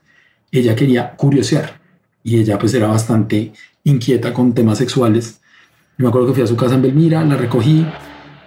ella 0.50 0.74
quería 0.74 1.14
curiosear 1.16 1.78
y 2.24 2.38
ella 2.38 2.58
pues 2.58 2.72
era 2.72 2.86
bastante 2.86 3.52
inquieta 3.84 4.32
con 4.32 4.54
temas 4.54 4.78
sexuales. 4.78 5.42
Yo 5.98 6.04
me 6.04 6.08
acuerdo 6.08 6.28
que 6.28 6.32
fui 6.32 6.42
a 6.44 6.46
su 6.46 6.56
casa 6.56 6.76
en 6.76 6.80
Belmira, 6.80 7.22
la 7.26 7.36
recogí, 7.36 7.86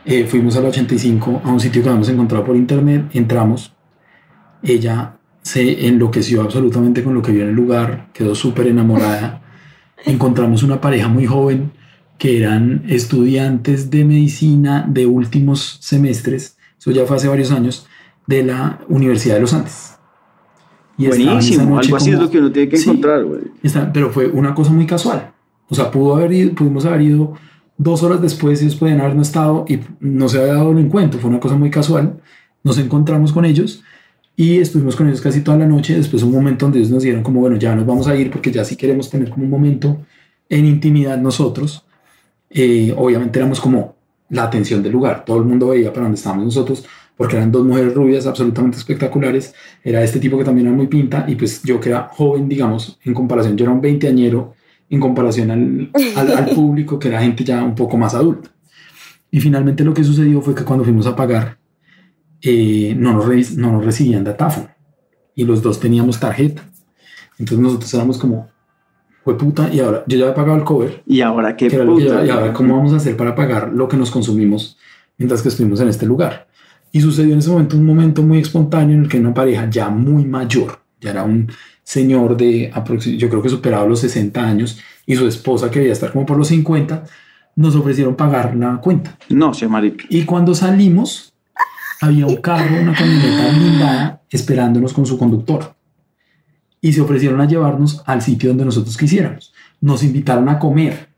eh, 0.06 0.26
fuimos 0.26 0.58
a 0.58 0.62
la 0.62 0.70
85 0.70 1.44
a 1.46 1.52
un 1.52 1.60
sitio 1.60 1.84
que 1.84 1.90
habíamos 1.90 2.10
encontrado 2.10 2.46
por 2.46 2.56
internet, 2.56 3.12
entramos, 3.14 3.74
ella 4.64 5.18
se 5.44 5.86
enloqueció 5.88 6.42
absolutamente 6.42 7.04
con 7.04 7.14
lo 7.14 7.22
que 7.22 7.32
vio 7.32 7.44
en 7.44 7.50
el 7.50 7.56
lugar, 7.56 8.08
quedó 8.14 8.34
súper 8.34 8.66
enamorada. 8.66 9.44
Encontramos 10.04 10.64
una 10.64 10.82
pareja 10.82 11.10
muy 11.10 11.28
joven 11.28 11.74
que 12.18 12.40
eran 12.40 12.86
estudiantes 12.90 13.92
de 13.92 14.04
medicina 14.04 14.84
de 14.90 15.06
últimos 15.06 15.78
semestres, 15.80 16.58
eso 16.80 16.90
ya 16.90 17.06
fue 17.06 17.18
hace 17.18 17.28
varios 17.28 17.52
años, 17.52 17.86
de 18.28 18.44
la 18.44 18.80
Universidad 18.88 19.36
de 19.36 19.42
los 19.42 19.54
Andes. 19.54 19.96
Y 20.98 21.08
Buenísimo, 21.08 21.80
algo 21.80 21.96
así 21.96 22.10
es 22.10 22.16
como- 22.16 22.26
lo 22.26 22.32
que 22.32 22.40
uno 22.40 22.52
tiene 22.52 22.70
que 22.70 22.78
Sí. 22.78 22.90
encontrar, 22.90 23.24
güey. 23.26 23.42
Pero 23.94 24.12
fue 24.12 24.28
una 24.28 24.54
cosa 24.54 24.72
muy 24.72 24.86
casual. 24.86 25.32
O 25.70 25.76
sea, 25.76 25.90
pudo 25.90 26.16
haber 26.16 26.32
ido, 26.34 26.54
pudimos 26.54 26.86
haber 26.86 27.02
ido 27.02 27.34
dos 27.78 28.04
horas 28.04 28.22
después, 28.22 28.62
ellos 28.62 28.76
podían 28.76 29.02
haber 29.02 29.16
no 29.16 29.22
estado 29.22 29.66
y 29.68 29.80
no 30.00 30.30
se 30.30 30.40
había 30.40 30.54
dado 30.54 30.72
el 30.72 30.78
encuentro. 30.80 31.20
Fue 31.20 31.30
una 31.30 31.40
cosa 31.40 31.56
muy 31.56 31.72
casual. 31.72 32.20
Nos 32.64 32.78
encontramos 32.78 33.32
con 33.34 33.46
ellos 33.46 33.84
y 34.36 34.58
estuvimos 34.60 34.96
con 34.96 35.08
ellos 35.08 35.22
casi 35.22 35.42
toda 35.42 35.58
la 35.58 35.66
noche. 35.66 35.96
Después 35.96 36.22
un 36.24 36.32
momento 36.32 36.66
donde 36.66 36.80
ellos 36.80 36.92
nos 36.92 37.02
dieron 37.04 37.24
como, 37.24 37.40
bueno, 37.40 37.56
ya 37.58 37.76
nos 37.76 37.86
vamos 37.86 38.08
a 38.08 38.16
ir 38.16 38.30
porque 38.30 38.52
ya 38.52 38.64
sí 38.64 38.76
queremos 38.76 39.10
tener 39.10 39.30
como 39.32 39.46
un 39.46 39.50
momento 39.50 39.98
en 40.50 40.66
intimidad 40.66 41.18
nosotros. 41.18 41.86
Eh, 42.50 42.94
obviamente 42.96 43.40
éramos 43.40 43.60
como 43.60 43.96
la 44.30 44.44
atención 44.44 44.84
del 44.84 44.92
lugar. 44.92 45.24
Todo 45.26 45.38
el 45.40 45.46
mundo 45.46 45.70
veía 45.70 45.92
para 45.92 46.04
donde 46.04 46.18
estábamos 46.18 46.46
nosotros 46.46 46.86
porque 47.18 47.36
eran 47.38 47.52
dos 47.52 47.66
mujeres 47.66 47.94
rubias 47.94 48.26
absolutamente 48.26 48.78
espectaculares. 48.78 49.54
Era 49.84 50.04
este 50.04 50.20
tipo 50.20 50.38
que 50.38 50.44
también 50.44 50.68
era 50.68 50.76
muy 50.76 50.88
pinta 50.88 51.26
y 51.28 51.36
pues 51.36 51.62
yo 51.64 51.80
que 51.80 51.90
era 51.90 52.10
joven, 52.12 52.50
digamos, 52.50 53.00
en 53.04 53.14
comparación, 53.14 53.56
yo 53.58 53.66
era 53.66 53.74
un 53.74 53.82
veinteañero 53.82 54.54
en 54.90 55.00
comparación 55.00 55.52
al, 55.52 55.92
al, 56.16 56.32
al 56.38 56.50
público 56.56 56.98
que 57.00 57.08
era 57.10 57.22
gente 57.22 57.44
ya 57.44 57.64
un 57.64 57.76
poco 57.76 57.98
más 57.98 58.14
adulta. 58.16 58.50
Y 59.30 59.40
finalmente 59.40 59.84
lo 59.84 59.94
que 59.94 60.04
sucedió 60.04 60.42
fue 60.42 60.54
que 60.56 60.64
cuando 60.66 60.84
fuimos 60.84 61.08
a 61.08 61.16
pagar, 61.16 61.58
eh, 62.42 62.96
no, 62.98 63.14
nos 63.14 63.26
revis- 63.26 63.56
no 63.56 63.72
nos 63.72 63.86
recibían 63.86 64.24
datáfono 64.24 64.70
y 65.36 65.46
los 65.46 65.62
dos 65.62 65.80
teníamos 65.80 66.20
tarjeta. 66.20 66.64
Entonces 67.38 67.60
nosotros 67.60 67.94
éramos 67.94 68.18
como, 68.18 68.50
fue 69.24 69.38
puta, 69.38 69.70
y 69.74 69.80
ahora 69.80 70.04
yo 70.08 70.18
ya 70.18 70.26
había 70.26 70.36
pagado 70.36 70.58
el 70.58 70.64
cover, 70.64 71.04
Y 71.06 71.22
ahora 71.22 71.56
qué 71.56 71.70
puta. 71.86 72.04
yo- 72.06 72.26
y 72.26 72.30
ahora 72.30 72.54
cómo 72.54 72.76
vamos 72.78 72.94
a 72.94 72.98
hacer 72.98 73.16
para 73.16 73.36
pagar 73.36 73.72
lo 73.74 73.88
que 73.88 73.96
nos 73.98 74.12
consumimos 74.12 74.78
mientras 75.18 75.42
que 75.42 75.50
estuvimos 75.50 75.80
en 75.80 75.88
este 75.88 76.06
lugar. 76.06 76.48
Y 76.92 77.02
sucedió 77.02 77.34
en 77.34 77.40
ese 77.40 77.50
momento 77.50 77.78
un 77.78 77.86
momento 77.86 78.22
muy 78.22 78.40
espontáneo 78.40 78.96
en 78.98 79.04
el 79.04 79.10
que 79.10 79.20
una 79.20 79.34
pareja 79.34 79.70
ya 79.70 79.90
muy 79.90 80.26
mayor, 80.26 80.80
ya 81.00 81.12
era 81.12 81.24
un 81.24 81.50
señor 81.84 82.38
de 82.38 82.72
yo 83.18 83.30
creo 83.30 83.42
que 83.42 83.50
superaba 83.50 83.86
los 83.86 84.00
60 84.02 84.42
años 84.42 84.80
y 85.06 85.16
su 85.16 85.28
esposa 85.28 85.72
que 85.72 85.80
debía 85.80 85.94
estar 85.94 86.12
como 86.12 86.26
por 86.26 86.38
los 86.38 86.48
50, 86.50 87.04
nos 87.56 87.76
ofrecieron 87.76 88.16
pagar 88.16 88.56
la 88.56 88.78
cuenta. 88.78 89.18
No, 89.30 89.54
se 89.54 89.68
marica. 89.68 90.06
Y 90.10 90.24
cuando 90.24 90.54
salimos, 90.54 91.34
había 92.02 92.26
un 92.28 92.38
carro, 92.38 92.82
una 92.82 92.94
camioneta 92.94 93.50
blindada 93.58 94.22
esperándonos 94.30 94.94
con 94.94 95.06
su 95.06 95.18
conductor. 95.18 95.76
Y 96.80 96.94
se 96.94 97.02
ofrecieron 97.02 97.40
a 97.42 97.46
llevarnos 97.46 98.02
al 98.06 98.22
sitio 98.22 98.50
donde 98.50 98.66
nosotros 98.66 98.98
quisiéramos. 98.98 99.54
Nos 99.82 100.04
invitaron 100.04 100.50
a 100.50 100.58
comer. 100.58 101.10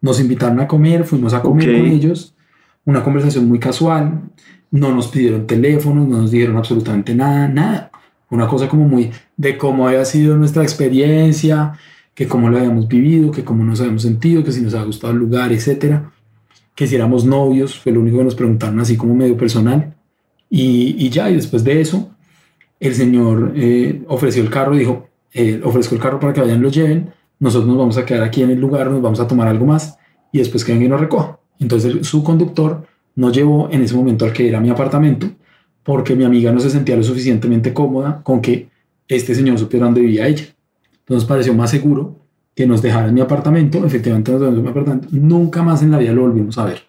Nos 0.00 0.20
invitaron 0.20 0.58
a 0.60 0.66
comer, 0.66 1.04
fuimos 1.04 1.32
a 1.32 1.42
comer 1.42 1.68
Ok. 1.70 1.76
con 1.76 1.86
ellos. 1.86 2.34
Una 2.84 3.02
conversación 3.04 3.48
muy 3.48 3.58
casual. 3.58 4.22
No 4.70 4.94
nos 4.94 5.08
pidieron 5.08 5.46
teléfonos, 5.46 6.08
no 6.08 6.22
nos 6.22 6.30
dijeron 6.30 6.56
absolutamente 6.56 7.14
nada, 7.14 7.48
nada. 7.48 7.90
Una 8.30 8.48
cosa 8.48 8.68
como 8.68 8.88
muy 8.88 9.10
de 9.36 9.56
cómo 9.56 9.86
había 9.86 10.04
sido 10.04 10.36
nuestra 10.36 10.62
experiencia, 10.62 11.74
que 12.14 12.26
cómo 12.26 12.48
lo 12.48 12.58
habíamos 12.58 12.88
vivido, 12.88 13.30
que 13.30 13.44
cómo 13.44 13.64
nos 13.64 13.80
habíamos 13.80 14.02
sentido, 14.02 14.42
que 14.42 14.52
si 14.52 14.62
nos 14.62 14.74
había 14.74 14.86
gustado 14.86 15.12
el 15.12 15.18
lugar, 15.18 15.52
etcétera 15.52 16.10
que 16.76 16.86
si 16.86 16.94
éramos 16.94 17.24
novios, 17.24 17.78
fue 17.78 17.90
lo 17.90 18.00
único 18.00 18.18
que 18.18 18.24
nos 18.24 18.34
preguntaron 18.34 18.78
así 18.78 18.96
como 18.96 19.14
medio 19.14 19.36
personal. 19.36 19.94
Y, 20.50 20.94
y 20.98 21.08
ya, 21.08 21.30
y 21.30 21.34
después 21.34 21.64
de 21.64 21.80
eso, 21.80 22.10
el 22.78 22.94
señor 22.94 23.54
eh, 23.56 24.04
ofreció 24.06 24.42
el 24.42 24.50
carro, 24.50 24.76
dijo, 24.76 25.08
eh, 25.32 25.60
ofrezco 25.64 25.94
el 25.94 26.00
carro 26.00 26.20
para 26.20 26.34
que 26.34 26.42
vayan 26.42 26.62
lo 26.62 26.68
lleven, 26.68 27.10
nosotros 27.40 27.66
nos 27.66 27.78
vamos 27.78 27.96
a 27.96 28.04
quedar 28.04 28.22
aquí 28.22 28.42
en 28.42 28.50
el 28.50 28.60
lugar, 28.60 28.90
nos 28.90 29.00
vamos 29.00 29.20
a 29.20 29.26
tomar 29.26 29.48
algo 29.48 29.64
más 29.64 29.98
y 30.30 30.38
después 30.38 30.64
que 30.64 30.74
y 30.74 30.88
nos 30.88 31.00
recoja. 31.00 31.38
Entonces 31.58 32.06
su 32.06 32.22
conductor 32.22 32.86
nos 33.16 33.32
llevó 33.34 33.68
en 33.70 33.82
ese 33.82 33.94
momento 33.94 34.24
al 34.24 34.32
que 34.32 34.48
era 34.48 34.60
mi 34.60 34.70
apartamento 34.70 35.28
porque 35.82 36.16
mi 36.16 36.24
amiga 36.24 36.52
no 36.52 36.60
se 36.60 36.70
sentía 36.70 36.96
lo 36.96 37.02
suficientemente 37.02 37.72
cómoda 37.72 38.20
con 38.22 38.40
que 38.40 38.68
este 39.08 39.34
señor 39.34 39.58
supiera 39.58 39.86
dónde 39.86 40.00
vivía 40.00 40.26
ella. 40.26 40.44
Entonces 41.00 41.28
pareció 41.28 41.54
más 41.54 41.70
seguro 41.70 42.16
que 42.54 42.66
nos 42.66 42.82
dejara 42.82 43.08
en 43.08 43.14
mi 43.14 43.20
apartamento. 43.20 43.84
Efectivamente 43.86 44.32
nos 44.32 44.40
dejó 44.40 44.52
en 44.52 44.62
mi 44.62 44.68
apartamento. 44.68 45.08
Nunca 45.12 45.62
más 45.62 45.82
en 45.82 45.92
la 45.92 45.98
vida 45.98 46.12
lo 46.12 46.22
volvimos 46.22 46.58
a 46.58 46.64
ver, 46.64 46.82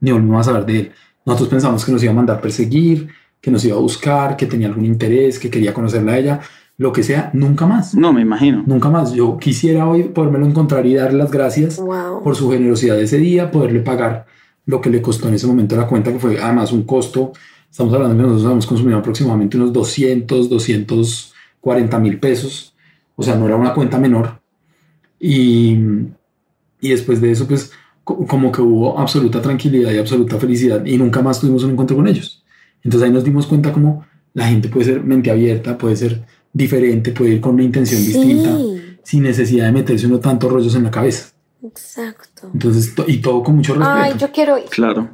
ni 0.00 0.12
volvimos 0.12 0.40
a 0.46 0.52
saber 0.52 0.66
de 0.66 0.78
él. 0.78 0.92
Nosotros 1.26 1.48
pensamos 1.48 1.84
que 1.84 1.90
nos 1.90 2.02
iba 2.02 2.12
a 2.12 2.16
mandar 2.16 2.40
perseguir, 2.40 3.08
que 3.40 3.50
nos 3.50 3.64
iba 3.64 3.76
a 3.76 3.80
buscar, 3.80 4.36
que 4.36 4.46
tenía 4.46 4.68
algún 4.68 4.84
interés, 4.84 5.38
que 5.38 5.50
quería 5.50 5.74
conocerla 5.74 6.12
a 6.12 6.18
ella, 6.18 6.40
lo 6.76 6.92
que 6.92 7.02
sea, 7.02 7.30
nunca 7.32 7.66
más. 7.66 7.94
No, 7.94 8.12
me 8.12 8.20
imagino. 8.20 8.62
Nunca 8.66 8.88
más. 8.88 9.12
Yo 9.12 9.36
quisiera 9.38 9.88
hoy 9.88 10.04
podérmelo 10.04 10.46
encontrar 10.46 10.86
y 10.86 10.94
darle 10.94 11.18
las 11.18 11.30
gracias 11.30 11.78
Wow. 11.78 12.22
por 12.22 12.36
su 12.36 12.50
generosidad 12.50 13.00
ese 13.00 13.18
día, 13.18 13.50
poderle 13.50 13.80
pagar 13.80 14.26
lo 14.66 14.80
que 14.80 14.90
le 14.90 15.02
costó 15.02 15.28
en 15.28 15.34
ese 15.34 15.46
momento 15.46 15.76
la 15.76 15.86
cuenta, 15.86 16.12
que 16.12 16.18
fue 16.18 16.40
además 16.40 16.72
un 16.72 16.84
costo. 16.84 17.32
Estamos 17.70 17.92
hablando 17.92 18.14
de 18.16 18.22
que 18.22 18.28
nosotros 18.28 18.52
hemos 18.52 18.66
consumido 18.66 18.98
aproximadamente 18.98 19.56
unos 19.56 19.72
200, 19.72 20.48
240 20.48 21.98
mil 21.98 22.18
pesos. 22.18 22.74
O 23.16 23.22
sea, 23.22 23.36
no 23.36 23.46
era 23.46 23.56
una 23.56 23.74
cuenta 23.74 23.98
menor. 23.98 24.40
Y, 25.20 25.76
y 26.80 26.88
después 26.90 27.20
de 27.20 27.30
eso, 27.30 27.46
pues 27.46 27.72
co- 28.02 28.26
como 28.26 28.52
que 28.52 28.60
hubo 28.60 28.98
absoluta 28.98 29.40
tranquilidad 29.40 29.92
y 29.92 29.98
absoluta 29.98 30.38
felicidad 30.38 30.84
y 30.84 30.98
nunca 30.98 31.22
más 31.22 31.40
tuvimos 31.40 31.64
un 31.64 31.72
encuentro 31.72 31.96
con 31.96 32.06
ellos. 32.08 32.44
Entonces 32.82 33.06
ahí 33.06 33.12
nos 33.12 33.24
dimos 33.24 33.46
cuenta 33.46 33.72
como 33.72 34.04
la 34.34 34.46
gente 34.48 34.68
puede 34.68 34.86
ser 34.86 35.02
mente 35.02 35.30
abierta, 35.30 35.78
puede 35.78 35.96
ser 35.96 36.24
diferente, 36.52 37.12
puede 37.12 37.34
ir 37.34 37.40
con 37.40 37.54
una 37.54 37.62
intención 37.64 38.04
distinta, 38.04 38.56
Sí, 38.56 38.80
sin 39.02 39.22
necesidad 39.22 39.66
de 39.66 39.72
meterse 39.72 40.06
uno 40.06 40.18
tantos 40.20 40.50
rollos 40.50 40.74
en 40.74 40.84
la 40.84 40.90
cabeza. 40.90 41.33
Exacto. 41.64 42.50
Entonces, 42.52 42.94
to- 42.94 43.04
y 43.06 43.18
todo 43.18 43.42
con 43.42 43.56
mucho 43.56 43.74
respeto. 43.74 43.90
Ay, 43.96 44.12
yo 44.18 44.30
quiero 44.32 44.58
ir. 44.58 44.64
Claro. 44.70 45.08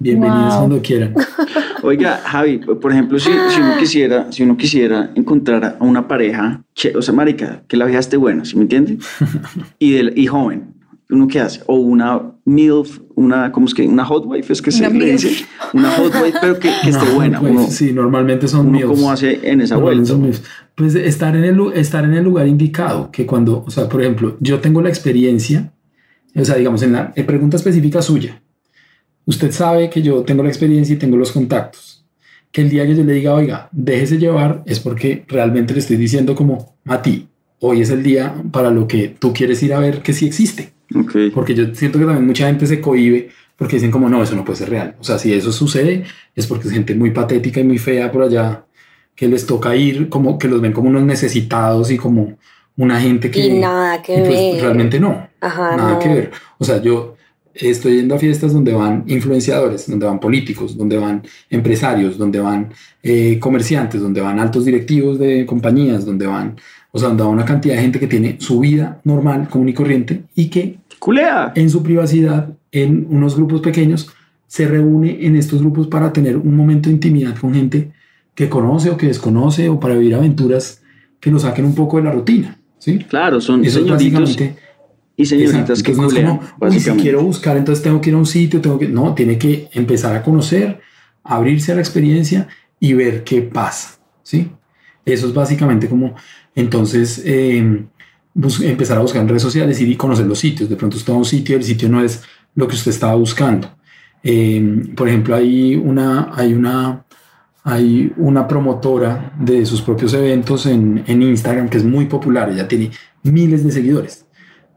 Bienvenidos 0.00 0.54
Wow. 0.54 0.58
cuando 0.58 0.82
quieran. 0.82 1.14
Oiga, 1.82 2.20
Javi, 2.24 2.58
por 2.58 2.92
ejemplo, 2.92 3.18
si, 3.18 3.30
si 3.50 3.60
uno 3.60 3.76
quisiera, 3.78 4.30
si 4.32 4.42
uno 4.42 4.56
quisiera 4.56 5.10
encontrar 5.14 5.76
a 5.80 5.84
una 5.84 6.06
pareja, 6.08 6.62
que, 6.74 6.96
o 6.96 7.02
sea, 7.02 7.14
marica, 7.14 7.62
que 7.68 7.76
la 7.76 7.84
vieja 7.84 8.00
esté 8.00 8.16
buena, 8.16 8.44
¿sí 8.44 8.56
me 8.56 8.62
entiende? 8.62 8.98
Y, 9.78 9.92
del, 9.92 10.12
y 10.18 10.26
joven, 10.26 10.74
¿uno 11.10 11.26
qué 11.28 11.40
hace? 11.40 11.62
O 11.66 11.76
una 11.76 12.20
MILF, 12.44 12.98
una, 13.14 13.50
¿cómo 13.52 13.66
es 13.66 13.74
que? 13.74 13.86
Una 13.86 14.04
hot 14.04 14.24
wife, 14.26 14.52
es 14.52 14.60
que 14.62 14.70
se 14.72 14.88
le 14.90 15.12
dice. 15.12 15.44
Una 15.72 15.90
hot 15.92 16.12
wife, 16.22 16.38
pero 16.40 16.54
que, 16.58 16.70
que 16.82 16.90
esté 16.90 17.04
No, 17.06 17.14
buena. 17.14 17.40
pues, 17.40 17.52
uno, 17.52 17.66
sí, 17.68 17.92
normalmente 17.92 18.48
son 18.48 18.68
uno 18.68 18.78
míos. 18.78 18.90
¿Cómo 18.90 19.10
hace 19.10 19.40
en 19.48 19.60
esa 19.60 19.76
vuelta? 19.76 20.14
Pues 20.74 20.94
estar 20.94 21.34
en, 21.36 21.44
el, 21.44 21.60
estar 21.74 22.04
en 22.04 22.14
el 22.14 22.24
lugar 22.24 22.46
indicado, 22.48 23.10
que 23.10 23.26
cuando, 23.26 23.64
o 23.66 23.70
sea, 23.70 23.88
por 23.88 24.00
ejemplo, 24.00 24.36
yo 24.40 24.60
tengo 24.60 24.80
la 24.82 24.88
experiencia, 24.88 25.72
o 26.40 26.44
sea, 26.44 26.56
digamos, 26.56 26.82
en 26.82 26.92
la 26.92 27.12
en 27.14 27.26
pregunta 27.26 27.56
específica 27.56 28.02
suya, 28.02 28.40
usted 29.26 29.50
sabe 29.52 29.90
que 29.90 30.02
yo 30.02 30.22
tengo 30.22 30.42
la 30.42 30.48
experiencia 30.48 30.94
y 30.94 30.98
tengo 30.98 31.16
los 31.16 31.32
contactos. 31.32 32.04
Que 32.50 32.62
el 32.62 32.70
día 32.70 32.86
que 32.86 32.96
yo 32.96 33.04
le 33.04 33.12
diga, 33.12 33.34
oiga, 33.34 33.68
déjese 33.72 34.18
llevar, 34.18 34.62
es 34.66 34.80
porque 34.80 35.24
realmente 35.28 35.74
le 35.74 35.80
estoy 35.80 35.96
diciendo 35.96 36.34
como, 36.34 36.76
Mati, 36.84 37.28
hoy 37.60 37.82
es 37.82 37.90
el 37.90 38.02
día 38.02 38.34
para 38.50 38.70
lo 38.70 38.88
que 38.88 39.08
tú 39.18 39.32
quieres 39.32 39.62
ir 39.62 39.74
a 39.74 39.80
ver 39.80 40.02
que 40.02 40.12
sí 40.12 40.26
existe. 40.26 40.72
Ok. 40.94 41.16
Porque 41.34 41.54
yo 41.54 41.74
siento 41.74 41.98
que 41.98 42.06
también 42.06 42.26
mucha 42.26 42.46
gente 42.46 42.66
se 42.66 42.80
cohíbe 42.80 43.28
porque 43.58 43.76
dicen 43.76 43.90
como 43.90 44.08
no, 44.08 44.22
eso 44.22 44.36
no 44.36 44.44
puede 44.44 44.60
ser 44.60 44.70
real. 44.70 44.94
O 45.00 45.04
sea, 45.04 45.18
si 45.18 45.34
eso 45.34 45.52
sucede 45.52 46.04
es 46.34 46.46
porque 46.46 46.68
es 46.68 46.72
gente 46.72 46.94
muy 46.94 47.10
patética 47.10 47.60
y 47.60 47.64
muy 47.64 47.78
fea 47.78 48.10
por 48.10 48.22
allá 48.22 48.64
que 49.16 49.26
les 49.26 49.46
toca 49.46 49.74
ir, 49.74 50.08
como 50.08 50.38
que 50.38 50.46
los 50.46 50.60
ven 50.60 50.72
como 50.72 50.88
unos 50.88 51.02
necesitados 51.02 51.90
y 51.90 51.96
como 51.96 52.38
una 52.78 53.00
gente 53.00 53.30
que... 53.30 53.46
Y 53.46 53.58
nada 53.58 54.00
que 54.00 54.14
y 54.14 54.20
pues 54.20 54.30
ver. 54.30 54.62
realmente 54.62 54.98
no, 54.98 55.28
Ajá, 55.40 55.76
nada 55.76 55.92
no. 55.94 55.98
que 55.98 56.08
ver. 56.08 56.30
O 56.58 56.64
sea, 56.64 56.80
yo 56.80 57.16
estoy 57.54 57.96
yendo 57.96 58.14
a 58.14 58.18
fiestas 58.18 58.52
donde 58.52 58.72
van 58.72 59.04
influenciadores, 59.06 59.90
donde 59.90 60.06
van 60.06 60.20
políticos, 60.20 60.76
donde 60.76 60.96
van 60.96 61.22
empresarios, 61.50 62.16
donde 62.16 62.40
van 62.40 62.72
eh, 63.02 63.38
comerciantes, 63.40 64.00
donde 64.00 64.20
van 64.20 64.38
altos 64.38 64.64
directivos 64.64 65.18
de 65.18 65.44
compañías, 65.44 66.06
donde 66.06 66.26
van, 66.26 66.56
o 66.92 66.98
sea, 66.98 67.08
donde 67.08 67.24
va 67.24 67.28
una 67.28 67.44
cantidad 67.44 67.74
de 67.74 67.82
gente 67.82 68.00
que 68.00 68.06
tiene 68.06 68.36
su 68.40 68.60
vida 68.60 69.00
normal, 69.04 69.48
común 69.48 69.68
y 69.68 69.74
corriente 69.74 70.22
y 70.34 70.48
que 70.48 70.78
Culea. 70.98 71.52
en 71.54 71.70
su 71.70 71.82
privacidad, 71.82 72.50
en 72.70 73.06
unos 73.10 73.36
grupos 73.36 73.60
pequeños, 73.60 74.10
se 74.46 74.66
reúne 74.66 75.26
en 75.26 75.36
estos 75.36 75.60
grupos 75.60 75.88
para 75.88 76.12
tener 76.12 76.36
un 76.36 76.56
momento 76.56 76.88
de 76.88 76.94
intimidad 76.94 77.36
con 77.36 77.54
gente 77.54 77.92
que 78.34 78.48
conoce 78.48 78.90
o 78.90 78.96
que 78.96 79.06
desconoce 79.06 79.68
o 79.68 79.80
para 79.80 79.94
vivir 79.94 80.14
aventuras 80.14 80.82
que 81.20 81.30
nos 81.30 81.42
saquen 81.42 81.64
un 81.64 81.74
poco 81.74 81.96
de 81.96 82.04
la 82.04 82.12
rutina. 82.12 82.57
¿Sí? 82.78 82.98
Claro, 82.98 83.40
son 83.40 83.64
Eso 83.64 83.78
es 83.80 83.84
señoritos 83.84 84.20
básicamente 84.20 84.68
y 85.16 85.26
señoritas 85.26 85.82
que 85.82 85.92
no 85.94 86.06
es 86.06 86.14
culean, 86.14 86.38
como, 86.38 86.50
"Uy, 86.60 86.78
si 86.78 86.90
quiero 86.92 87.22
buscar, 87.22 87.56
entonces 87.56 87.82
tengo 87.82 88.00
que 88.00 88.10
ir 88.10 88.14
a 88.14 88.18
un 88.18 88.26
sitio, 88.26 88.60
tengo 88.60 88.78
que... 88.78 88.86
No, 88.88 89.14
tiene 89.14 89.36
que 89.36 89.68
empezar 89.72 90.14
a 90.14 90.22
conocer, 90.22 90.80
abrirse 91.24 91.72
a 91.72 91.74
la 91.74 91.80
experiencia 91.80 92.46
y 92.78 92.92
ver 92.92 93.24
qué 93.24 93.42
pasa, 93.42 93.98
¿sí? 94.22 94.48
Eso 95.04 95.26
es 95.26 95.34
básicamente 95.34 95.88
como, 95.88 96.14
entonces, 96.54 97.20
eh, 97.24 97.84
empezar 98.62 98.98
a 98.98 99.00
buscar 99.00 99.22
en 99.22 99.28
redes 99.28 99.42
sociales 99.42 99.80
y 99.80 99.96
conocer 99.96 100.26
los 100.26 100.38
sitios. 100.38 100.68
De 100.68 100.76
pronto 100.76 100.96
usted 100.96 101.12
va 101.12 101.16
a 101.16 101.18
un 101.18 101.24
sitio 101.24 101.56
y 101.56 101.58
el 101.58 101.64
sitio 101.64 101.88
no 101.88 102.00
es 102.00 102.22
lo 102.54 102.68
que 102.68 102.76
usted 102.76 102.92
estaba 102.92 103.14
buscando. 103.16 103.68
Eh, 104.22 104.84
por 104.94 105.08
ejemplo, 105.08 105.34
hay 105.34 105.74
una, 105.74 106.30
hay 106.34 106.52
una, 106.52 107.04
hay 107.68 108.12
una 108.16 108.48
promotora 108.48 109.34
de 109.38 109.66
sus 109.66 109.82
propios 109.82 110.14
eventos 110.14 110.64
en, 110.64 111.04
en 111.06 111.22
Instagram 111.22 111.68
que 111.68 111.76
es 111.76 111.84
muy 111.84 112.06
popular, 112.06 112.48
ella 112.48 112.66
tiene 112.66 112.90
miles 113.22 113.62
de 113.62 113.70
seguidores, 113.70 114.24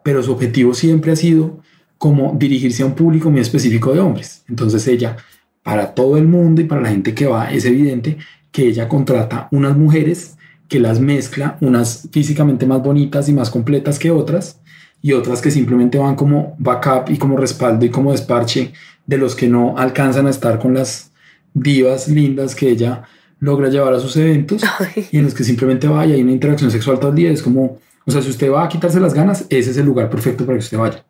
pero 0.03 0.21
su 0.21 0.33
objetivo 0.33 0.73
siempre 0.73 1.13
ha 1.13 1.15
sido 1.15 1.61
como 1.97 2.35
dirigirse 2.37 2.83
a 2.83 2.87
un 2.87 2.95
público 2.95 3.31
muy 3.31 3.39
específico 3.39 3.93
de 3.93 4.01
hombres. 4.01 4.43
Entonces 4.49 4.85
ella, 4.87 5.15
para 5.63 5.93
todo 5.93 6.17
el 6.17 6.27
mundo 6.27 6.59
y 6.59 6.65
para 6.65 6.81
la 6.81 6.89
gente 6.89 7.13
que 7.13 7.27
va, 7.27 7.49
es 7.49 7.63
evidente 7.63 8.17
que 8.51 8.67
ella 8.67 8.89
contrata 8.89 9.47
unas 9.51 9.77
mujeres 9.77 10.35
que 10.67 10.79
las 10.79 10.99
mezcla, 10.99 11.57
unas 11.61 12.09
físicamente 12.11 12.65
más 12.65 12.83
bonitas 12.83 13.29
y 13.29 13.33
más 13.33 13.49
completas 13.49 13.99
que 13.99 14.11
otras, 14.11 14.59
y 15.01 15.13
otras 15.13 15.41
que 15.41 15.51
simplemente 15.51 15.97
van 15.97 16.15
como 16.15 16.55
backup 16.59 17.09
y 17.09 17.17
como 17.17 17.37
respaldo 17.37 17.85
y 17.85 17.89
como 17.89 18.11
desparche 18.11 18.73
de 19.05 19.17
los 19.17 19.35
que 19.35 19.47
no 19.47 19.77
alcanzan 19.77 20.27
a 20.27 20.29
estar 20.29 20.59
con 20.59 20.73
las 20.73 21.10
divas 21.53 22.07
lindas 22.07 22.55
que 22.55 22.69
ella 22.69 23.03
logra 23.39 23.69
llevar 23.69 23.93
a 23.93 23.99
sus 23.99 24.15
eventos 24.17 24.61
y 25.11 25.17
en 25.17 25.25
los 25.25 25.33
que 25.33 25.43
simplemente 25.43 25.87
va 25.87 26.05
y 26.05 26.13
hay 26.13 26.21
una 26.21 26.31
interacción 26.31 26.71
sexual 26.71 26.99
todo 26.99 27.09
el 27.09 27.15
día. 27.15 27.31
Es 27.31 27.41
como, 27.41 27.79
o 28.05 28.11
sea, 28.11 28.21
si 28.21 28.29
usted 28.29 28.51
va 28.51 28.63
a 28.63 28.69
quitarse 28.69 28.99
las 28.99 29.13
ganas, 29.13 29.45
ese 29.49 29.71
es 29.71 29.77
el 29.77 29.85
lugar 29.85 30.09
perfecto 30.09 30.45
para 30.45 30.57
que 30.57 30.63
usted 30.63 30.77
vaya, 30.77 31.03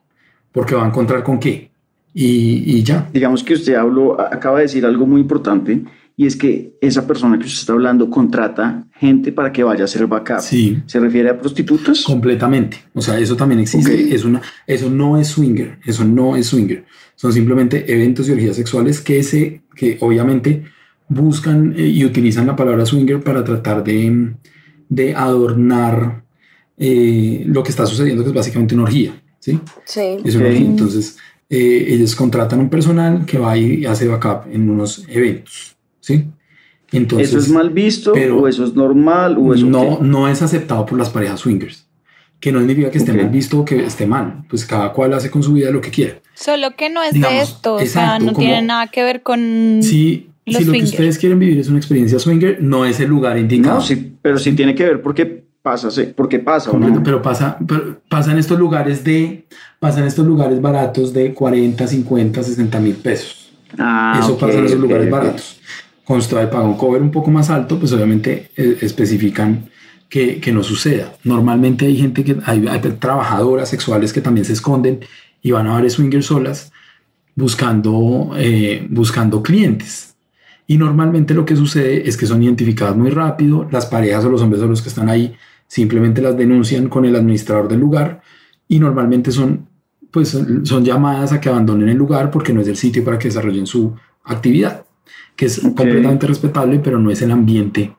porque 0.51 0.75
va 0.75 0.83
a 0.83 0.87
encontrar 0.87 1.23
con 1.23 1.39
qué 1.39 1.71
y, 2.13 2.77
y 2.77 2.83
ya. 2.83 3.09
Digamos 3.13 3.43
que 3.43 3.53
usted 3.53 3.75
habló, 3.75 4.19
acaba 4.19 4.57
de 4.57 4.63
decir 4.63 4.85
algo 4.85 5.05
muy 5.05 5.21
importante 5.21 5.83
y 6.21 6.27
es 6.27 6.35
que 6.35 6.77
esa 6.81 7.07
persona 7.07 7.39
que 7.39 7.45
usted 7.45 7.61
está 7.61 7.73
hablando 7.73 8.07
contrata 8.07 8.85
gente 8.93 9.31
para 9.31 9.51
que 9.51 9.63
vaya 9.63 9.81
a 9.81 9.85
hacer 9.85 10.01
el 10.03 10.07
backup. 10.07 10.39
Sí. 10.41 10.77
¿Se 10.85 10.99
refiere 10.99 11.31
a 11.31 11.39
prostitutas? 11.39 12.03
Completamente. 12.03 12.77
O 12.93 13.01
sea, 13.01 13.17
eso 13.17 13.35
también 13.35 13.59
existe. 13.61 14.13
Es 14.13 14.23
una, 14.23 14.39
eso 14.67 14.87
no 14.91 15.17
es 15.17 15.29
swinger. 15.29 15.79
Eso 15.83 16.05
no 16.05 16.35
es 16.35 16.45
swinger. 16.45 16.85
Son 17.15 17.33
simplemente 17.33 17.91
eventos 17.91 18.29
y 18.29 18.33
orgías 18.33 18.55
sexuales 18.55 19.01
que, 19.01 19.23
se, 19.23 19.63
que 19.75 19.97
obviamente 19.99 20.63
buscan 21.09 21.73
eh, 21.75 21.87
y 21.87 22.05
utilizan 22.05 22.45
la 22.45 22.55
palabra 22.55 22.85
swinger 22.85 23.19
para 23.21 23.43
tratar 23.43 23.83
de, 23.83 24.35
de 24.89 25.15
adornar 25.15 26.23
eh, 26.77 27.45
lo 27.47 27.63
que 27.63 27.71
está 27.71 27.87
sucediendo, 27.87 28.21
que 28.21 28.29
es 28.29 28.35
básicamente 28.35 28.75
una 28.75 28.83
orgía. 28.83 29.19
¿sí? 29.39 29.59
Sí. 29.85 30.17
Es 30.23 30.35
una 30.35 30.45
Ok. 30.45 30.51
orgía. 30.51 30.67
Entonces, 30.67 31.17
eh, 31.49 31.85
ellos 31.87 32.15
contratan 32.15 32.59
un 32.59 32.69
personal 32.69 33.25
que 33.25 33.39
va 33.39 33.57
y 33.57 33.87
hace 33.87 34.07
backup 34.07 34.53
en 34.53 34.69
unos 34.69 35.03
eventos. 35.09 35.77
¿Sí? 36.01 36.27
Entonces, 36.91 37.29
¿Eso 37.29 37.37
es 37.39 37.47
mal 37.49 37.69
visto 37.69 38.11
pero- 38.11 38.39
o 38.41 38.47
eso 38.49 38.65
es 38.65 38.73
normal 38.75 39.37
o 39.39 39.53
eso 39.53 39.65
no, 39.65 39.99
qué? 39.99 40.03
no 40.03 40.27
es 40.27 40.41
aceptado 40.41 40.85
por 40.85 40.97
las 40.97 41.09
parejas 41.09 41.39
swingers. 41.39 41.87
Que 42.41 42.51
no 42.51 42.59
significa 42.59 42.89
que 42.91 42.97
esté 42.97 43.11
Ok. 43.11 43.17
mal 43.17 43.29
visto 43.29 43.59
o 43.59 43.65
que 43.65 43.85
esté 43.85 44.05
mal. 44.07 44.43
Pues 44.49 44.65
cada 44.65 44.91
cual 44.91 45.13
hace 45.13 45.29
con 45.31 45.41
su 45.43 45.53
vida 45.53 45.69
lo 45.71 45.79
que 45.79 45.89
quiera. 45.91 46.15
Solo 46.33 46.75
que 46.75 46.89
no 46.89 47.01
es 47.03 47.13
Digamos, 47.13 47.37
de 47.37 47.43
esto, 47.43 47.73
o 47.75 47.77
sea, 47.77 47.85
exacto, 47.85 48.25
no 48.25 48.33
como- 48.33 48.45
tiene 48.45 48.61
nada 48.63 48.87
que 48.87 49.03
ver 49.03 49.21
con... 49.21 49.79
Si, 49.83 50.27
Los 50.45 50.57
si 50.57 50.65
lo 50.65 50.71
que 50.73 50.79
swingers. 50.79 50.91
ustedes 50.91 51.17
quieren 51.19 51.37
vivir 51.39 51.59
es 51.59 51.69
una 51.69 51.77
experiencia 51.77 52.17
swinger, 52.19 52.57
no 52.61 52.83
es 52.85 52.99
el 52.99 53.09
lugar 53.09 53.37
indicado. 53.37 53.75
No, 53.75 53.81
sí, 53.81 54.13
pero 54.21 54.37
sí 54.39 54.53
tiene 54.53 54.73
que 54.75 54.83
ver 54.83 55.01
porque 55.03 55.43
pasa, 55.61 55.91
sí, 55.91 56.11
porque 56.15 56.39
pasa 56.39 56.71
no. 56.73 57.03
Pero 57.03 57.21
pasa, 57.21 57.57
pero 57.65 58.01
pasa 58.09 58.31
en 58.31 58.39
estos 58.39 58.57
lugares 58.59 59.03
de, 59.03 59.45
pasa 59.79 59.99
en 59.99 60.07
estos 60.07 60.25
lugares 60.25 60.59
baratos 60.59 61.13
de 61.13 61.33
40, 61.35 61.85
50, 61.87 62.41
60 62.43 62.79
mil 62.79 62.95
pesos. 62.95 63.51
Ah, 63.77 64.19
Eso 64.19 64.33
ok, 64.33 64.39
pasa 64.41 64.57
en 64.57 64.65
esos 64.65 64.79
lugares 64.79 65.05
ok. 65.05 65.11
baratos. 65.11 65.57
Cuando 65.59 65.61
paga 66.49 66.63
un 66.63 66.77
cover 66.77 67.01
un 67.01 67.11
poco 67.11 67.31
más 67.31 67.49
alto, 67.49 67.79
pues 67.79 67.91
obviamente 67.93 68.49
eh, 68.55 68.77
especifican 68.81 69.69
que, 70.09 70.39
que 70.39 70.51
no 70.51 70.63
suceda. 70.63 71.13
Normalmente 71.23 71.85
hay 71.85 71.97
gente 71.97 72.23
que, 72.23 72.37
hay, 72.45 72.61
trabajadoras 72.99 73.69
sexuales 73.69 74.11
que 74.13 74.21
también 74.21 74.45
se 74.45 74.53
esconden 74.53 74.99
y 75.41 75.51
van 75.51 75.67
a 75.67 75.73
bares 75.73 75.93
swingers 75.93 76.25
solas 76.25 76.71
buscando, 77.35 78.31
eh, 78.37 78.85
buscando 78.89 79.41
clientes. 79.41 80.15
Y 80.67 80.77
normalmente 80.77 81.33
lo 81.33 81.45
que 81.45 81.55
sucede 81.55 82.07
es 82.07 82.17
que 82.17 82.25
son 82.25 82.43
identificadas 82.43 82.95
muy 82.95 83.09
rápido, 83.09 83.67
las 83.71 83.85
parejas 83.85 84.23
o 84.25 84.29
los 84.29 84.41
hombres 84.41 84.61
o 84.61 84.67
los 84.67 84.81
que 84.81 84.89
están 84.89 85.09
ahí 85.09 85.35
simplemente 85.67 86.21
las 86.21 86.35
denuncian 86.35 86.89
con 86.89 87.05
el 87.05 87.15
administrador 87.15 87.69
del 87.69 87.79
lugar 87.79 88.21
y 88.67 88.79
normalmente 88.79 89.31
son 89.31 89.67
pues 90.11 90.37
son 90.63 90.83
llamadas 90.83 91.31
a 91.31 91.39
que 91.39 91.47
abandonen 91.47 91.87
el 91.87 91.97
lugar 91.97 92.29
porque 92.29 92.51
no 92.51 92.59
es 92.59 92.67
el 92.67 92.75
sitio 92.75 93.03
para 93.05 93.17
que 93.17 93.29
desarrollen 93.29 93.65
su 93.65 93.95
actividad, 94.25 94.85
que 95.35 95.45
es 95.45 95.59
Ok. 95.63 95.75
completamente 95.75 96.27
respetable, 96.27 96.79
pero 96.79 96.99
no 96.99 97.11
es 97.11 97.21
el 97.21 97.31
ambiente. 97.31 97.95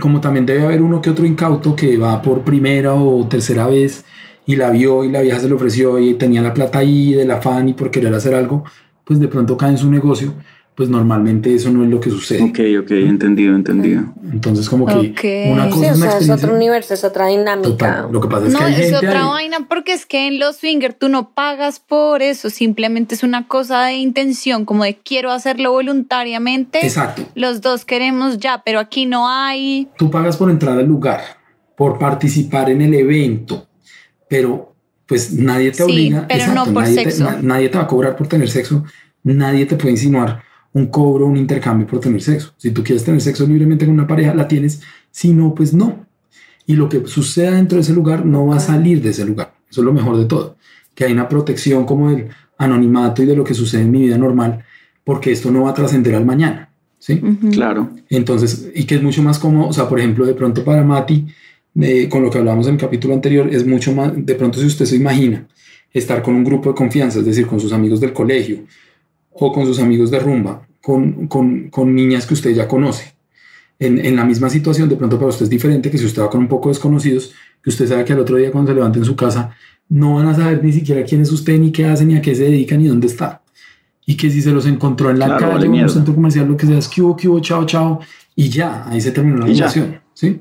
Como 0.00 0.20
también 0.22 0.46
debe 0.46 0.64
haber 0.64 0.80
uno 0.80 1.02
que 1.02 1.10
otro 1.10 1.26
incauto 1.26 1.76
que 1.76 1.98
va 1.98 2.22
por 2.22 2.40
primera 2.42 2.94
o 2.94 3.26
tercera 3.28 3.66
vez 3.66 4.04
y 4.46 4.56
la 4.56 4.70
vio 4.70 5.04
y 5.04 5.10
la 5.10 5.20
vieja 5.20 5.38
se 5.38 5.48
le 5.48 5.54
ofreció 5.54 5.98
y 5.98 6.14
tenía 6.14 6.40
la 6.40 6.54
plata 6.54 6.78
ahí 6.78 7.12
del 7.12 7.30
afán 7.30 7.68
y 7.68 7.74
por 7.74 7.90
querer 7.90 8.14
hacer 8.14 8.34
algo, 8.34 8.64
pues 9.04 9.20
de 9.20 9.28
pronto 9.28 9.56
cae 9.58 9.70
en 9.72 9.78
su 9.78 9.90
negocio, 9.90 10.32
pues 10.74 10.88
normalmente 10.88 11.54
eso 11.54 11.70
no 11.70 11.84
es 11.84 11.90
lo 11.90 12.00
que 12.00 12.08
sucede. 12.08 12.42
Ok, 12.42 12.58
ok, 12.84 12.90
entendido, 12.92 13.54
entendido. 13.54 14.02
Entonces 14.32 14.66
como 14.70 14.86
que 14.86 15.50
una 15.52 15.68
cosa 15.68 15.80
o 15.88 15.90
es 15.90 15.96
una 15.98 16.10
sea, 16.12 16.18
es 16.20 16.30
otro 16.30 16.54
universo, 16.54 16.94
es 16.94 17.04
otra 17.04 17.26
dinámica. 17.26 17.68
total. 17.68 18.08
Lo 18.12 18.20
que 18.20 18.28
pasa 18.28 18.46
es 18.46 18.52
No, 18.54 18.58
que 18.60 18.64
hay 18.64 18.72
es 18.74 18.78
gente 18.90 18.96
otra 18.96 19.20
ahí- 19.24 19.28
vaina 19.28 19.66
porque 19.68 19.92
es 19.92 20.06
que 20.06 20.26
en 20.26 20.38
los 20.38 20.56
swinger 20.56 20.94
tú 20.94 21.10
no 21.10 21.34
pagas 21.34 21.80
por 21.80 22.22
eso, 22.22 22.48
simplemente 22.48 23.14
es 23.14 23.22
una 23.22 23.46
cosa 23.46 23.84
de 23.84 23.94
intención, 23.96 24.64
como 24.64 24.84
de 24.84 24.96
quiero 24.96 25.32
hacerlo 25.32 25.70
voluntariamente. 25.72 26.78
Exacto. 26.82 27.22
Los 27.34 27.60
dos 27.60 27.84
queremos 27.84 28.38
ya, 28.38 28.62
pero 28.64 28.78
aquí 28.78 29.04
no 29.04 29.28
hay. 29.28 29.88
Tú 29.98 30.10
pagas 30.10 30.38
por 30.38 30.50
entrar 30.50 30.78
al 30.78 30.86
lugar, 30.86 31.20
por 31.76 31.98
participar 31.98 32.70
en 32.70 32.80
el 32.80 32.94
evento, 32.94 33.66
pero 34.28 34.74
pues 35.06 35.32
nadie 35.32 35.70
te 35.72 35.78
Sí, 35.78 35.82
obliga. 35.82 36.24
pero 36.28 36.54
no 36.54 36.64
por 36.64 36.84
nadie, 36.84 36.94
sexo. 36.94 37.24
Te, 37.26 37.30
na- 37.32 37.38
nadie 37.42 37.68
te 37.68 37.76
va 37.76 37.84
a 37.84 37.86
cobrar 37.88 38.16
por 38.16 38.28
tener 38.28 38.48
sexo, 38.48 38.84
nadie 39.24 39.66
te 39.66 39.76
puede 39.76 39.90
insinuar 39.90 40.42
un 40.72 40.86
cobro, 40.86 41.26
un 41.26 41.36
intercambio 41.36 41.86
por 41.86 42.00
tener 42.00 42.22
sexo. 42.22 42.52
Si 42.56 42.70
tú 42.70 42.82
quieres 42.82 43.04
tener 43.04 43.20
sexo 43.20 43.46
libremente 43.46 43.84
con 43.84 43.94
una 43.94 44.06
pareja, 44.06 44.34
la 44.34 44.46
tienes, 44.46 44.82
si 45.10 45.32
no, 45.32 45.54
pues 45.54 45.74
no. 45.74 46.06
Y 46.66 46.74
lo 46.74 46.88
que 46.88 47.06
suceda 47.06 47.52
dentro 47.52 47.76
de 47.76 47.82
ese 47.82 47.92
lugar 47.92 48.24
no 48.24 48.46
va 48.46 48.56
a 48.56 48.60
salir 48.60 49.02
de 49.02 49.10
ese 49.10 49.24
lugar. 49.24 49.54
Eso 49.68 49.80
es 49.80 49.84
lo 49.84 49.92
mejor 49.92 50.16
de 50.16 50.26
todo, 50.26 50.56
que 50.94 51.04
hay 51.04 51.12
una 51.12 51.28
protección 51.28 51.84
como 51.84 52.10
del 52.10 52.28
anonimato 52.58 53.22
y 53.22 53.26
de 53.26 53.34
lo 53.34 53.44
que 53.44 53.54
sucede 53.54 53.82
en 53.82 53.90
mi 53.90 54.02
vida 54.02 54.18
normal, 54.18 54.64
porque 55.02 55.32
esto 55.32 55.50
no 55.50 55.64
va 55.64 55.70
a 55.70 55.74
trascender 55.74 56.14
al 56.14 56.24
mañana. 56.24 56.70
¿sí? 56.98 57.20
Ujú. 57.22 57.50
Claro. 57.50 57.90
Entonces, 58.08 58.70
y 58.74 58.84
que 58.84 58.96
es 58.96 59.02
mucho 59.02 59.22
más 59.22 59.38
cómodo, 59.38 59.68
o 59.68 59.72
sea, 59.72 59.88
por 59.88 59.98
ejemplo, 59.98 60.24
de 60.26 60.34
pronto 60.34 60.62
para 60.64 60.84
Mati, 60.84 61.26
eh, 61.80 62.08
con 62.08 62.22
lo 62.22 62.30
que 62.30 62.38
hablábamos 62.38 62.66
en 62.66 62.74
el 62.74 62.80
capítulo 62.80 63.14
anterior, 63.14 63.48
es 63.52 63.66
mucho 63.66 63.92
más, 63.92 64.12
de 64.14 64.34
pronto 64.34 64.60
si 64.60 64.66
usted 64.66 64.84
se 64.84 64.96
imagina 64.96 65.46
estar 65.92 66.22
con 66.22 66.34
un 66.34 66.44
grupo 66.44 66.70
de 66.70 66.76
confianza, 66.76 67.18
es 67.18 67.24
decir, 67.24 67.46
con 67.46 67.58
sus 67.58 67.72
amigos 67.72 68.00
del 68.00 68.12
colegio 68.12 68.58
o 69.32 69.52
con 69.52 69.66
sus 69.66 69.78
amigos 69.78 70.10
de 70.10 70.18
rumba, 70.18 70.66
con, 70.80 71.26
con, 71.28 71.68
con 71.70 71.94
niñas 71.94 72.26
que 72.26 72.34
usted 72.34 72.50
ya 72.52 72.66
conoce, 72.68 73.14
en, 73.78 74.04
en 74.04 74.16
la 74.16 74.24
misma 74.24 74.50
situación, 74.50 74.88
de 74.88 74.96
pronto 74.96 75.18
para 75.18 75.30
usted 75.30 75.44
es 75.44 75.50
diferente 75.50 75.90
que 75.90 75.98
si 75.98 76.04
usted 76.04 76.22
va 76.22 76.30
con 76.30 76.40
un 76.40 76.48
poco 76.48 76.68
desconocidos, 76.68 77.32
que 77.62 77.70
usted 77.70 77.86
sabe 77.88 78.04
que 78.04 78.12
al 78.12 78.20
otro 78.20 78.36
día 78.36 78.50
cuando 78.50 78.70
se 78.70 78.74
levante 78.74 78.98
en 78.98 79.04
su 79.04 79.16
casa, 79.16 79.54
no 79.88 80.16
van 80.16 80.28
a 80.28 80.34
saber 80.34 80.62
ni 80.62 80.72
siquiera 80.72 81.02
quién 81.04 81.22
es 81.22 81.32
usted, 81.32 81.58
ni 81.58 81.72
qué 81.72 81.86
hace, 81.86 82.04
ni 82.04 82.16
a 82.16 82.22
qué 82.22 82.34
se 82.34 82.44
dedica, 82.44 82.76
ni 82.76 82.86
dónde 82.86 83.06
está. 83.06 83.42
Y 84.06 84.16
que 84.16 84.30
si 84.30 84.42
se 84.42 84.50
los 84.50 84.66
encontró 84.66 85.10
en 85.10 85.18
la 85.18 85.26
Claro, 85.26 85.40
calle 85.40 85.52
vale 85.54 85.68
o 85.68 85.74
en 85.74 85.82
un 85.82 85.88
centro 85.88 86.14
comercial, 86.14 86.46
lo 86.46 86.56
que 86.56 86.66
sea, 86.66 86.78
es 86.78 86.88
que 86.88 87.02
hubo, 87.02 87.16
que 87.16 87.28
hubo, 87.28 87.40
chao, 87.40 87.64
chao, 87.64 88.00
y 88.36 88.48
ya, 88.48 88.88
ahí 88.88 89.00
se 89.00 89.12
terminó 89.12 89.38
la 89.38 89.46
relación, 89.46 90.00
¿sí? 90.14 90.40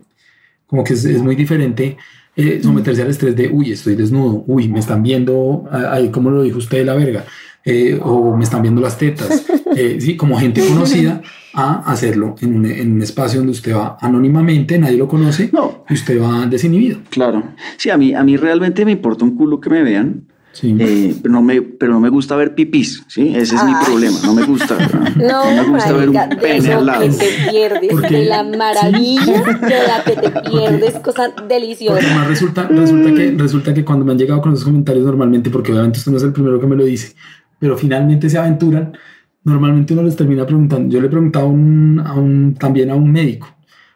Como 0.68 0.84
que 0.84 0.94
es, 0.94 1.06
es 1.06 1.22
muy 1.22 1.36
diferente 1.36 1.98
eh, 2.36 2.60
someterse 2.64 3.02
al 3.02 3.10
estrés 3.10 3.36
de, 3.36 3.48
uy, 3.48 3.72
estoy 3.72 3.96
desnudo, 3.96 4.44
uy, 4.48 4.68
me 4.68 4.80
están 4.80 5.02
viendo, 5.02 5.66
ah, 5.72 5.94
ahí, 5.94 6.10
como 6.10 6.30
lo 6.30 6.44
dijo 6.44 6.60
usted, 6.60 6.86
la 6.86 6.96
verga, 6.96 7.26
eh, 7.66 7.99
o 8.03 8.36
me 8.36 8.43
están 8.43 8.62
viendo 8.62 8.82
las 8.82 8.97
tetas, 8.97 9.45
eh, 9.76 9.97
sí, 9.99 10.16
como 10.16 10.38
gente 10.39 10.66
conocida, 10.66 11.22
a 11.53 11.91
hacerlo 11.91 12.36
en 12.41 12.55
un, 12.57 12.66
en 12.66 12.93
un 12.93 13.01
espacio 13.01 13.39
donde 13.39 13.51
usted 13.53 13.76
va 13.76 13.97
anónimamente, 14.01 14.78
nadie 14.78 14.97
lo 14.97 15.07
conoce, 15.07 15.49
No, 15.51 15.84
y 15.89 15.93
usted 15.93 16.22
va 16.22 16.45
desinhibido. 16.45 16.99
claro. 17.10 17.43
Sí, 17.78 17.89
a 17.89 17.97
mí, 17.97 18.14
a 18.14 18.24
mí 18.24 18.38
realmente 18.38 18.86
me 18.86 18.91
importa 18.91 19.26
un 19.26 19.36
culo 19.36 19.60
que 19.60 19.70
me 19.70 19.84
vean, 19.84 20.24
Sí. 20.51 20.76
eh, 20.80 21.16
pero, 21.22 21.32
no 21.34 21.41
me, 21.43 21.62
pero 21.62 21.93
no 21.93 21.99
me 21.99 22.10
gusta 22.10 22.36
ver 22.36 22.55
pipis, 22.55 23.03
¿sí? 23.07 23.30
Ese 23.36 23.55
es 23.55 23.64
mi 23.64 23.72
Ah. 23.72 23.82
problema, 23.86 24.18
no 24.26 24.34
me 24.34 24.43
gusta. 24.45 24.78
No, 25.16 25.45
me 25.45 25.64
gusta 25.70 25.91
ver 25.93 26.10
un 26.10 26.16
marica, 26.16 26.41
pene 26.41 26.74
al 26.74 26.86
lado. 26.88 27.01
que 27.01 27.10
te 27.10 27.49
pierdes, 27.51 27.91
Porque- 27.91 28.16
de 28.18 28.26
la 28.26 28.43
maravilla 28.43 29.41
de 29.43 29.88
la 29.88 30.03
que 30.03 30.14
te 30.14 30.49
pierdes, 30.49 30.95
cosa 30.99 31.30
deliciosa. 31.47 31.99
además 32.03 32.28
resulta, 32.28 32.68
resulta, 32.68 33.14
que, 33.14 33.32
resulta 33.38 33.74
que 33.76 33.86
cuando 33.86 34.05
me 34.05 34.12
han 34.14 34.18
llegado 34.18 34.41
con 34.41 34.53
esos 34.53 34.66
comentarios 34.66 35.05
normalmente, 35.05 35.49
porque 35.51 35.72
obviamente 35.72 35.99
usted 35.99 36.12
no 36.12 36.18
es 36.18 36.24
el 36.24 36.34
primero 36.34 36.60
que 36.60 36.68
me 36.68 36.76
lo 36.76 36.84
dice, 36.84 37.14
pero 37.60 37.78
finalmente 37.78 38.30
se 38.30 38.38
aventuran, 38.38 38.93
normalmente 39.43 39.93
uno 39.93 40.03
les 40.03 40.16
termina 40.16 40.45
preguntando. 40.45 40.93
Yo 40.93 41.01
le 41.01 41.10
preguntaba 41.10 41.45
a 41.45 41.49
un, 41.49 41.99
a 42.05 42.14
un- 42.14 42.55
también 42.55 42.89
a 42.91 42.95
un 42.95 43.12
médico 43.12 43.47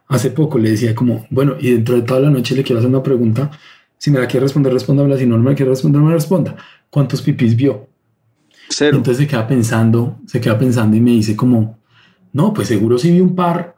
hace 0.08 0.30
poco, 0.32 0.60
le 0.60 0.72
decía 0.72 0.94
como, 0.94 1.26
bueno, 1.32 1.56
y 1.60 1.72
dentro 1.72 1.96
de 1.96 2.04
toda 2.04 2.20
la 2.20 2.30
noche 2.30 2.56
le 2.56 2.64
quiero 2.64 2.80
hacer 2.80 2.90
una 2.90 3.02
pregunta, 3.04 3.50
si 3.98 4.12
me 4.12 4.20
la 4.20 4.28
quiere 4.28 4.46
responder, 4.46 4.72
respóndamela, 4.74 5.18
si 5.18 5.26
no 5.26 5.38
me 5.38 5.50
la 5.52 5.56
quiere 5.56 5.72
responder, 5.72 6.00
no 6.00 6.06
me 6.06 6.12
la 6.12 6.18
responda. 6.18 6.56
¿Cuántos 6.90 7.22
pipis 7.22 7.56
vio? 7.56 7.88
Cero. 8.70 8.98
Entonces 8.98 9.24
se 9.24 9.28
queda 9.28 9.48
pensando, 9.48 10.20
se 10.28 10.42
queda 10.42 10.58
pensando 10.58 10.96
y 10.98 11.02
me 11.02 11.12
dice 11.12 11.36
como, 11.36 11.80
no, 12.34 12.54
pues 12.54 12.68
seguro 12.68 12.98
sí 12.98 13.12
vi 13.12 13.22
un 13.22 13.36
par, 13.36 13.73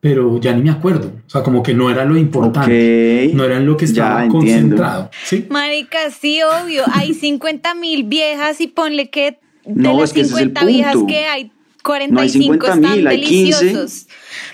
pero 0.00 0.38
ya 0.40 0.52
ni 0.54 0.62
me 0.62 0.70
acuerdo. 0.70 1.12
O 1.26 1.30
sea, 1.30 1.42
como 1.42 1.62
que 1.62 1.74
no 1.74 1.90
era 1.90 2.04
lo 2.04 2.16
importante. 2.16 3.30
No 3.34 3.44
era 3.44 3.56
en 3.56 3.66
lo 3.66 3.76
que 3.76 3.84
estaba 3.86 4.26
concentrado. 4.28 5.10
¿sí? 5.24 5.46
Marica, 5.50 6.10
sí, 6.10 6.40
obvio. 6.42 6.84
Hay 6.92 7.14
50 7.14 7.74
mil 7.74 8.04
viejas 8.04 8.60
y 8.60 8.68
ponle 8.68 9.10
que 9.10 9.38
de 9.64 9.82
No, 9.82 10.00
las 10.00 10.10
es 10.10 10.12
que 10.14 10.20
ese 10.20 10.34
es 10.34 10.40
el 10.40 10.48
50 10.48 10.64
viejas 10.66 10.96
que 11.06 11.24
hay 11.26 11.52
45 11.82 12.54
50.000, 12.54 12.74
están 12.74 13.06
hay 13.06 13.20
15, 13.22 13.64
deliciosos. 13.64 14.06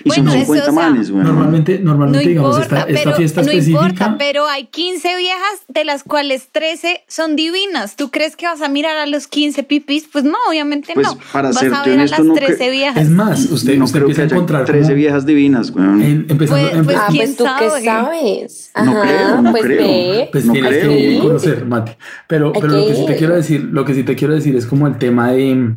Y 0.03 0.09
son 0.11 0.23
Bueno, 0.25 0.31
eso, 0.31 0.39
50 0.53 0.61
o 0.61 0.73
sea, 0.73 0.89
manes, 0.89 1.11
güey. 1.11 1.23
Normalmente, 1.23 1.79
No 1.79 1.91
normalmente 1.91 2.29
digamos, 2.29 2.55
importa, 2.55 2.79
esta, 2.79 2.89
esta 2.91 3.03
pero, 3.03 3.17
fiesta 3.17 3.41
no 3.41 3.47
específica. 3.49 3.81
importa, 3.81 4.15
pero 4.17 4.47
hay 4.47 4.65
15 4.67 5.17
viejas 5.17 5.61
de 5.67 5.83
las 5.85 6.03
cuales 6.03 6.47
13 6.51 7.03
son 7.07 7.35
divinas. 7.35 7.95
¿Tú 7.95 8.09
crees 8.11 8.35
que 8.35 8.45
vas 8.45 8.61
a 8.61 8.69
mirar 8.69 8.97
a 8.97 9.05
los 9.05 9.27
15 9.27 9.63
pipis? 9.63 10.07
Pues 10.11 10.23
no, 10.23 10.35
obviamente 10.49 10.93
Pues, 10.93 11.07
no. 11.07 11.17
para 11.33 11.49
vas 11.49 11.57
a 11.57 11.61
ver 11.83 11.93
honesto, 11.95 12.15
a 12.15 12.19
las 12.19 12.25
no 12.27 12.33
13 12.33 12.67
cre- 12.67 12.71
viejas. 12.71 12.97
es 13.03 13.09
más, 13.09 13.45
usted, 13.51 13.77
no 13.77 13.85
usted 13.85 13.99
creo 14.03 14.15
que 14.15 14.21
a 14.21 14.25
haya 14.25 14.35
encontrar 14.35 14.65
13 14.65 14.83
como- 14.83 14.95
viejas 14.95 15.25
divinas, 15.25 15.71
güey. 15.71 15.85
en- 15.85 16.25
empezando, 16.29 16.69
Pues- 16.71 16.83
pues, 16.85 16.97
Ah, 16.97 17.07
¿quién 17.11 17.25
pues 17.25 17.37
tú 17.37 17.43
qué 17.59 17.69
sabe? 17.69 17.83
sabes. 17.83 18.71
No 18.75 18.91
Ajá, 18.91 19.01
creo, 19.01 19.41
no 19.41 19.51
pues 19.51 19.63
creo. 19.63 19.77
ve. 19.87 20.29
pues 20.31 20.45
no 20.45 20.53
tienes 20.53 20.71
creo. 20.71 20.89
que 20.91 21.19
conocer, 21.21 21.65
Mati. 21.65 21.91
Pero, 22.27 22.53
lo 22.53 22.87
que 22.87 22.95
sí 22.95 23.05
te 23.05 23.15
quiero 23.17 23.35
decir, 23.35 23.61
lo 23.71 23.85
que 23.85 23.93
sí 23.93 24.03
te 24.03 24.15
quiero 24.15 24.33
decir 24.33 24.55
es 24.55 24.65
como 24.65 24.87
el 24.87 24.97
tema 24.97 25.31
de, 25.31 25.75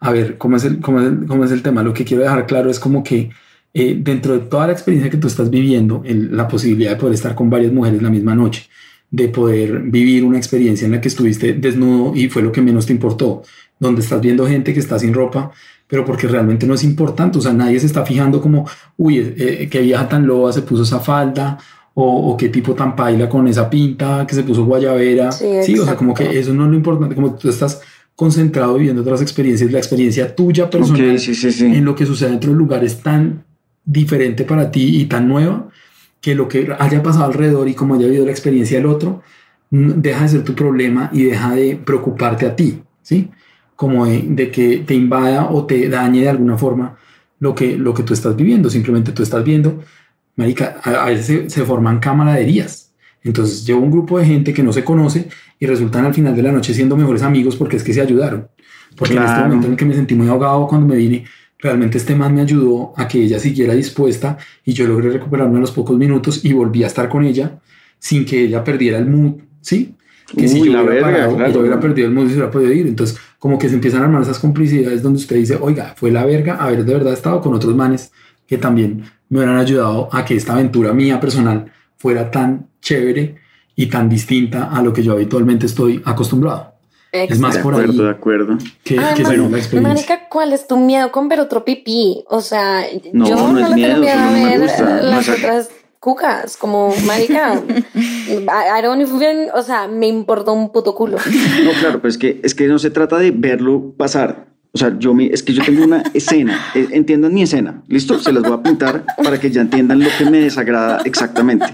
a 0.00 0.12
ver, 0.12 0.38
¿cómo 0.38 0.56
es 0.56 0.64
el, 0.64 0.80
cómo 0.80 1.00
es 1.00 1.06
el, 1.06 1.26
cómo 1.26 1.44
es 1.44 1.50
el 1.52 1.62
tema? 1.62 1.82
Lo 1.82 1.92
que 1.92 2.04
quiero 2.04 2.22
dejar 2.22 2.46
claro 2.46 2.70
es 2.70 2.80
como 2.80 3.02
que 3.02 3.30
eh, 3.74 3.96
dentro 4.00 4.32
de 4.32 4.40
toda 4.40 4.66
la 4.66 4.72
experiencia 4.72 5.10
que 5.10 5.16
tú 5.18 5.28
estás 5.28 5.48
viviendo, 5.50 6.02
el- 6.04 6.36
la 6.36 6.48
posibilidad 6.48 6.90
de 6.92 6.96
poder 6.96 7.14
estar 7.14 7.34
con 7.34 7.50
varias 7.50 7.72
mujeres 7.72 8.02
la 8.02 8.10
misma 8.10 8.34
noche, 8.34 8.68
de 9.10 9.28
poder 9.28 9.80
vivir 9.82 10.24
una 10.24 10.38
experiencia 10.38 10.86
en 10.86 10.92
la 10.92 11.00
que 11.00 11.08
estuviste 11.08 11.52
desnudo 11.54 12.14
y 12.16 12.28
fue 12.28 12.42
lo 12.42 12.50
que 12.52 12.62
menos 12.62 12.86
te 12.86 12.92
importó, 12.92 13.42
donde 13.78 14.00
estás 14.02 14.20
viendo 14.20 14.46
gente 14.46 14.72
que 14.74 14.80
está 14.80 14.98
sin 14.98 15.12
ropa, 15.14 15.52
pero 15.86 16.04
porque 16.04 16.26
realmente 16.28 16.66
no 16.66 16.74
es 16.74 16.84
importante, 16.84 17.38
o 17.38 17.40
sea, 17.40 17.52
nadie 17.52 17.78
se 17.80 17.86
está 17.86 18.04
fijando 18.06 18.40
como, 18.40 18.66
uy, 18.96 19.18
eh, 19.36 19.68
qué 19.70 19.80
vieja 19.80 20.08
tan 20.08 20.26
loba 20.26 20.52
se 20.52 20.62
puso 20.62 20.82
esa 20.84 21.00
falda, 21.00 21.58
o, 21.94 22.30
o 22.32 22.36
qué 22.36 22.48
tipo 22.48 22.74
tan 22.74 22.94
paila 22.94 23.28
con 23.28 23.46
esa 23.48 23.68
pinta 23.68 24.24
que 24.26 24.34
se 24.34 24.42
puso 24.44 24.64
guayabera, 24.64 25.32
Sí, 25.32 25.44
sí, 25.64 25.78
o 25.78 25.84
sea, 25.84 25.96
como 25.96 26.14
que 26.14 26.38
eso 26.38 26.54
no 26.54 26.64
es 26.64 26.70
lo 26.70 26.76
importante, 26.76 27.14
como 27.16 27.34
tú 27.36 27.48
estás 27.48 27.80
concentrado 28.20 28.74
viviendo 28.74 29.00
otras 29.00 29.22
experiencias, 29.22 29.72
la 29.72 29.78
experiencia 29.78 30.36
tuya 30.36 30.68
personal 30.68 31.12
Ok, 31.12 31.16
sí, 31.16 31.34
sí, 31.34 31.50
sí. 31.50 31.64
en 31.64 31.86
lo 31.86 31.94
que 31.94 32.04
sucede 32.04 32.28
dentro 32.28 32.50
del 32.50 32.58
lugar 32.58 32.84
es 32.84 33.00
tan 33.00 33.44
diferente 33.82 34.44
para 34.44 34.70
ti 34.70 35.00
y 35.00 35.06
tan 35.06 35.26
nueva 35.26 35.70
que 36.20 36.34
lo 36.34 36.46
que 36.46 36.68
haya 36.78 37.02
pasado 37.02 37.24
alrededor 37.24 37.66
y 37.66 37.72
como 37.72 37.94
haya 37.94 38.08
habido 38.08 38.26
la 38.26 38.30
experiencia 38.30 38.76
del 38.76 38.88
otro, 38.88 39.22
deja 39.70 40.24
de 40.24 40.28
ser 40.28 40.44
tu 40.44 40.54
problema 40.54 41.08
y 41.14 41.22
deja 41.22 41.54
de 41.54 41.76
preocuparte 41.76 42.44
a 42.44 42.54
ti, 42.54 42.82
¿sí? 43.00 43.30
Como 43.74 44.04
de, 44.04 44.22
de 44.26 44.50
que 44.50 44.84
te 44.86 44.94
invada 44.94 45.48
o 45.50 45.64
te 45.64 45.88
dañe 45.88 46.20
de 46.20 46.28
alguna 46.28 46.58
forma 46.58 46.98
lo 47.38 47.54
que, 47.54 47.78
lo 47.78 47.94
que 47.94 48.02
tú 48.02 48.12
estás 48.12 48.36
viviendo. 48.36 48.68
Simplemente 48.68 49.12
tú 49.12 49.22
estás 49.22 49.42
viendo, 49.42 49.82
marica, 50.36 50.78
a, 50.84 51.04
a 51.04 51.06
veces 51.06 51.24
se, 51.24 51.48
se 51.48 51.64
forman 51.64 52.00
camaraderías. 52.00 52.92
Entonces 53.24 53.64
llevo 53.66 53.80
un 53.80 53.90
grupo 53.90 54.18
de 54.18 54.26
gente 54.26 54.52
que 54.52 54.62
no 54.62 54.74
se 54.74 54.84
conoce 54.84 55.30
y 55.60 55.66
resultan 55.66 56.06
al 56.06 56.14
final 56.14 56.34
de 56.34 56.42
la 56.42 56.50
noche 56.50 56.74
siendo 56.74 56.96
mejores 56.96 57.22
amigos 57.22 57.54
porque 57.54 57.76
es 57.76 57.84
que 57.84 57.94
se 57.94 58.00
ayudaron. 58.00 58.48
Porque 58.96 59.14
en 59.14 59.20
este 59.22 59.34
Claro. 59.34 59.46
momento 59.46 59.66
en 59.66 59.72
el 59.74 59.78
que 59.78 59.84
me 59.84 59.94
sentí 59.94 60.14
muy 60.16 60.26
ahogado 60.26 60.66
cuando 60.66 60.88
me 60.88 60.96
vine, 60.96 61.24
realmente 61.58 61.98
este 61.98 62.16
man 62.16 62.34
me 62.34 62.40
ayudó 62.40 62.92
a 62.96 63.06
que 63.06 63.22
ella 63.22 63.38
siguiera 63.38 63.74
dispuesta 63.74 64.38
y 64.64 64.72
yo 64.72 64.86
logré 64.88 65.10
recuperarme 65.10 65.58
a 65.58 65.60
los 65.60 65.70
pocos 65.70 65.96
minutos 65.96 66.44
y 66.44 66.52
volví 66.54 66.82
a 66.82 66.88
estar 66.88 67.08
con 67.08 67.24
ella 67.24 67.60
sin 67.98 68.24
que 68.24 68.42
ella 68.44 68.64
perdiera 68.64 68.98
el 68.98 69.06
mood, 69.06 69.34
¿sí? 69.60 69.94
Que 70.36 70.48
si 70.48 70.60
Uy, 70.60 70.68
yo 70.68 70.72
la 70.72 70.82
hubiera 70.82 71.06
verga, 71.06 71.12
parado, 71.18 71.36
claro. 71.36 71.50
ella 71.50 71.60
hubiera 71.60 71.80
perdido 71.80 72.08
el 72.08 72.14
mood 72.14 72.24
y 72.24 72.28
se 72.28 72.34
hubiera 72.34 72.50
podido 72.50 72.72
ir. 72.72 72.86
Entonces, 72.86 73.18
como 73.38 73.58
que 73.58 73.68
se 73.68 73.74
empiezan 73.74 74.00
a 74.02 74.04
armar 74.04 74.22
esas 74.22 74.38
complicidades 74.38 75.02
donde 75.02 75.18
usted 75.18 75.36
dice, 75.36 75.58
oiga, 75.60 75.94
fue 75.96 76.10
la 76.10 76.24
verga 76.24 76.56
haber 76.56 76.84
de 76.84 76.94
verdad 76.94 77.12
estado 77.12 77.40
con 77.42 77.52
otros 77.54 77.74
manes 77.76 78.10
que 78.46 78.56
también 78.58 79.02
me 79.28 79.38
hubieran 79.38 79.58
ayudado 79.58 80.08
a 80.12 80.24
que 80.24 80.34
esta 80.36 80.54
aventura 80.54 80.92
mía 80.92 81.20
personal 81.20 81.70
fuera 81.98 82.30
tan 82.30 82.68
chévere 82.80 83.36
y 83.82 83.86
tan 83.86 84.08
distinta 84.08 84.70
a 84.70 84.82
lo 84.82 84.92
que 84.92 85.02
yo 85.02 85.12
habitualmente 85.12 85.64
estoy 85.66 86.02
acostumbrado. 86.04 86.74
Es 87.12 87.40
más 87.40 87.56
De 87.56 87.62
por 87.62 87.74
acuerdo, 87.74 87.92
ahí 87.92 87.98
de 88.06 88.10
acuerdo. 88.10 88.58
que, 88.84 88.94
Además, 88.98 89.14
que 89.16 89.24
según 89.24 89.52
la 89.52 89.58
experiencia. 89.58 89.94
Marica, 89.94 90.28
¿cuál 90.28 90.52
es 90.52 90.66
tu 90.68 90.76
miedo 90.76 91.10
con 91.10 91.28
ver 91.28 91.40
otro 91.40 91.64
pipí? 91.64 92.22
O 92.28 92.40
sea, 92.40 92.84
No, 93.12 93.26
yo 93.26 93.34
no 93.36 93.52
no, 93.52 93.58
es 93.58 93.68
le 93.70 93.74
miedo, 93.74 94.00
tengo 94.00 94.02
miedo 94.04 94.18
a 94.18 94.30
no 94.30 94.44
ver 94.50 94.60
gusta. 94.60 94.82
No 94.84 95.02
las 95.10 95.28
es- 95.28 95.38
otras 95.38 95.70
cucas, 95.98 96.56
como 96.56 96.94
marica. 97.06 97.60
I 97.96 98.82
don't 98.82 99.00
even, 99.00 99.48
o 99.54 99.62
sea, 99.62 99.88
me 99.88 100.06
importa 100.08 100.50
un 100.52 100.70
puto 100.70 100.94
culo. 100.94 101.16
No, 101.64 101.70
claro, 101.80 102.00
pero 102.00 102.08
es 102.10 102.18
que, 102.18 102.38
es 102.44 102.54
que 102.54 102.68
no 102.68 102.78
se 102.78 102.90
trata 102.90 103.18
de 103.18 103.30
verlo 103.32 103.92
pasar. 103.96 104.46
O 104.72 104.78
sea, 104.78 104.96
yo 104.98 105.14
me, 105.14 105.26
es 105.26 105.42
que 105.42 105.52
yo 105.52 105.64
tengo 105.64 105.84
una 105.84 106.02
escena, 106.14 106.58
eh, 106.74 106.88
entiendan 106.92 107.34
mi 107.34 107.42
escena, 107.42 107.82
¿listo? 107.88 108.18
Se 108.18 108.32
las 108.32 108.42
voy 108.42 108.52
a 108.52 108.62
pintar 108.62 109.04
para 109.22 109.40
que 109.40 109.50
ya 109.50 109.62
entiendan 109.62 109.98
lo 109.98 110.08
que 110.16 110.24
me 110.26 110.38
desagrada 110.38 111.00
exactamente. 111.04 111.66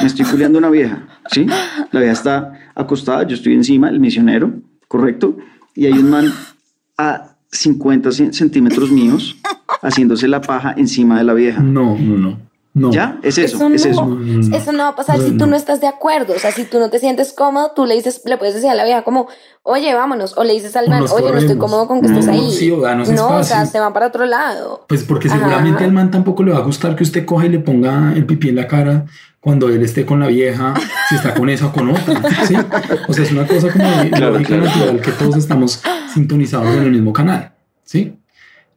Me 0.00 0.06
estoy 0.06 0.24
culiando 0.24 0.58
una 0.58 0.70
vieja, 0.70 1.06
¿sí? 1.30 1.46
La 1.90 2.00
vieja 2.00 2.12
está 2.12 2.52
acostada, 2.74 3.26
yo 3.26 3.34
estoy 3.34 3.54
encima, 3.54 3.88
el 3.88 3.98
misionero, 3.98 4.52
¿correcto? 4.86 5.36
Y 5.74 5.86
hay 5.86 5.92
un 5.92 6.10
man 6.10 6.32
a 6.96 7.36
50 7.50 8.12
centímetros 8.32 8.90
míos 8.90 9.36
haciéndose 9.82 10.28
la 10.28 10.40
paja 10.40 10.74
encima 10.76 11.18
de 11.18 11.24
la 11.24 11.34
vieja. 11.34 11.60
No, 11.60 11.98
no, 11.98 12.16
no. 12.16 12.38
No. 12.76 12.90
¿Ya? 12.90 13.18
Es 13.22 13.38
eso, 13.38 13.56
Eso 13.56 13.68
no, 13.68 13.74
es 13.76 13.86
eso. 13.86 14.18
eso 14.52 14.72
no 14.72 14.78
va 14.82 14.88
a 14.88 14.96
pasar 14.96 15.20
si 15.20 15.36
tú 15.38 15.46
no 15.46 15.54
estás 15.54 15.80
de 15.80 15.86
acuerdo. 15.86 16.34
O 16.34 16.38
sea, 16.40 16.50
si 16.50 16.64
tú 16.64 16.80
no 16.80 16.90
te 16.90 16.98
sientes 16.98 17.32
cómodo, 17.32 17.70
tú 17.74 17.86
le 17.86 17.94
dices, 17.94 18.22
le 18.24 18.36
puedes 18.36 18.52
decir 18.54 18.68
a 18.68 18.74
la 18.74 18.84
vieja 18.84 19.02
como, 19.04 19.28
oye, 19.62 19.94
vámonos. 19.94 20.36
O 20.36 20.42
le 20.42 20.54
dices 20.54 20.74
al 20.74 20.88
man, 20.88 21.04
oye, 21.12 21.30
no 21.30 21.38
estoy 21.38 21.56
cómodo 21.56 21.86
con 21.86 22.00
que 22.02 22.08
No, 22.08 22.18
estés 22.18 22.34
ahí. 22.34 22.50
sí, 22.50 22.72
o 22.72 22.80
danos 22.80 23.08
no, 23.10 23.26
o 23.28 23.42
sea, 23.44 23.58
espacio. 23.58 23.70
se 23.70 23.78
van 23.80 23.92
para 23.92 24.08
otro 24.08 24.26
lado. 24.26 24.84
Pues 24.88 25.04
porque 25.04 25.28
Ajá. 25.28 25.38
seguramente 25.38 25.84
al 25.84 25.92
man 25.92 26.10
tampoco 26.10 26.42
le 26.42 26.50
va 26.50 26.58
a 26.58 26.62
gustar 26.62 26.96
que 26.96 27.04
usted 27.04 27.24
coja 27.24 27.46
y 27.46 27.50
le 27.50 27.60
ponga 27.60 28.12
el 28.12 28.26
pipí 28.26 28.48
en 28.48 28.56
la 28.56 28.66
cara 28.66 29.04
cuando 29.38 29.68
él 29.68 29.80
esté 29.82 30.04
con 30.04 30.18
la 30.18 30.26
vieja, 30.26 30.74
si 31.08 31.14
está 31.14 31.32
con 31.34 31.48
esa 31.50 31.66
o 31.66 31.72
con 31.72 31.90
otra. 31.90 32.20
¿sí? 32.44 32.56
O 33.06 33.12
sea, 33.12 33.24
es 33.24 33.30
una 33.30 33.46
cosa 33.46 33.70
como 33.70 33.88
de 34.02 34.10
Claro, 34.10 34.32
lógica 34.32 34.48
claro. 34.48 34.64
natural 34.64 35.00
que 35.00 35.12
todos 35.12 35.36
estamos 35.36 35.80
sintonizados 36.12 36.74
en 36.74 36.82
el 36.82 36.90
mismo 36.90 37.12
canal. 37.12 37.52
¿sí? 37.84 38.16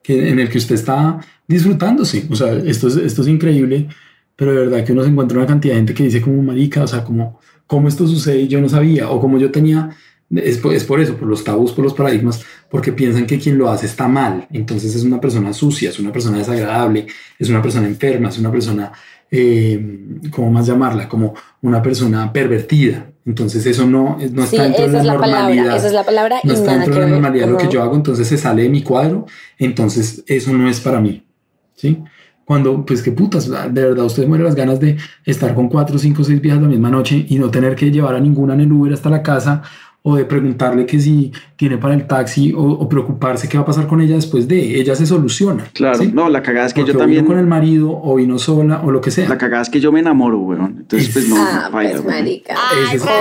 Que, 0.03 0.29
en 0.29 0.39
el 0.39 0.49
que 0.49 0.59
usted 0.59 0.75
está 0.75 1.19
disfrutándose. 1.47 2.25
O 2.29 2.35
sea, 2.35 2.53
esto 2.53 2.87
es, 2.87 2.97
esto 2.97 3.21
es 3.21 3.27
increíble, 3.27 3.87
pero 4.35 4.51
de 4.51 4.67
verdad 4.67 4.85
que 4.85 4.91
uno 4.93 5.03
se 5.03 5.09
encuentra 5.09 5.37
una 5.37 5.47
cantidad 5.47 5.73
de 5.73 5.79
gente 5.79 5.93
que 5.93 6.03
dice 6.03 6.21
como 6.21 6.41
marica, 6.41 6.83
o 6.83 6.87
sea, 6.87 7.03
como 7.03 7.39
cómo 7.65 7.87
esto 7.87 8.07
sucede 8.07 8.41
y 8.41 8.47
yo 8.47 8.61
no 8.61 8.69
sabía, 8.69 9.09
o 9.09 9.19
como 9.19 9.37
yo 9.37 9.51
tenía, 9.51 9.89
es 10.29 10.57
por, 10.57 10.73
es 10.73 10.83
por 10.83 10.99
eso, 10.99 11.15
por 11.15 11.27
los 11.27 11.43
tabús, 11.43 11.71
por 11.73 11.83
los 11.83 11.93
paradigmas, 11.93 12.43
porque 12.69 12.91
piensan 12.93 13.25
que 13.25 13.39
quien 13.39 13.57
lo 13.57 13.69
hace 13.69 13.85
está 13.85 14.07
mal, 14.07 14.47
entonces 14.51 14.95
es 14.95 15.03
una 15.03 15.19
persona 15.19 15.53
sucia, 15.53 15.89
es 15.89 15.99
una 15.99 16.11
persona 16.11 16.37
desagradable, 16.37 17.07
es 17.39 17.49
una 17.49 17.61
persona 17.61 17.87
enferma, 17.87 18.29
es 18.29 18.37
una 18.37 18.51
persona, 18.51 18.91
eh, 19.31 20.19
¿cómo 20.31 20.51
más 20.51 20.67
llamarla? 20.67 21.07
Como 21.09 21.33
una 21.61 21.81
persona 21.81 22.31
pervertida. 22.31 23.11
Entonces 23.25 23.65
eso 23.65 23.85
no, 23.85 24.17
no 24.31 24.45
Sí, 24.45 24.55
está 24.55 24.63
dentro 24.63 24.85
de 24.87 24.93
la 24.93 24.99
es 24.99 25.05
la 25.05 25.17
palabra. 25.19 25.55
normalidad 25.55 25.75
Esa 25.75 25.87
es 25.87 25.93
la 25.93 26.05
palabra 26.05 26.37
no 26.43 26.53
y 26.53 26.53
está 26.53 26.71
nada 26.71 26.79
dentro 26.79 26.93
de 26.95 26.99
la 27.01 27.05
ver. 27.07 27.13
normalidad 27.13 27.49
lo 27.49 27.57
que 27.57 27.67
yo 27.67 27.83
hago, 27.83 27.95
entonces 27.95 28.27
se 28.27 28.37
sale 28.37 28.63
de 28.63 28.69
mi 28.69 28.83
cuadro, 28.83 29.25
entonces 29.57 30.23
eso 30.27 30.53
no 30.53 30.69
es 30.69 30.79
para 30.79 31.01
mí, 31.01 31.26
¿sí? 31.78 31.97
Cuando, 32.43 32.86
pues 32.86 33.01
qué 33.01 33.11
putas, 33.11 33.49
de 33.49 33.82
verdad, 33.82 34.05
usted 34.05 34.25
muere 34.28 34.43
las 34.43 34.55
ganas 34.55 34.80
de 34.80 34.95
estar 35.25 35.53
con 35.55 35.67
cuatro, 35.69 35.97
cinco, 35.97 36.23
seis 36.23 36.41
viejas 36.41 36.61
la 36.61 36.67
misma 36.69 36.89
noche 36.89 37.25
y 37.30 37.39
no 37.39 37.49
tener 37.49 37.75
que 37.75 37.91
llevar 37.91 38.15
a 38.15 38.19
ninguna 38.21 38.53
en 38.53 38.61
el 38.61 38.71
Uber 38.71 38.93
hasta 38.93 39.09
la 39.09 39.21
casa 39.21 39.61
o 40.01 40.15
de 40.15 40.23
preguntarle 40.23 40.86
que 40.86 40.97
si 41.01 41.34
tiene 41.57 41.78
para 41.78 41.93
el 41.93 42.07
taxi 42.07 42.53
o, 42.53 42.61
o 42.61 42.88
preocuparse 42.88 43.49
qué 43.49 43.57
va 43.57 43.63
a 43.63 43.65
pasar 43.65 43.86
con 43.88 43.99
ella 43.99 44.15
después 44.15 44.47
de, 44.47 44.80
ella 44.80 44.95
se 44.95 45.05
soluciona. 45.05 45.65
Claro, 45.73 45.97
¿sí? 45.99 46.09
no, 46.13 46.30
la 46.30 46.41
cagada 46.41 46.67
es 46.67 46.73
que 46.73 46.80
Porque 46.80 46.93
yo 46.93 46.97
o 46.97 47.01
también, 47.01 47.23
vino 47.25 47.34
con 47.34 47.39
el 47.41 47.47
marido 47.47 47.89
o 48.01 48.15
vino 48.15 48.39
sola 48.39 48.80
o 48.82 48.91
lo 48.91 49.01
que 49.01 49.11
sea. 49.11 49.28
la 49.28 49.38
cagada 49.38 49.63
es 49.63 49.69
que 49.69 49.82
yo 49.82 49.91
me 49.91 49.99
enamoro, 49.99 50.39
weón. 50.39 50.75
Entonces, 50.80 51.09
pues 51.11 51.28
no, 51.28 51.36
Ah, 51.38 51.63
no, 51.65 51.71
pues, 51.71 52.05
marica. 52.05 52.55
Ay, 52.55 52.95
es- 52.95 53.03
no 53.03 53.11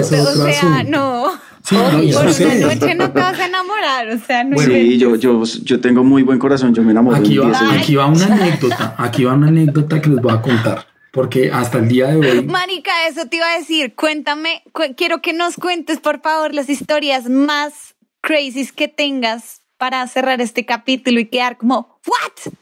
es 0.00 0.10
te- 0.10 0.18
o 0.18 0.22
otro 0.24 0.44
sea, 0.46 0.74
asunto. 0.78 0.90
no. 0.90 1.51
Sí, 1.64 1.76
no, 1.76 1.90
Por 1.90 2.26
una 2.26 2.54
noche 2.74 2.94
no 2.96 3.12
te 3.12 3.20
vas 3.20 3.38
a 3.38 3.46
enamorar, 3.46 4.08
o 4.08 4.18
sea, 4.18 4.42
no 4.44 4.56
Bueno, 4.56 4.74
Sí, 4.74 4.98
yo, 4.98 5.14
yo, 5.16 5.42
yo 5.44 5.80
tengo 5.80 6.02
muy 6.02 6.22
buen 6.22 6.38
corazón, 6.38 6.74
yo 6.74 6.82
me 6.82 6.90
enamoro. 6.90 7.16
Aquí 7.16 7.36
en 7.36 7.42
va, 7.42 7.46
10 7.46 7.58
segundos. 7.58 7.82
aquí 7.82 7.94
va 7.94 8.06
una 8.06 8.26
anécdota, 8.26 8.94
aquí 8.98 9.24
va 9.24 9.34
una 9.34 9.48
anécdota 9.48 10.00
que 10.00 10.10
les 10.10 10.20
voy 10.20 10.32
a 10.32 10.40
contar, 10.42 10.86
porque 11.12 11.50
hasta 11.52 11.78
el 11.78 11.88
día 11.88 12.08
de 12.08 12.16
hoy 12.16 12.46
Marica, 12.46 12.90
eso 13.08 13.26
te 13.28 13.36
iba 13.36 13.46
a 13.52 13.58
decir. 13.58 13.94
Cuéntame, 13.94 14.62
cu- 14.72 14.94
quiero 14.96 15.22
que 15.22 15.32
nos 15.32 15.54
cuentes, 15.54 16.00
por 16.00 16.20
favor, 16.20 16.52
las 16.52 16.68
historias 16.68 17.28
más 17.30 17.94
crazy 18.20 18.66
que 18.74 18.88
tengas 18.88 19.62
para 19.78 20.06
cerrar 20.08 20.40
este 20.40 20.64
capítulo 20.66 21.20
y 21.20 21.26
quedar 21.26 21.58
como, 21.58 22.00
¿what? 22.06 22.52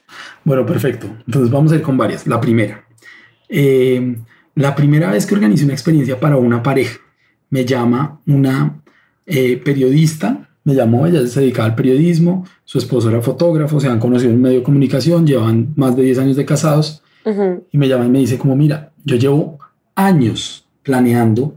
Bueno, 0.43 0.65
perfecto. 0.65 1.07
Entonces 1.25 1.51
vamos 1.51 1.71
a 1.71 1.75
ir 1.75 1.81
con 1.81 1.97
varias. 1.97 2.25
La 2.27 2.39
primera. 2.41 2.85
Eh, 3.49 4.15
la 4.55 4.75
primera 4.75 5.09
vez 5.11 5.25
que 5.25 5.35
organicé 5.35 5.63
una 5.65 5.73
experiencia 5.73 6.19
para 6.19 6.37
una 6.37 6.61
pareja, 6.63 6.99
me 7.49 7.65
llama 7.65 8.21
una 8.27 8.80
eh, 9.31 9.55
periodista, 9.63 10.49
me 10.65 10.75
llamó, 10.75 11.07
ella 11.07 11.25
se 11.25 11.39
dedicaba 11.39 11.69
al 11.69 11.75
periodismo, 11.75 12.45
su 12.65 12.77
esposo 12.77 13.09
era 13.09 13.21
fotógrafo, 13.21 13.79
se 13.79 13.87
han 13.87 13.97
conocido 13.97 14.31
en 14.31 14.41
medio 14.41 14.57
de 14.57 14.63
comunicación, 14.63 15.25
llevan 15.25 15.73
más 15.77 15.95
de 15.95 16.03
10 16.03 16.19
años 16.19 16.35
de 16.35 16.45
casados, 16.45 17.01
y 17.71 17.77
me 17.77 17.87
llama 17.87 18.05
y 18.05 18.09
me 18.09 18.19
dice 18.19 18.37
como, 18.37 18.57
mira, 18.57 18.91
yo 19.05 19.15
llevo 19.15 19.59
años 19.95 20.65
planeando, 20.83 21.55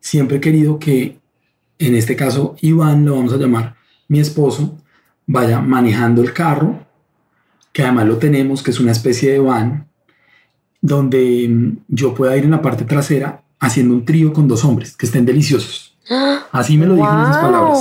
siempre 0.00 0.36
he 0.36 0.40
querido 0.40 0.78
que, 0.78 1.18
en 1.78 1.94
este 1.94 2.14
caso, 2.14 2.56
Iván, 2.60 3.06
lo 3.06 3.16
vamos 3.16 3.32
a 3.32 3.38
llamar, 3.38 3.76
mi 4.08 4.20
esposo, 4.20 4.76
vaya 5.26 5.60
manejando 5.60 6.20
el 6.20 6.34
carro, 6.34 6.78
que 7.72 7.84
además 7.84 8.06
lo 8.06 8.18
tenemos, 8.18 8.62
que 8.62 8.70
es 8.70 8.80
una 8.80 8.92
especie 8.92 9.32
de 9.32 9.38
van, 9.38 9.88
donde 10.82 11.48
mm, 11.48 11.76
yo 11.88 12.14
pueda 12.14 12.36
ir 12.36 12.44
en 12.44 12.50
la 12.50 12.60
parte 12.60 12.84
trasera 12.84 13.42
haciendo 13.58 13.94
un 13.94 14.04
trío 14.04 14.34
con 14.34 14.46
dos 14.46 14.62
hombres, 14.64 14.94
que 14.94 15.06
estén 15.06 15.24
deliciosos. 15.24 15.93
Así 16.52 16.76
me 16.78 16.86
lo 16.86 16.94
dijo 16.94 17.12
en 17.12 17.20
esas 17.20 17.38
palabras. 17.38 17.78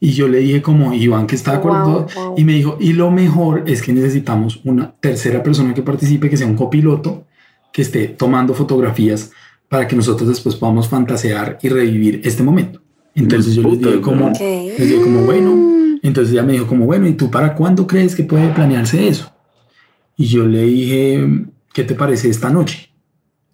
Y 0.00 0.10
yo 0.12 0.28
le 0.28 0.38
dije 0.38 0.60
como 0.60 0.92
Iván 0.92 1.26
que 1.26 1.34
está 1.34 1.52
de 1.52 1.56
acuerdo 1.58 2.06
Wow, 2.14 2.24
wow. 2.26 2.34
y 2.36 2.44
me 2.44 2.52
dijo, 2.52 2.76
y 2.78 2.92
lo 2.92 3.10
mejor 3.10 3.64
es 3.66 3.80
que 3.82 3.92
necesitamos 3.92 4.60
una 4.64 4.92
tercera 5.00 5.42
persona 5.42 5.72
que 5.72 5.82
participe, 5.82 6.28
que 6.28 6.36
sea 6.36 6.46
un 6.46 6.56
copiloto, 6.56 7.24
que 7.72 7.82
esté 7.82 8.08
tomando 8.08 8.52
fotografías 8.54 9.30
para 9.68 9.88
que 9.88 9.96
nosotros 9.96 10.28
después 10.28 10.56
podamos 10.56 10.88
fantasear 10.88 11.58
y 11.62 11.68
revivir 11.70 12.20
este 12.24 12.42
momento. 12.42 12.80
Entonces 13.14 13.54
yo 13.54 13.62
les 13.62 13.78
dije 13.80 14.00
como, 14.00 14.28
les 14.30 14.78
dije 14.78 15.00
como, 15.02 15.22
bueno, 15.22 15.98
entonces 16.02 16.32
ella 16.34 16.42
me 16.42 16.52
dijo 16.52 16.66
como, 16.66 16.84
bueno, 16.84 17.06
¿y 17.08 17.14
tú 17.14 17.30
para 17.30 17.54
cuándo 17.54 17.86
crees 17.86 18.14
que 18.14 18.24
puede 18.24 18.48
planearse 18.48 19.08
eso? 19.08 19.32
Y 20.16 20.26
yo 20.26 20.46
le 20.46 20.62
dije, 20.64 21.26
¿qué 21.72 21.84
te 21.84 21.94
parece 21.94 22.28
esta 22.28 22.50
noche? 22.50 22.90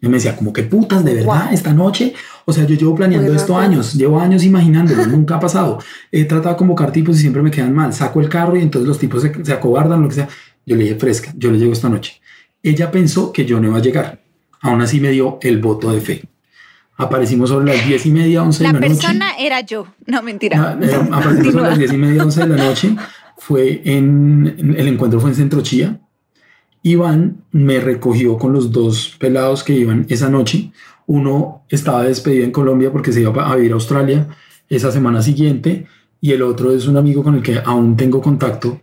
Y 0.03 0.09
me 0.09 0.15
decía, 0.15 0.35
como 0.37 0.53
que 0.53 0.63
putas, 0.63 1.05
de 1.05 1.15
verdad, 1.15 1.45
Wow. 1.47 1.53
esta 1.55 1.73
noche. 1.75 2.15
O 2.51 2.53
sea, 2.53 2.67
yo 2.67 2.75
llevo 2.77 2.95
planeando 2.95 3.29
Muy 3.29 3.37
esto 3.37 3.57
años, 3.57 3.95
llevo 3.95 4.21
años 4.21 4.45
imaginándolo, 4.45 5.07
nunca 5.07 5.37
ha 5.37 5.41
pasado. 5.41 5.79
He 6.13 6.25
tratado 6.25 6.55
de 6.55 6.59
convocar 6.59 6.93
tipos 6.93 7.17
y 7.17 7.21
siempre 7.21 7.43
me 7.43 7.51
quedan 7.51 7.75
mal. 7.75 7.93
Saco 7.93 8.21
el 8.21 8.29
carro 8.29 8.57
y 8.57 8.63
entonces 8.63 8.87
los 8.89 8.99
tipos 8.99 9.23
se, 9.23 9.45
se 9.45 9.53
acobardan, 9.53 10.03
lo 10.03 10.09
que 10.09 10.15
sea. 10.17 10.29
Yo 10.67 10.77
le 10.77 10.85
dije, 10.85 10.97
fresca, 10.97 11.33
yo 11.37 11.51
le 11.51 11.59
llego 11.59 11.73
esta 11.73 11.89
noche. 11.89 12.21
Ella 12.63 12.91
pensó 12.91 13.33
que 13.33 13.45
yo 13.47 13.59
no 13.61 13.69
iba 13.69 13.79
a 13.79 13.83
llegar. 13.83 14.21
Aún 14.61 14.83
así 14.83 15.01
me 15.01 15.11
dio 15.11 15.39
el 15.43 15.59
voto 15.59 15.91
de 15.91 16.01
fe. 16.03 16.23
Aparecimos 16.97 17.49
sobre 17.49 17.75
las 17.75 17.87
diez 17.87 18.05
y 18.05 18.11
media, 18.11 18.43
once 18.43 18.63
La 18.63 18.73
de 18.75 18.75
la 18.75 18.81
noche. 18.81 18.95
persona 19.01 19.31
era 19.39 19.61
yo. 19.63 19.87
No, 20.07 20.23
mentira. 20.23 20.77
Ah, 20.79 20.79
eh, 20.85 20.95
aparecimos 21.11 21.53
sobre 21.55 21.69
las 21.71 21.79
diez 21.79 21.93
y 21.93 21.97
media, 21.97 22.23
once 22.25 22.41
de 22.41 22.49
la 22.49 22.63
noche. 22.63 22.95
Fue 23.39 23.81
en, 23.87 24.55
en- 24.59 24.79
el 24.79 24.87
encuentro 24.89 25.19
fue 25.19 25.31
en 25.31 25.37
Centro 25.37 25.63
Chía. 25.63 25.99
Iván 26.83 27.45
me 27.53 27.81
recogió 27.81 28.39
con 28.39 28.53
los 28.53 28.71
dos 28.73 29.17
pelados 29.19 29.63
que 29.65 29.75
iban 29.75 30.07
esa 30.09 30.29
noche. 30.31 30.73
Uno 31.11 31.65
estaba 31.69 32.05
despedido 32.05 32.45
en 32.45 32.53
Colombia 32.53 32.93
porque 32.93 33.13
se 33.13 33.23
iba 33.23 33.51
a 33.51 33.57
vivir 33.57 33.73
a 33.73 33.75
Australia 33.75 34.29
esa 34.69 34.93
semana 34.93 35.21
siguiente 35.21 35.89
y 36.21 36.31
el 36.31 36.41
otro 36.41 36.71
es 36.71 36.87
un 36.87 36.97
amigo 36.97 37.25
con 37.25 37.35
el 37.35 37.43
que 37.43 37.59
aún 37.65 37.97
tengo 37.97 38.21
contacto 38.23 38.81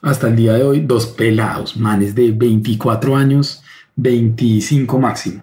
hasta 0.00 0.28
el 0.28 0.36
día 0.36 0.54
de 0.54 0.64
hoy. 0.64 0.80
Dos 0.80 1.06
pelados, 1.08 1.76
manes 1.76 2.14
de 2.14 2.30
24 2.30 3.14
años, 3.14 3.62
25 3.94 4.98
máximo. 4.98 5.42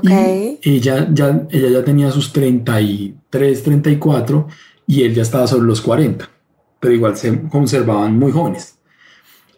Y 0.00 0.60
ella 0.62 1.08
ya, 1.12 1.48
ella 1.50 1.70
ya 1.70 1.84
tenía 1.84 2.12
sus 2.12 2.32
33, 2.32 3.60
34 3.60 4.46
y 4.86 5.02
él 5.02 5.12
ya 5.12 5.22
estaba 5.22 5.48
sobre 5.48 5.66
los 5.66 5.80
40, 5.80 6.30
pero 6.78 6.94
igual 6.94 7.16
se 7.16 7.36
conservaban 7.48 8.16
muy 8.16 8.30
jóvenes. 8.30 8.78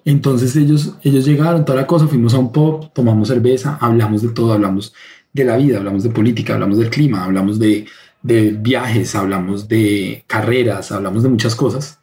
Entonces 0.07 0.57
ellos, 0.57 0.94
ellos 1.03 1.26
llegaron, 1.26 1.66
toda 1.66 1.82
la 1.82 1.86
cosa, 1.86 2.09
fuimos 2.09 2.32
a 2.32 2.38
un 2.38 2.53
pub, 2.53 2.90
tomamos 2.94 3.28
cerveza, 3.28 3.76
hablamos 3.82 4.22
de 4.22 4.30
todo, 4.30 4.55
hablamos 4.55 4.94
de 5.33 5.45
la 5.45 5.57
vida, 5.57 5.78
hablamos 5.78 6.03
de 6.03 6.11
política, 6.11 6.55
hablamos 6.55 6.78
del 6.78 6.91
clima, 6.91 7.24
hablamos 7.24 7.59
de, 7.59 7.87
de 8.22 8.51
viajes, 8.51 9.14
hablamos 9.14 9.68
de 9.68 10.24
carreras, 10.26 10.93
hablamos 10.93 11.22
de 11.22 11.28
muchas 11.28 11.55
cosas. 11.55 12.01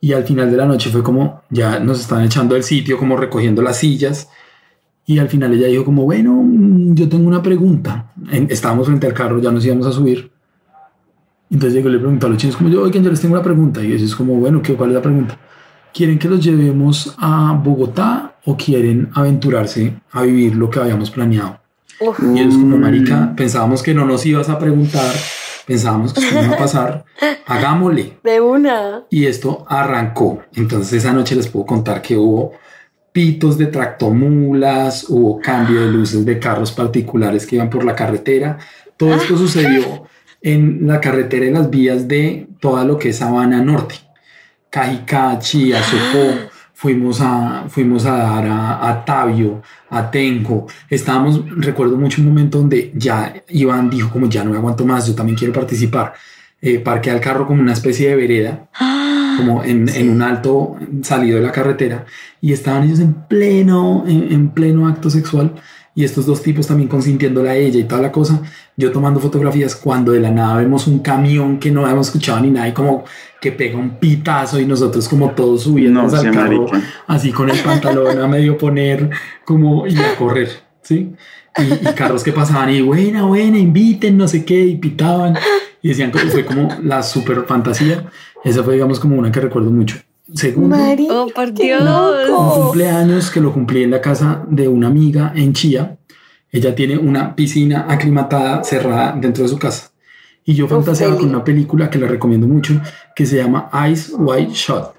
Y 0.00 0.14
al 0.14 0.24
final 0.24 0.50
de 0.50 0.56
la 0.56 0.66
noche 0.66 0.90
fue 0.90 1.02
como, 1.02 1.42
ya 1.48 1.78
nos 1.78 2.00
estaban 2.00 2.24
echando 2.24 2.54
del 2.54 2.64
sitio, 2.64 2.98
como 2.98 3.16
recogiendo 3.16 3.62
las 3.62 3.78
sillas. 3.78 4.28
Y 5.06 5.20
al 5.20 5.28
final 5.28 5.54
ella 5.54 5.68
dijo 5.68 5.84
como, 5.84 6.02
bueno, 6.02 6.42
mm, 6.42 6.94
yo 6.94 7.08
tengo 7.08 7.28
una 7.28 7.40
pregunta. 7.40 8.12
Estábamos 8.48 8.88
frente 8.88 9.06
al 9.06 9.14
carro, 9.14 9.40
ya 9.40 9.52
nos 9.52 9.64
íbamos 9.64 9.86
a 9.86 9.92
subir. 9.92 10.32
Entonces 11.50 11.74
llegó 11.74 11.88
le 11.88 11.98
preguntó 11.98 12.26
a 12.26 12.30
los 12.30 12.38
chinos 12.38 12.56
como, 12.56 12.68
yo, 12.68 12.82
oigan, 12.82 13.04
yo 13.04 13.10
les 13.10 13.20
tengo 13.20 13.34
una 13.34 13.44
pregunta. 13.44 13.80
Y 13.80 13.92
ellos 13.92 14.16
como, 14.16 14.34
bueno, 14.34 14.60
¿qué, 14.60 14.74
¿cuál 14.74 14.90
es 14.90 14.96
la 14.96 15.02
pregunta? 15.02 15.38
¿Quieren 15.94 16.18
que 16.18 16.28
los 16.28 16.42
llevemos 16.42 17.14
a 17.18 17.52
Bogotá 17.62 18.38
o 18.44 18.56
quieren 18.56 19.08
aventurarse 19.14 20.00
a 20.10 20.22
vivir 20.22 20.56
lo 20.56 20.68
que 20.68 20.80
habíamos 20.80 21.12
planeado? 21.12 21.61
Uf. 22.00 22.18
Y 22.34 22.40
ellos 22.40 22.54
como, 22.54 22.78
marica, 22.78 23.32
pensábamos 23.36 23.82
que 23.82 23.94
no 23.94 24.04
nos 24.04 24.24
ibas 24.26 24.48
a 24.48 24.58
preguntar, 24.58 25.14
pensábamos 25.66 26.12
que 26.12 26.20
esto 26.20 26.34
no 26.34 26.44
iba 26.44 26.54
a 26.54 26.58
pasar, 26.58 27.04
hagámosle. 27.46 28.18
De 28.22 28.40
una. 28.40 29.04
Y 29.10 29.26
esto 29.26 29.64
arrancó. 29.68 30.42
Entonces 30.54 30.92
esa 31.04 31.12
noche 31.12 31.36
les 31.36 31.48
puedo 31.48 31.66
contar 31.66 32.02
que 32.02 32.16
hubo 32.16 32.54
pitos 33.12 33.58
de 33.58 33.66
tractomulas, 33.66 35.06
hubo 35.08 35.38
cambio 35.40 35.82
de 35.82 35.88
luces 35.88 36.24
de 36.24 36.38
carros 36.38 36.72
particulares 36.72 37.46
que 37.46 37.56
iban 37.56 37.70
por 37.70 37.84
la 37.84 37.94
carretera. 37.94 38.58
Todo 38.96 39.14
esto 39.14 39.36
sucedió 39.38 40.06
en 40.40 40.86
la 40.86 41.00
carretera 41.00 41.46
y 41.46 41.50
las 41.50 41.70
vías 41.70 42.08
de 42.08 42.48
toda 42.60 42.84
lo 42.84 42.98
que 42.98 43.10
es 43.10 43.16
Sabana 43.16 43.62
Norte. 43.62 43.96
Cajicá, 44.70 45.38
Chía, 45.38 45.82
Sopó, 45.82 46.50
fuimos 46.82 47.20
a, 47.20 47.66
fuimos 47.68 48.04
a 48.06 48.16
dar 48.16 48.44
a, 48.44 48.90
a 48.90 49.04
Tabio, 49.04 49.62
a 49.88 50.10
Tenco. 50.10 50.66
Estábamos, 50.90 51.40
recuerdo 51.58 51.96
mucho 51.96 52.20
un 52.20 52.26
momento 52.26 52.58
donde 52.58 52.90
ya 52.96 53.32
Iván 53.50 53.88
dijo 53.88 54.10
como 54.10 54.28
ya 54.28 54.42
no 54.42 54.50
me 54.50 54.56
aguanto 54.56 54.84
más, 54.84 55.06
yo 55.06 55.14
también 55.14 55.38
quiero 55.38 55.52
participar. 55.52 56.12
Eh, 56.60 56.80
parqué 56.80 57.12
al 57.12 57.20
carro 57.20 57.46
como 57.46 57.62
una 57.62 57.72
especie 57.72 58.08
de 58.08 58.16
vereda, 58.16 58.68
como 59.36 59.62
en, 59.62 59.88
en, 59.90 60.10
un 60.10 60.22
alto 60.22 60.76
salido 61.02 61.36
de 61.36 61.44
la 61.44 61.52
carretera, 61.52 62.04
y 62.40 62.52
estaban 62.52 62.82
ellos 62.82 62.98
en 62.98 63.14
pleno, 63.28 64.02
en, 64.08 64.32
en 64.32 64.48
pleno 64.48 64.88
acto 64.88 65.08
sexual 65.08 65.54
y 65.94 66.04
estos 66.04 66.24
dos 66.26 66.42
tipos 66.42 66.66
también 66.66 66.88
consintiéndole 66.88 67.50
a 67.50 67.54
ella 67.54 67.80
y 67.80 67.84
toda 67.84 68.00
la 68.00 68.12
cosa, 68.12 68.40
yo 68.76 68.90
tomando 68.92 69.20
fotografías 69.20 69.76
cuando 69.76 70.12
de 70.12 70.20
la 70.20 70.30
nada 70.30 70.56
vemos 70.56 70.86
un 70.86 71.00
camión 71.00 71.58
que 71.58 71.70
no 71.70 71.82
habíamos 71.82 72.06
escuchado 72.08 72.40
ni 72.40 72.50
nada 72.50 72.68
y 72.68 72.72
como 72.72 73.04
que 73.40 73.52
pega 73.52 73.78
un 73.78 73.98
pitazo 73.98 74.58
y 74.58 74.66
nosotros 74.66 75.08
como 75.08 75.30
todos 75.32 75.64
subiendo 75.64 76.00
al 76.00 76.30
carro, 76.30 76.66
así 77.06 77.30
con 77.32 77.50
el 77.50 77.58
pantalón 77.58 78.18
a 78.20 78.26
medio 78.26 78.56
poner 78.56 79.10
como 79.44 79.86
y 79.86 79.96
a 79.98 80.16
correr, 80.16 80.48
¿sí? 80.80 81.12
Y, 81.58 81.84
carros 81.94 82.22
que 82.22 82.32
pasaban 82.32 82.70
y 82.70 82.80
buena, 82.80 83.24
buena, 83.24 83.58
inviten, 83.58 84.16
no 84.16 84.26
sé 84.26 84.44
qué, 84.44 84.64
y 84.64 84.76
pitaban 84.76 85.36
y 85.82 85.88
decían 85.88 86.10
que 86.10 86.20
fue 86.20 86.46
como 86.46 86.68
la 86.82 87.02
super 87.02 87.44
fantasía. 87.44 88.06
Esa 88.42 88.62
fue, 88.62 88.74
digamos, 88.74 88.98
como 88.98 89.16
una 89.16 89.30
que 89.30 89.40
recuerdo 89.40 89.70
mucho. 89.70 89.98
Segundo, 90.34 90.76
oh, 91.10 91.26
por 91.34 91.52
Dios. 91.52 91.82
un 91.82 92.62
cumpleaños 92.62 93.30
que 93.30 93.40
lo 93.40 93.52
cumplí 93.52 93.82
en 93.82 93.90
la 93.90 94.00
casa 94.00 94.44
de 94.48 94.68
una 94.68 94.86
amiga 94.86 95.32
en 95.34 95.52
Chía. 95.52 95.98
Ella 96.50 96.74
tiene 96.74 96.96
una 96.96 97.34
piscina 97.34 97.86
aclimatada 97.88 98.62
cerrada 98.62 99.16
dentro 99.18 99.42
de 99.42 99.48
su 99.48 99.58
casa. 99.58 99.90
Y 100.44 100.54
yo 100.54 100.68
fantaseaba 100.68 101.16
con 101.16 101.28
una 101.28 101.44
película 101.44 101.88
que 101.88 101.98
la 101.98 102.08
recomiendo 102.08 102.46
mucho, 102.46 102.80
que 103.14 103.26
se 103.26 103.36
llama 103.36 103.70
Ice 103.90 104.12
White 104.14 104.52
Shot, 104.52 104.94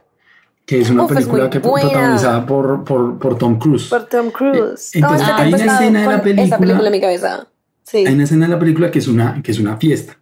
que 0.66 0.80
es 0.80 0.90
una 0.90 1.06
película 1.06 1.50
que 1.50 1.60
protagonizada 1.60 2.46
por, 2.46 2.84
por, 2.84 3.20
por, 3.20 3.38
Tom 3.38 3.60
Cruise. 3.60 3.90
Por 3.90 4.06
Tom 4.06 4.32
Cruise. 4.32 4.96
Eh, 4.96 5.00
entonces, 5.00 5.28
hay 5.28 5.54
una 5.54 5.66
escena 5.66 6.02
de 6.02 6.08
la 6.08 6.22
película. 6.22 6.46
Esa 6.46 6.58
película 6.58 6.88
en 6.88 6.92
mi 6.92 7.02
cabeza. 7.02 7.48
Sí. 7.84 8.06
Hay 8.06 8.14
una 8.14 8.24
escena 8.24 8.46
de 8.48 8.54
la 8.54 8.60
película 8.60 8.90
que 8.90 9.00
es 9.00 9.08
una, 9.08 9.42
que 9.44 9.52
es 9.52 9.60
una 9.60 9.78
fiesta. 9.78 10.18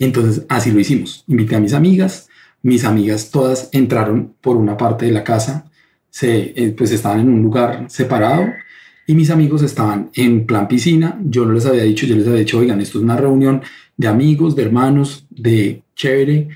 Entonces, 0.00 0.44
así 0.48 0.72
lo 0.72 0.80
hicimos. 0.80 1.24
Invité 1.28 1.56
a 1.56 1.60
mis 1.60 1.72
amigas, 1.72 2.28
mis 2.62 2.84
amigas 2.84 3.30
todas 3.30 3.68
entraron 3.72 4.34
por 4.40 4.56
una 4.56 4.76
parte 4.76 5.06
de 5.06 5.12
la 5.12 5.24
casa, 5.24 5.70
se, 6.10 6.52
eh, 6.56 6.74
pues 6.76 6.90
estaban 6.90 7.20
en 7.20 7.28
un 7.28 7.42
lugar 7.42 7.86
separado 7.88 8.46
y 9.06 9.14
mis 9.14 9.30
amigos 9.30 9.62
estaban 9.62 10.10
en 10.14 10.46
plan 10.46 10.68
piscina. 10.68 11.18
Yo 11.24 11.46
no 11.46 11.52
les 11.52 11.66
había 11.66 11.82
dicho, 11.82 12.06
yo 12.06 12.16
les 12.16 12.26
había 12.26 12.40
dicho, 12.40 12.58
oigan, 12.58 12.80
esto 12.80 12.98
es 12.98 13.04
una 13.04 13.16
reunión 13.16 13.62
de 13.96 14.08
amigos, 14.08 14.54
de 14.54 14.62
hermanos, 14.62 15.26
de 15.30 15.82
chévere, 15.94 16.48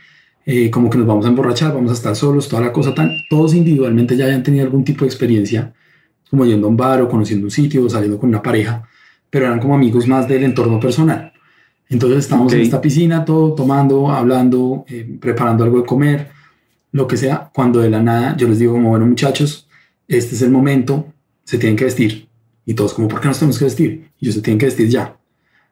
eh, 0.45 0.71
como 0.71 0.91
que 0.91 0.99
nos 0.99 1.07
vamos 1.07 1.25
a 1.25 1.29
emborrachar, 1.29 1.73
vamos 1.73 1.91
a 1.91 1.95
estar 1.95 2.17
solos, 2.17 2.49
toda 2.49 2.63
la 2.63 2.73
cosa 2.73 2.95
tan, 2.95 3.11
todos 3.31 3.55
individualmente 3.55 4.17
ya 4.17 4.25
habían 4.25 4.43
tenido 4.43 4.65
algún 4.65 4.85
tipo 4.85 5.05
de 5.05 5.09
experiencia, 5.09 5.73
como 6.31 6.45
yendo 6.45 6.67
a 6.67 6.71
un 6.71 6.77
bar 6.77 7.01
o 7.01 7.09
conociendo 7.09 7.47
un 7.47 7.51
sitio 7.51 7.85
o 7.85 7.89
saliendo 7.89 8.19
con 8.19 8.29
una 8.29 8.43
pareja, 8.43 8.89
pero 9.31 9.47
eran 9.47 9.61
como 9.61 9.75
amigos 9.75 10.07
más 10.07 10.29
del 10.29 10.45
entorno 10.45 10.79
personal. 10.79 11.32
Entonces 11.93 12.21
estábamos 12.21 12.53
en 12.55 12.63
esta 12.63 12.81
piscina, 12.81 13.23
todo 13.23 13.53
tomando, 13.55 14.11
hablando, 14.11 14.87
eh, 14.89 15.19
preparando 15.21 15.63
algo 15.63 15.81
de 15.81 15.85
comer, 15.85 16.31
lo 16.91 17.07
que 17.07 17.19
sea, 17.19 17.51
cuando 17.55 17.81
de 17.81 17.91
la 17.91 18.01
nada 18.01 18.35
yo 18.37 18.49
les 18.49 18.59
digo 18.59 18.73
como, 18.73 18.89
bueno 18.89 19.05
muchachos, 19.05 19.69
este 20.09 20.35
es 20.35 20.41
el 20.41 20.51
momento, 20.51 21.07
se 21.45 21.59
tienen 21.59 21.77
que 21.77 21.85
vestir. 21.85 22.29
Y 22.65 22.73
todos 22.73 22.95
como, 22.95 23.09
¿por 23.09 23.21
qué 23.21 23.29
nos 23.29 23.39
tenemos 23.39 23.59
que 23.59 23.67
vestir? 23.67 24.09
Y 24.19 24.27
yo 24.27 24.33
se 24.33 24.41
tienen 24.41 24.59
que 24.59 24.67
vestir 24.67 24.89
ya, 24.89 25.19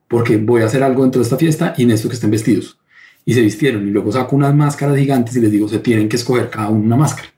porque 0.08 0.36
voy 0.36 0.60
a 0.60 0.66
hacer 0.66 0.82
algo 0.82 1.02
dentro 1.02 1.20
de 1.20 1.24
esta 1.24 1.38
fiesta 1.38 1.72
y 1.78 1.86
necesito 1.86 2.10
que 2.10 2.16
estén 2.16 2.30
vestidos. 2.30 2.78
Y 3.24 3.32
se 3.32 3.40
vistieron 3.40 3.88
y 3.88 3.90
luego 3.90 4.12
saco 4.12 4.36
unas 4.36 4.54
máscaras 4.54 4.98
gigantes 4.98 5.34
y 5.36 5.40
les 5.40 5.50
digo, 5.50 5.68
se 5.68 5.78
tienen 5.78 6.06
que 6.06 6.16
escoger 6.16 6.50
cada 6.50 6.68
uno 6.68 6.84
una 6.84 6.96
máscara. 6.96 7.28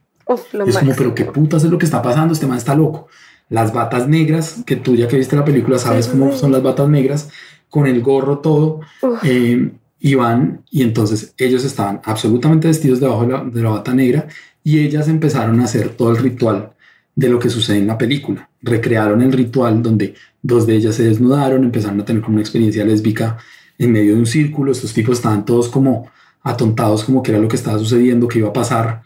es 0.67 0.77
como, 0.77 0.93
pero 0.93 1.15
qué 1.15 1.23
putas 1.23 1.63
es 1.63 1.69
lo 1.69 1.77
que 1.77 1.85
está 1.85 2.01
pasando, 2.01 2.33
este 2.33 2.47
man 2.47 2.57
está 2.57 2.75
loco. 2.75 3.07
Las 3.47 3.71
batas 3.71 4.09
negras, 4.09 4.63
que 4.65 4.75
tú 4.75 4.95
ya 4.95 5.07
que 5.07 5.15
viste 5.15 5.37
la 5.37 5.45
película 5.45 5.77
sabes 5.77 6.07
cómo 6.07 6.33
son 6.33 6.51
las 6.51 6.63
batas 6.63 6.89
negras, 6.89 7.29
con 7.73 7.87
el 7.87 8.03
gorro 8.03 8.37
todo, 8.37 8.81
eh, 9.23 9.71
y 9.99 10.13
van, 10.13 10.61
y 10.69 10.83
entonces 10.83 11.33
ellos 11.39 11.65
estaban 11.65 12.01
absolutamente 12.03 12.67
vestidos 12.67 12.99
debajo 12.99 13.25
de 13.25 13.63
la, 13.63 13.69
bata 13.69 13.95
negra 13.95 14.27
y 14.63 14.77
ellas 14.77 15.07
empezaron 15.07 15.59
a 15.59 15.63
hacer 15.63 15.89
todo 15.89 16.11
el 16.11 16.17
ritual 16.17 16.73
de 17.15 17.29
lo 17.29 17.39
que 17.39 17.49
sucede 17.49 17.79
en 17.79 17.87
la 17.87 17.97
película. 17.97 18.47
Recrearon 18.61 19.23
el 19.23 19.31
ritual 19.31 19.81
donde 19.81 20.13
dos 20.43 20.67
de 20.67 20.75
ellas 20.75 20.93
se 20.93 21.05
desnudaron, 21.05 21.63
empezaron 21.63 21.99
a 21.99 22.05
tener 22.05 22.21
como 22.21 22.35
una 22.35 22.43
experiencia 22.43 22.85
lésbica 22.85 23.39
en 23.79 23.91
medio 23.91 24.13
de 24.13 24.19
un 24.19 24.27
círculo. 24.27 24.71
Estos 24.71 24.93
tipos 24.93 25.17
estaban 25.17 25.43
todos 25.43 25.67
como 25.67 26.11
atontados, 26.43 27.03
como 27.03 27.23
que 27.23 27.31
era 27.31 27.41
lo 27.41 27.47
que 27.47 27.55
estaba 27.55 27.79
sucediendo, 27.79 28.27
que 28.27 28.37
iba 28.37 28.49
a 28.49 28.53
pasar. 28.53 29.01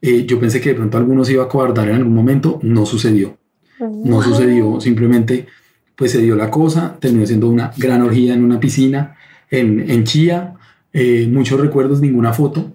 Eh, 0.00 0.24
yo 0.24 0.38
pensé 0.38 0.60
que 0.60 0.68
de 0.68 0.76
pronto 0.76 0.98
algunos 0.98 1.28
iba 1.30 1.42
a 1.42 1.48
cobardar 1.48 1.88
en 1.88 1.96
algún 1.96 2.14
momento, 2.14 2.60
no 2.62 2.86
sucedió. 2.86 3.36
No 3.80 4.22
sucedió, 4.22 4.80
simplemente 4.80 5.48
pues 5.96 6.12
se 6.12 6.20
dio 6.20 6.36
la 6.36 6.50
cosa, 6.50 6.96
terminó 7.00 7.26
siendo 7.26 7.48
una 7.48 7.72
gran 7.76 8.02
orgía 8.02 8.34
en 8.34 8.44
una 8.44 8.60
piscina 8.60 9.16
en, 9.50 9.90
en 9.90 10.04
Chía, 10.04 10.54
eh, 10.92 11.28
muchos 11.30 11.60
recuerdos, 11.60 12.00
ninguna 12.00 12.32
foto, 12.32 12.72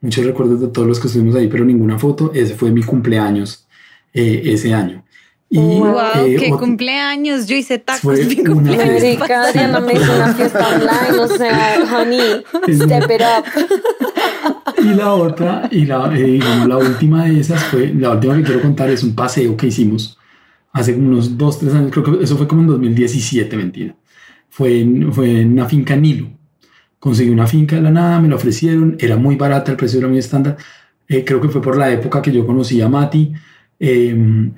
muchos 0.00 0.24
recuerdos 0.24 0.60
de 0.60 0.68
todos 0.68 0.86
los 0.86 1.00
que 1.00 1.06
estuvimos 1.06 1.34
ahí, 1.34 1.48
pero 1.48 1.64
ninguna 1.64 1.98
foto, 1.98 2.32
ese 2.34 2.54
fue 2.54 2.70
mi 2.70 2.82
cumpleaños 2.82 3.66
eh, 4.12 4.42
ese 4.44 4.74
año. 4.74 5.04
Y, 5.50 5.58
wow, 5.58 6.26
eh, 6.26 6.36
qué 6.38 6.50
cumpleaños, 6.50 7.46
yo 7.46 7.56
hice 7.56 7.78
tacos 7.78 8.02
fue 8.02 8.22
mi 8.22 8.36
cumpleaños. 8.44 9.02
no 9.72 9.80
me 9.80 9.94
hizo 9.94 10.14
una 10.14 10.34
fiesta 10.34 10.68
online, 10.68 11.18
o 11.18 11.26
sea, 11.26 11.78
honey, 11.90 12.44
step 12.74 13.10
it 13.10 13.22
up. 13.22 14.84
Y 14.84 14.88
la 14.94 15.14
otra, 15.14 15.68
y 15.70 15.86
la, 15.86 16.10
digamos, 16.10 16.68
la 16.68 16.76
última 16.76 17.24
de 17.24 17.40
esas 17.40 17.64
fue, 17.64 17.92
la 17.94 18.10
última 18.10 18.36
que 18.36 18.42
quiero 18.42 18.60
contar 18.60 18.90
es 18.90 19.02
un 19.02 19.14
paseo 19.14 19.56
que 19.56 19.68
hicimos 19.68 20.17
hace 20.78 20.94
unos 20.94 21.36
dos, 21.36 21.58
tres 21.58 21.74
años, 21.74 21.90
creo 21.90 22.04
que 22.04 22.24
eso 22.24 22.36
fue 22.36 22.46
como 22.46 22.62
en 22.62 22.68
2017, 22.68 23.56
mentira. 23.56 23.96
Fue 24.48 24.80
en, 24.80 25.12
fue 25.12 25.40
en 25.40 25.52
una 25.52 25.66
finca 25.66 25.96
Nilo. 25.96 26.30
Conseguí 26.98 27.30
una 27.30 27.46
finca 27.46 27.76
de 27.76 27.82
la 27.82 27.90
nada, 27.90 28.20
me 28.20 28.28
la 28.28 28.36
ofrecieron, 28.36 28.96
era 28.98 29.16
muy 29.16 29.36
barata, 29.36 29.70
el 29.72 29.76
precio 29.76 29.98
era 29.98 30.08
muy 30.08 30.18
estándar. 30.18 30.56
Eh, 31.08 31.24
creo 31.24 31.40
que 31.40 31.48
fue 31.48 31.60
por 31.62 31.76
la 31.76 31.90
época 31.90 32.22
que 32.22 32.32
yo 32.32 32.46
conocí 32.46 32.80
a 32.80 32.88
Mati. 32.88 33.32
Em, 33.78 34.52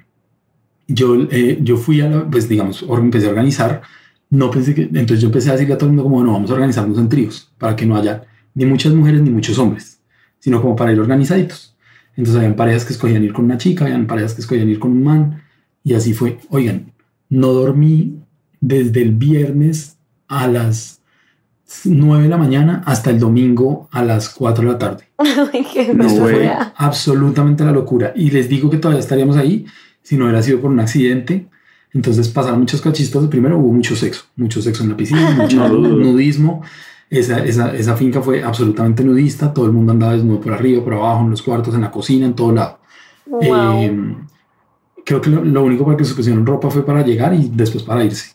yo, 0.88 1.16
eh, 1.30 1.58
yo 1.62 1.76
fui 1.76 2.00
a 2.00 2.08
la, 2.08 2.28
pues 2.30 2.48
digamos, 2.48 2.84
empecé 2.88 3.26
a 3.26 3.30
organizar. 3.30 3.82
No 4.30 4.50
pensé 4.50 4.74
que, 4.74 4.82
entonces 4.82 5.20
yo 5.20 5.28
empecé 5.28 5.50
a 5.50 5.52
decirle 5.52 5.74
a 5.74 5.78
todo 5.78 5.86
el 5.88 5.96
mundo 5.96 6.04
como, 6.04 6.16
bueno, 6.16 6.32
vamos 6.32 6.50
a 6.50 6.54
organizarnos 6.54 6.98
en 6.98 7.08
tríos 7.08 7.52
para 7.58 7.76
que 7.76 7.86
no 7.86 7.96
haya 7.96 8.24
ni 8.54 8.64
muchas 8.64 8.92
mujeres 8.92 9.22
ni 9.22 9.30
muchos 9.30 9.58
hombres, 9.58 10.00
sino 10.38 10.60
como 10.60 10.76
para 10.76 10.92
ir 10.92 11.00
organizaditos. 11.00 11.76
Entonces 12.16 12.36
habían 12.36 12.56
parejas 12.56 12.84
que 12.84 12.92
escogían 12.92 13.24
ir 13.24 13.32
con 13.32 13.44
una 13.46 13.58
chica, 13.58 13.84
habían 13.84 14.06
parejas 14.06 14.34
que 14.34 14.40
escogían 14.42 14.68
ir 14.68 14.78
con 14.78 14.92
un 14.92 15.04
man, 15.04 15.42
y 15.82 15.94
así 15.94 16.12
fue. 16.12 16.38
Oigan, 16.50 16.92
no 17.28 17.48
dormí 17.48 18.18
desde 18.60 19.02
el 19.02 19.12
viernes 19.12 19.96
a 20.28 20.46
las 20.46 21.00
9 21.84 22.24
de 22.24 22.28
la 22.28 22.36
mañana 22.36 22.82
hasta 22.84 23.10
el 23.10 23.18
domingo 23.18 23.88
a 23.92 24.02
las 24.04 24.28
4 24.30 24.64
de 24.64 24.72
la 24.72 24.78
tarde. 24.78 25.08
no 25.94 26.08
fue 26.08 26.50
absolutamente 26.76 27.64
la 27.64 27.72
locura. 27.72 28.12
Y 28.14 28.30
les 28.30 28.48
digo 28.48 28.70
que 28.70 28.78
todavía 28.78 29.00
estaríamos 29.00 29.36
ahí 29.36 29.66
si 30.02 30.16
no 30.16 30.24
hubiera 30.24 30.42
sido 30.42 30.60
por 30.60 30.70
un 30.70 30.80
accidente. 30.80 31.48
Entonces 31.92 32.28
pasaron 32.28 32.60
muchos 32.60 32.80
cachistos. 32.80 33.26
Primero 33.28 33.58
hubo 33.58 33.72
mucho 33.72 33.96
sexo, 33.96 34.24
mucho 34.36 34.60
sexo 34.62 34.82
en 34.82 34.90
la 34.90 34.96
piscina, 34.96 35.30
mucho 35.36 35.68
nudismo. 35.68 36.62
Esa, 37.08 37.44
esa, 37.44 37.74
esa, 37.74 37.96
finca 37.96 38.22
fue 38.22 38.42
absolutamente 38.42 39.02
nudista. 39.02 39.52
Todo 39.52 39.66
el 39.66 39.72
mundo 39.72 39.92
andaba 39.92 40.12
desnudo 40.12 40.40
por 40.40 40.52
arriba, 40.52 40.84
por 40.84 40.94
abajo, 40.94 41.24
en 41.24 41.30
los 41.30 41.42
cuartos, 41.42 41.74
en 41.74 41.80
la 41.80 41.90
cocina, 41.90 42.26
en 42.26 42.34
todo 42.34 42.52
lado. 42.52 42.78
Eh, 43.42 44.16
creo 45.10 45.20
que 45.20 45.30
lo, 45.30 45.64
único 45.64 45.84
para 45.84 45.96
que 45.96 46.04
se 46.04 46.14
pusieron 46.14 46.46
ropa 46.46 46.70
fue 46.70 46.86
para 46.86 47.04
llegar 47.04 47.34
y 47.34 47.50
después 47.52 47.82
para 47.82 48.04
irse. 48.04 48.32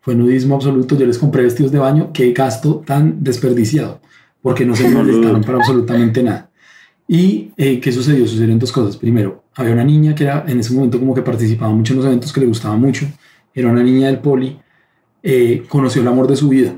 Fue 0.00 0.14
nudismo 0.14 0.56
absoluto. 0.56 0.94
Yo 0.94 1.06
les 1.06 1.16
compré 1.16 1.42
vestidos 1.42 1.72
de 1.72 1.78
baño. 1.78 2.10
Qué 2.12 2.32
gasto 2.32 2.82
tan 2.84 3.24
desperdiciado, 3.24 4.00
porque 4.42 4.66
no 4.66 4.76
se 4.76 4.88
molestaron 4.90 5.42
para 5.42 5.56
absolutamente 5.56 6.22
nada. 6.22 6.50
¿Y 7.06 7.52
eh, 7.56 7.80
qué 7.80 7.90
sucedió? 7.90 8.26
Sucedieron 8.26 8.58
dos 8.58 8.72
cosas. 8.72 8.98
Primero, 8.98 9.44
había 9.54 9.72
una 9.72 9.84
niña 9.84 10.14
que 10.14 10.24
era 10.24 10.44
en 10.46 10.60
ese 10.60 10.74
momento 10.74 10.98
como 10.98 11.14
que 11.14 11.22
participaba 11.22 11.72
mucho 11.72 11.94
en 11.94 12.00
los 12.00 12.06
eventos 12.06 12.30
que 12.30 12.40
le 12.40 12.46
gustaba 12.46 12.76
mucho. 12.76 13.06
Era 13.54 13.70
una 13.70 13.82
niña 13.82 14.08
del 14.08 14.18
poli. 14.18 14.58
Eh, 15.22 15.64
conoció 15.66 16.02
el 16.02 16.08
amor 16.08 16.26
de 16.26 16.36
su 16.36 16.50
vida. 16.50 16.74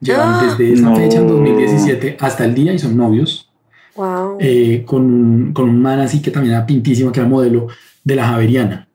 Llevan 0.00 0.34
¡Ah! 0.34 0.46
desde 0.50 0.74
esa 0.74 0.94
fecha, 0.94 1.20
en 1.20 1.28
2017, 1.28 2.18
hasta 2.20 2.44
el 2.44 2.54
día 2.54 2.74
y 2.74 2.78
son 2.78 2.94
novios. 2.94 3.50
Wow. 3.96 4.36
Eh, 4.38 4.84
con, 4.86 5.02
un, 5.02 5.52
con 5.54 5.68
un 5.68 5.80
man 5.80 6.00
así 6.00 6.20
que 6.20 6.30
también 6.30 6.56
era 6.56 6.66
pintísimo, 6.66 7.10
que 7.10 7.20
era 7.20 7.28
modelo 7.28 7.68
de 8.04 8.16
la 8.16 8.26
Javeriana, 8.28 8.88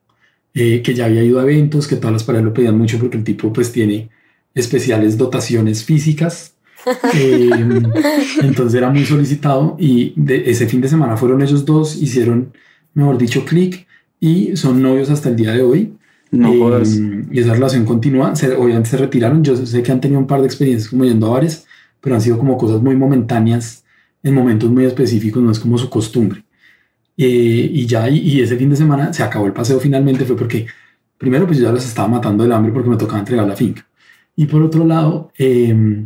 eh, 0.54 0.82
que 0.82 0.94
ya 0.94 1.06
había 1.06 1.24
ido 1.24 1.40
a 1.40 1.44
eventos, 1.44 1.88
que 1.88 1.96
todas 1.98 2.14
las 2.14 2.24
parejas 2.24 2.46
lo 2.46 2.54
pedían 2.54 2.78
mucho 2.78 3.00
porque 3.00 3.18
el 3.18 3.24
tipo 3.24 3.52
pues 3.54 3.72
tiene 3.72 4.10
especiales 4.56 5.18
dotaciones 5.18 5.84
físicas. 5.84 6.54
Eh, 7.16 7.50
entonces 8.42 8.76
era 8.76 8.90
muy 8.90 9.04
solicitado 9.06 9.76
y 9.80 10.14
de 10.16 10.50
ese 10.50 10.68
fin 10.68 10.80
de 10.80 10.88
semana 10.88 11.18
fueron 11.18 11.42
ellos 11.42 11.66
dos, 11.66 12.02
hicieron, 12.02 12.54
mejor 12.94 13.18
dicho, 13.18 13.44
clic 13.46 13.86
y 14.20 14.56
son 14.56 14.82
novios 14.82 15.10
hasta 15.10 15.30
el 15.30 15.36
día 15.36 15.52
de 15.52 15.62
hoy. 15.64 15.94
No 16.32 16.54
Eh, 16.54 16.60
jodas. 16.60 16.98
y 17.32 17.40
esa 17.40 17.54
relación 17.54 17.86
continúa. 17.86 18.36
Se, 18.36 18.54
obviamente 18.56 18.90
se 18.90 18.98
retiraron. 18.98 19.44
Yo 19.44 19.56
sé 19.58 19.82
que 19.84 19.92
han 19.92 20.02
tenido 20.02 20.20
un 20.20 20.28
par 20.28 20.40
de 20.42 20.48
experiencias 20.48 20.90
como 20.90 21.06
yendo 21.06 21.28
a 21.28 21.32
bares, 21.32 21.66
pero 22.02 22.16
han 22.16 22.22
sido 22.22 22.38
como 22.38 22.58
cosas 22.58 22.82
muy 22.82 22.96
momentáneas 22.96 23.84
en 24.24 24.34
momentos 24.34 24.70
muy 24.70 24.86
específicos, 24.86 25.42
no 25.44 25.52
es 25.52 25.60
como 25.60 25.78
su 25.78 25.90
costumbre. 25.90 26.44
Eh, 27.18 27.70
y 27.74 27.86
ya, 27.88 28.10
y, 28.10 28.20
y 28.20 28.42
ese 28.42 28.58
fin 28.58 28.70
de 28.70 28.76
semana 28.76 29.12
se 29.12 29.24
acabó 29.24 29.48
el 29.48 29.54
paseo 29.54 29.80
finalmente, 29.80 30.24
fue 30.26 30.36
porque 30.38 30.68
primero 31.18 31.46
pues 31.48 31.58
yo 31.58 31.66
ya 31.66 31.72
los 31.72 31.86
estaba 31.86 32.08
matando 32.08 32.44
del 32.44 32.54
hambre 32.54 32.72
porque 32.72 32.90
me 32.90 32.98
tocaba 32.98 33.20
entregar 33.20 33.48
la 33.48 33.56
finca. 33.56 33.86
Y 34.36 34.46
por 34.46 34.62
otro 34.62 34.86
lado, 34.86 35.32
eh, 35.38 36.06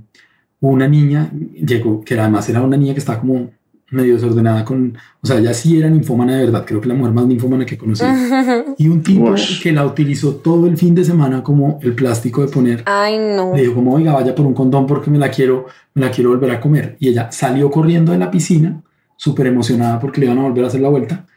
una 0.62 0.88
niña 0.88 1.32
llegó, 1.34 2.01
que 2.03 2.18
además 2.20 2.47
era 2.47 2.62
una 2.62 2.78
niña 2.78 2.93
que 2.93 2.99
estaba 2.99 3.20
como 3.20 3.51
medio 3.89 4.14
desordenada 4.14 4.64
con, 4.64 4.97
o 5.22 5.28
sea, 5.28 5.38
ella 5.38 5.53
sí 5.53 5.78
era 5.78 5.89
ninfómana 5.89 6.38
de 6.38 6.45
verdad, 6.45 6.64
creo 6.66 6.80
que 6.80 6.88
la 6.88 6.93
mujer 6.93 7.14
más 7.14 7.26
ninfómana 7.26 7.66
que 7.66 7.78
conocí. 7.78 8.05
Y 8.78 8.88
un 8.88 9.03
tipo 9.03 9.32
Ush. 9.32 9.62
que 9.62 9.74
la 9.74 9.86
utilizó 9.86 10.36
todo 10.36 10.68
el 10.68 10.78
fin 10.78 10.95
de 10.95 11.03
semana 11.03 11.43
como 11.43 11.78
el 11.82 11.93
plástico 11.93 12.41
de 12.41 12.47
poner. 12.47 12.84
Ay, 12.86 13.18
no. 13.18 13.53
Le 13.53 13.64
dijo 13.64 13.76
como, 13.76 13.93
oiga, 13.93 14.14
vaya 14.14 14.34
por 14.34 14.45
un 14.45 14.53
condón 14.53 14.88
porque 14.88 15.12
me 15.12 15.18
la 15.18 15.30
quiero, 15.30 15.66
me 15.93 16.03
la 16.05 16.12
quiero 16.12 16.30
volver 16.30 16.51
a 16.51 16.62
comer. 16.62 16.95
Y 16.99 17.09
ella 17.09 17.30
salió 17.32 17.70
corriendo 17.70 18.14
de 18.14 18.18
la 18.18 18.32
piscina, 18.32 18.82
súper 19.22 19.45
emocionada 19.45 19.99
porque 19.99 20.19
le 20.19 20.26
iban 20.26 20.39
a 20.39 20.41
volver 20.43 20.63
a 20.63 20.67
hacer 20.67 20.82
la 20.82 20.89
vuelta, 20.89 21.28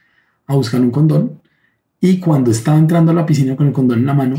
a 0.46 0.54
buscar 0.54 0.80
un 0.80 0.90
condón. 0.90 1.38
Y 2.00 2.18
cuando 2.18 2.50
estaba 2.50 2.78
entrando 2.78 3.12
a 3.12 3.14
la 3.14 3.26
piscina 3.26 3.56
con 3.56 3.66
el 3.66 3.74
condón 3.74 3.98
en 3.98 4.06
la 4.06 4.14
mano, 4.14 4.36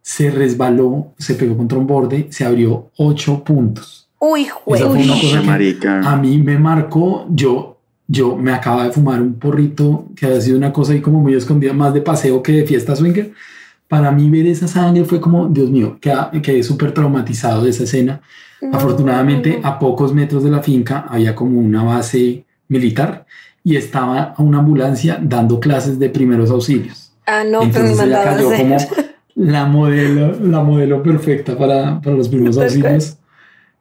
se 0.00 0.30
resbaló, 0.30 1.12
se 1.18 1.34
pegó 1.34 1.58
contra 1.58 1.76
un 1.76 1.86
borde, 1.86 2.28
se 2.30 2.46
abrió 2.46 2.90
ocho 2.96 3.44
puntos. 3.44 4.08
Uy, 4.18 4.42
Esa 4.44 4.54
güey. 4.64 4.82
fue 4.82 5.02
una 5.04 5.20
cosa 5.20 5.40
que 5.42 5.46
Marica. 5.46 6.00
a 6.10 6.16
mí 6.16 6.38
me 6.38 6.58
marcó, 6.58 7.26
yo, 7.28 7.78
yo 8.08 8.34
me 8.36 8.50
acaba 8.52 8.84
de 8.84 8.92
fumar 8.92 9.20
un 9.20 9.34
porrito 9.34 10.06
que 10.16 10.24
había 10.24 10.40
sido 10.40 10.56
una 10.56 10.72
cosa 10.72 10.94
ahí 10.94 11.02
como 11.02 11.20
muy 11.20 11.34
escondida, 11.34 11.74
más 11.74 11.92
de 11.92 12.00
paseo 12.00 12.42
que 12.42 12.52
de 12.52 12.66
fiesta 12.66 12.96
swinger. 12.96 13.32
Para 13.88 14.10
mí 14.10 14.30
ver 14.30 14.46
esa 14.46 14.68
sangre 14.68 15.04
fue 15.04 15.20
como, 15.20 15.48
Dios 15.48 15.68
mío, 15.70 15.98
quedé, 16.00 16.40
quedé 16.42 16.62
súper 16.62 16.92
traumatizado 16.94 17.62
de 17.62 17.70
esa 17.70 17.84
escena. 17.84 18.22
No, 18.62 18.76
Afortunadamente, 18.76 19.56
no, 19.56 19.60
no. 19.62 19.68
a 19.68 19.78
pocos 19.78 20.14
metros 20.14 20.42
de 20.44 20.50
la 20.50 20.62
finca 20.62 21.06
había 21.10 21.34
como 21.34 21.60
una 21.60 21.82
base 21.82 22.44
militar 22.70 23.26
y 23.62 23.76
estaba 23.76 24.34
una 24.38 24.60
ambulancia 24.60 25.18
dando 25.22 25.60
clases 25.60 25.98
de 25.98 26.08
primeros 26.08 26.50
auxilios. 26.50 27.12
Ah, 27.26 27.44
no, 27.44 27.62
Entonces 27.62 27.98
me 27.98 28.04
ella 28.04 28.22
a 28.22 28.24
cayó 28.24 28.50
como 28.50 28.76
la 29.34 29.66
modelo, 29.66 30.32
la 30.40 30.62
modelo 30.62 31.02
perfecta 31.02 31.56
para, 31.56 32.00
para 32.00 32.16
los 32.16 32.28
primeros 32.28 32.56
auxilios. 32.56 33.18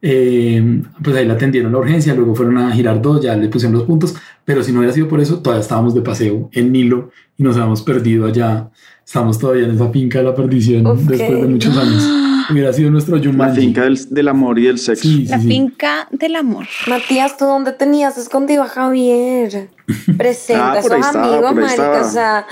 Eh, 0.02 0.82
pues 1.04 1.16
ahí 1.16 1.26
la 1.26 1.34
atendieron 1.34 1.74
la 1.74 1.80
urgencia, 1.80 2.14
luego 2.16 2.34
fueron 2.34 2.58
a 2.58 2.72
Girardot, 2.72 3.22
ya 3.22 3.36
le 3.36 3.50
pusieron 3.50 3.78
los 3.78 3.86
puntos, 3.86 4.16
pero 4.46 4.64
si 4.64 4.72
no 4.72 4.80
hubiera 4.80 4.94
sido 4.94 5.10
por 5.10 5.20
eso, 5.20 5.40
todavía 5.40 5.62
estábamos 5.62 5.94
de 5.94 6.02
paseo 6.02 6.50
en 6.54 6.72
Nilo 6.72 7.12
y 7.38 7.44
nos 7.44 7.56
habíamos 7.58 7.82
perdido 7.82 8.26
allá. 8.26 8.70
Estamos 9.06 9.40
todavía 9.40 9.66
en 9.66 9.72
esa 9.72 9.90
finca 9.90 10.20
de 10.20 10.26
la 10.26 10.36
perdición 10.36 10.86
Ok. 10.86 11.00
después 11.00 11.42
de 11.42 11.48
muchos 11.48 11.76
años. 11.78 12.08
Hubiera 12.52 12.74
sido 12.74 12.90
nuestro 12.92 13.18
La 13.18 13.24
Jumanji. 13.24 13.62
finca 13.62 13.84
del, 13.84 13.98
del 14.10 14.28
amor 14.28 14.58
y 14.60 14.64
del 14.64 14.78
sexo. 14.80 15.04
Sí, 15.04 15.26
sí, 15.26 15.26
La 15.28 15.40
sí. 15.40 15.48
finca 15.48 16.08
del 16.12 16.36
amor. 16.36 16.66
Matías, 16.88 17.38
¿tú 17.38 17.46
dónde 17.46 17.72
tenías 17.74 18.18
escondido 18.18 18.64
a 18.64 18.68
Javier? 18.68 19.70
Presenta 20.18 20.72
Ah, 20.72 20.74
a 20.74 20.80
estaba, 20.80 21.10
amigos, 21.10 21.56
marica. 21.56 22.02
O 22.02 22.10
sea, 22.10 22.46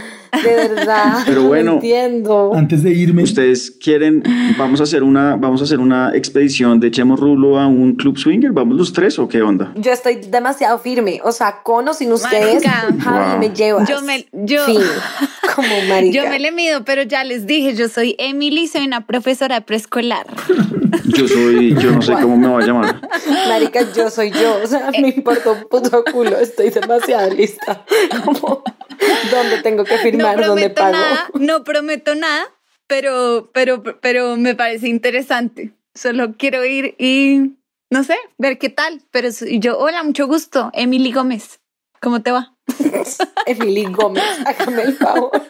de 0.43 0.55
verdad. 0.55 1.17
Pero 1.25 1.43
bueno. 1.43 1.71
No 1.71 1.73
entiendo. 1.77 2.51
Antes 2.55 2.83
de 2.83 2.91
irme, 2.91 3.23
Ustedes 3.23 3.71
quieren, 3.71 4.23
vamos 4.57 4.79
a 4.79 4.83
hacer 4.83 5.03
una, 5.03 5.35
vamos 5.35 5.61
a 5.61 5.65
hacer 5.65 5.79
una 5.79 6.15
expedición 6.15 6.79
de 6.79 6.89
Chemo 6.91 7.15
Rulo 7.15 7.59
a 7.59 7.67
un 7.67 7.95
club 7.95 8.17
swinger. 8.17 8.51
¿Vamos 8.51 8.77
los 8.77 8.93
tres 8.93 9.19
o 9.19 9.27
qué 9.27 9.41
onda? 9.41 9.71
Yo 9.75 9.91
estoy 9.91 10.15
demasiado 10.15 10.79
firme. 10.79 11.19
O 11.23 11.31
sea, 11.31 11.61
con 11.63 11.87
o 11.87 11.93
sin 11.93 12.11
ustedes, 12.11 12.63
Marica. 12.65 12.87
Javi 13.01 13.29
Wow. 13.31 13.39
me 13.39 13.49
lleva. 13.55 13.85
Yo 13.85 14.01
me, 14.01 14.25
yo, 14.31 14.63
Fin. 14.65 14.81
Como 15.55 15.67
marica. 15.89 16.11
yo 16.23 16.29
me 16.29 16.39
le 16.39 16.51
mido, 16.51 16.83
pero 16.83 17.01
ya 17.03 17.23
les 17.23 17.47
dije, 17.47 17.73
yo 17.73 17.87
soy 17.89 18.15
Emily, 18.19 18.67
soy 18.67 18.85
una 18.85 19.07
profesora 19.07 19.61
preescolar. 19.61 20.27
Yo 21.05 21.27
soy, 21.27 21.73
yo 21.75 21.91
no 21.91 22.01
sé 22.01 22.13
cómo 22.13 22.35
me 22.37 22.47
va 22.47 22.59
a 22.59 22.65
llamar. 22.65 23.01
Marica, 23.47 23.79
yo 23.95 24.09
soy 24.09 24.29
yo. 24.31 24.59
O 24.63 24.67
sea, 24.67 24.91
me 24.91 25.09
importa 25.09 25.51
un 25.51 25.63
puto 25.69 26.03
culo. 26.11 26.37
Estoy 26.37 26.69
demasiado 26.69 27.26
lista. 27.29 27.85
Como, 28.23 28.63
¿dónde 29.31 29.61
tengo 29.61 29.83
que 29.83 29.95
No 29.95 30.01
firmar? 30.01 30.35
¿Dónde 30.35 30.69
prometo 30.69 30.81
pago? 30.81 30.91
nada, 30.91 31.29
no 31.35 31.63
prometo 31.63 32.15
nada, 32.15 32.45
pero, 32.87 33.49
pero, 33.53 33.83
pero 33.83 34.35
me 34.37 34.55
parece 34.55 34.87
interesante. 34.87 35.73
Solo 35.93 36.35
quiero 36.37 36.63
ir 36.65 36.95
y, 36.99 37.55
no 37.89 38.03
sé, 38.03 38.17
ver 38.37 38.57
qué 38.57 38.69
tal. 38.69 39.01
Pero 39.11 39.29
yo, 39.59 39.77
hola, 39.77 40.03
mucho 40.03 40.27
gusto, 40.27 40.69
Emily 40.73 41.11
Gómez. 41.11 41.59
¿Cómo 42.01 42.21
te 42.21 42.31
va? 42.31 42.55
Emily 43.45 43.85
Gómez, 43.85 44.23
hágame 44.45 44.83
el 44.83 44.93
favor. 44.93 45.31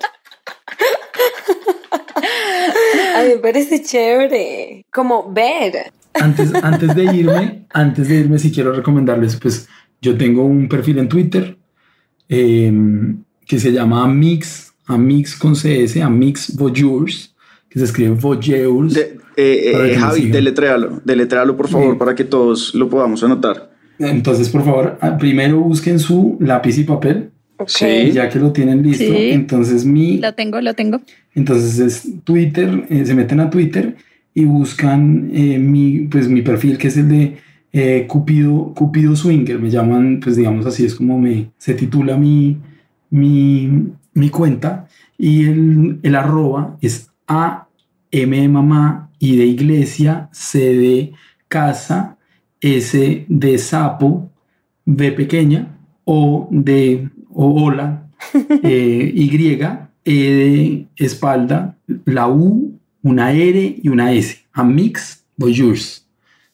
A 3.16 3.24
mí 3.24 3.30
me 3.30 3.38
parece 3.38 3.82
chévere. 3.82 4.86
Como 4.92 5.32
ver. 5.32 5.92
antes, 6.14 6.54
antes 6.56 6.96
de 6.96 7.04
irme, 7.04 7.66
antes 7.72 8.08
de 8.08 8.16
irme, 8.16 8.40
si 8.40 8.52
quiero 8.52 8.72
recomendarles, 8.74 9.36
pues 9.38 9.68
yo 10.02 10.18
tengo 10.18 10.44
un 10.44 10.68
perfil 10.70 11.00
en 11.00 11.10
Twitter 11.10 11.58
eh, 12.30 12.72
que 13.46 13.60
se 13.60 13.72
llama 13.72 14.04
Amix, 14.04 14.74
Amix 14.86 15.36
con 15.36 15.54
CS, 15.56 16.02
Amix 16.02 16.56
Voyeurs, 16.56 17.36
que 17.70 17.80
se 17.80 17.86
escribe 17.86 18.12
Voyeurs. 18.12 18.94
De- 18.94 19.18
eh, 19.40 19.72
eh, 19.92 19.96
Javi, 20.00 20.28
deletréalo, 20.30 21.02
deletréalo 21.06 21.56
por 21.56 21.68
favor 21.68 21.94
Sí. 21.94 22.00
para 22.00 22.16
que 22.16 22.24
todos 22.24 22.74
lo 22.74 22.90
podamos 22.90 23.24
anotar. 23.24 23.72
Entonces, 24.00 24.50
por 24.50 24.64
favor, 24.64 24.98
ah, 25.02 25.18
primero 25.18 25.60
busquen 25.60 26.00
su 26.00 26.38
lápiz 26.40 26.78
y 26.78 26.84
papel. 26.84 27.32
Sí. 27.66 28.12
ya 28.14 28.30
que 28.30 28.38
lo 28.38 28.52
tienen 28.52 28.84
listo. 28.84 29.04
Sí. 29.04 29.32
Entonces, 29.32 29.84
mi, 29.84 30.20
Lo 30.20 30.32
tengo, 30.36 30.62
lo 30.62 30.76
tengo. 30.76 31.02
entonces 31.34 31.80
es 31.80 32.08
Twitter, 32.24 32.86
eh, 32.92 33.04
se 33.04 33.16
meten 33.16 33.40
a 33.40 33.50
Twitter 33.50 33.96
y 34.36 34.46
buscan 34.46 35.32
eh, 35.34 35.58
mi, 35.58 36.02
pues, 36.02 36.28
mi 36.30 36.44
perfil, 36.44 36.78
que 36.78 36.90
es 36.90 36.98
el 36.98 37.10
de 37.10 37.38
eh, 37.78 38.08
Cupido, 38.08 38.74
Cupido 38.74 39.16
Swinger. 39.16 39.60
Me 39.60 39.70
llaman, 39.70 40.20
pues 40.20 40.36
digamos 40.36 40.66
así, 40.66 40.84
es 40.84 40.96
como 40.96 41.20
me, 41.20 41.52
se 41.60 41.76
titula 41.76 42.18
mi, 42.18 42.58
mi, 43.12 43.92
mi 44.14 44.30
cuenta. 44.32 44.88
Y 45.16 45.46
el, 45.46 46.00
el 46.02 46.16
arroba 46.16 46.78
es 46.82 47.12
A, 47.28 47.68
M 48.10 48.42
de 48.42 48.48
mamá, 48.48 49.12
I 49.20 49.36
de 49.36 49.46
iglesia, 49.46 50.28
C 50.32 50.60
de 50.74 51.14
casa, 51.48 52.18
S 52.62 53.26
de 53.28 53.58
sapo, 53.60 54.32
B 54.86 55.12
pequeña, 55.12 55.78
O 56.04 56.48
de 56.50 57.10
o 57.30 57.64
hola, 57.64 58.10
eh, 58.64 59.12
Y, 59.14 59.30
E 60.10 60.34
de 60.34 60.88
espalda, 60.96 61.78
la 62.06 62.28
U, 62.28 62.80
una 63.04 63.34
R 63.34 63.80
y 63.84 63.90
una 63.90 64.14
S. 64.14 64.40
Amix 64.54 65.26
Voyeurs. 65.36 66.07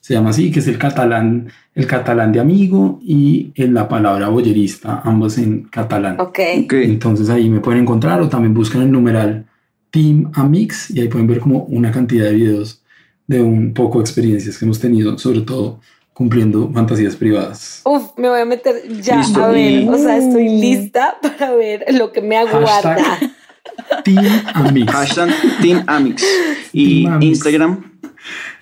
Se 0.06 0.14
llama 0.14 0.32
así, 0.32 0.51
que 0.51 0.60
es 0.60 0.68
el 0.68 0.78
catalán, 0.78 1.47
el 1.76 1.88
catalán 1.88 2.34
de 2.34 2.41
amigo 2.41 2.99
y 3.01 3.54
en 3.56 3.74
la 3.74 3.88
palabra 3.88 4.28
boyerista, 4.28 5.01
ambos 5.06 5.38
en 5.38 5.64
catalán. 5.70 6.20
Ok. 6.20 6.39
Ok. 6.66 6.74
Entonces 6.74 7.30
ahí 7.30 7.49
me 7.49 7.62
pueden 7.62 7.84
encontrar 7.84 8.20
o 8.22 8.28
también 8.28 8.54
buscan 8.54 8.82
el 8.82 8.91
numeral 8.91 9.45
Team 9.91 10.30
Amix 10.34 10.91
y 10.91 10.99
ahí 10.99 11.08
pueden 11.08 11.28
ver 11.28 11.39
como 11.39 11.60
una 11.70 11.89
cantidad 11.89 12.26
de 12.26 12.34
videos 12.34 12.82
de 13.28 13.41
un 13.41 13.74
poco 13.74 13.99
de 13.99 14.04
experiencias 14.04 14.58
que 14.58 14.66
hemos 14.66 14.78
tenido, 14.82 15.18
sobre 15.18 15.39
todo 15.39 15.80
cumpliendo 16.12 16.70
fantasías 16.74 17.16
privadas. 17.16 17.80
Uf, 17.86 18.10
me 18.18 18.28
voy 18.28 18.41
a 18.41 18.45
meter 18.45 18.76
ya 19.01 19.20
Listo. 19.20 19.41
a 19.41 19.47
ver. 19.47 19.88
O 19.88 19.97
sea, 19.97 20.18
estoy 20.18 20.49
Uh. 20.49 20.60
lista 20.62 21.16
para 21.22 21.56
ver 21.56 21.86
lo 21.93 22.12
que 22.12 22.22
me 22.22 22.36
aguarda. 22.36 22.97
Hashtag 22.97 23.32
Team 24.04 24.26
Amix. 24.54 24.91
Hashtag 24.91 25.30
Team 25.62 25.84
Amix. 25.88 26.24
Y 26.74 27.04
Team 27.04 27.14
Amix. 27.14 27.26
Instagram. 27.30 27.92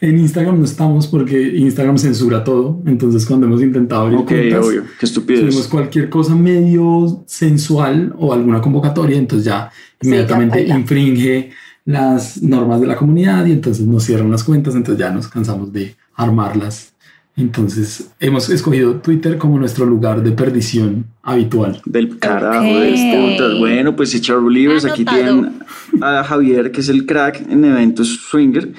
En 0.02 0.18
Instagram 0.20 0.58
no 0.58 0.66
estamos 0.66 1.06
porque 1.08 1.56
Instagram 1.58 1.97
censura 1.99 2.43
todo. 2.43 2.82
Entonces, 2.88 3.24
cuando 3.26 3.45
hemos 3.45 3.62
intentado 3.62 4.02
abrir 4.02 4.18
Ok, 4.20 4.28
cuentas, 4.30 4.66
obvio. 4.66 4.84
Qué 4.99 5.06
subimos 5.08 5.30
estupidez. 5.36 5.68
cualquier 5.68 6.10
cosa 6.10 6.36
medio 6.36 7.24
sensual 7.28 8.14
o 8.18 8.34
alguna 8.34 8.62
convocatoria, 8.62 9.18
entonces 9.18 9.45
ya 9.45 9.70
Sí, 10.02 10.08
inmediatamente 10.08 10.58
ya 10.58 10.74
baila. 10.74 10.80
infringe 10.80 11.52
las 11.86 12.41
normas 12.41 12.82
de 12.82 12.88
la 12.88 12.95
comunidad 12.95 13.45
y 13.45 13.52
entonces 13.52 13.86
nos 13.86 14.04
cierran 14.04 14.32
las 14.32 14.43
cuentas, 14.43 14.74
entonces 14.76 14.99
ya 14.99 15.12
nos 15.12 15.28
cansamos 15.28 15.72
de 15.72 15.95
armarlas. 16.16 16.93
Entonces 17.38 18.10
hemos 18.20 18.49
escogido 18.49 18.95
Twitter 18.95 19.38
como 19.38 19.58
nuestro 19.58 19.86
lugar 19.86 20.22
de 20.22 20.32
perdición 20.32 21.06
habitual. 21.24 21.82
Del 21.86 22.18
carajo 22.20 22.66
Ok. 22.66 22.82
de. 22.82 23.56
Bueno, 23.60 23.95
pues 23.95 24.14
Echar 24.16 24.41
Believers, 24.41 24.84
aquí 24.86 25.06
tienen 25.06 25.54
a 26.02 26.24
Javier, 26.24 26.72
que 26.72 26.82
es 26.82 26.89
el 26.89 27.06
crack 27.06 27.41
en 27.49 27.64
eventos 27.66 28.10
swinger. 28.30 28.72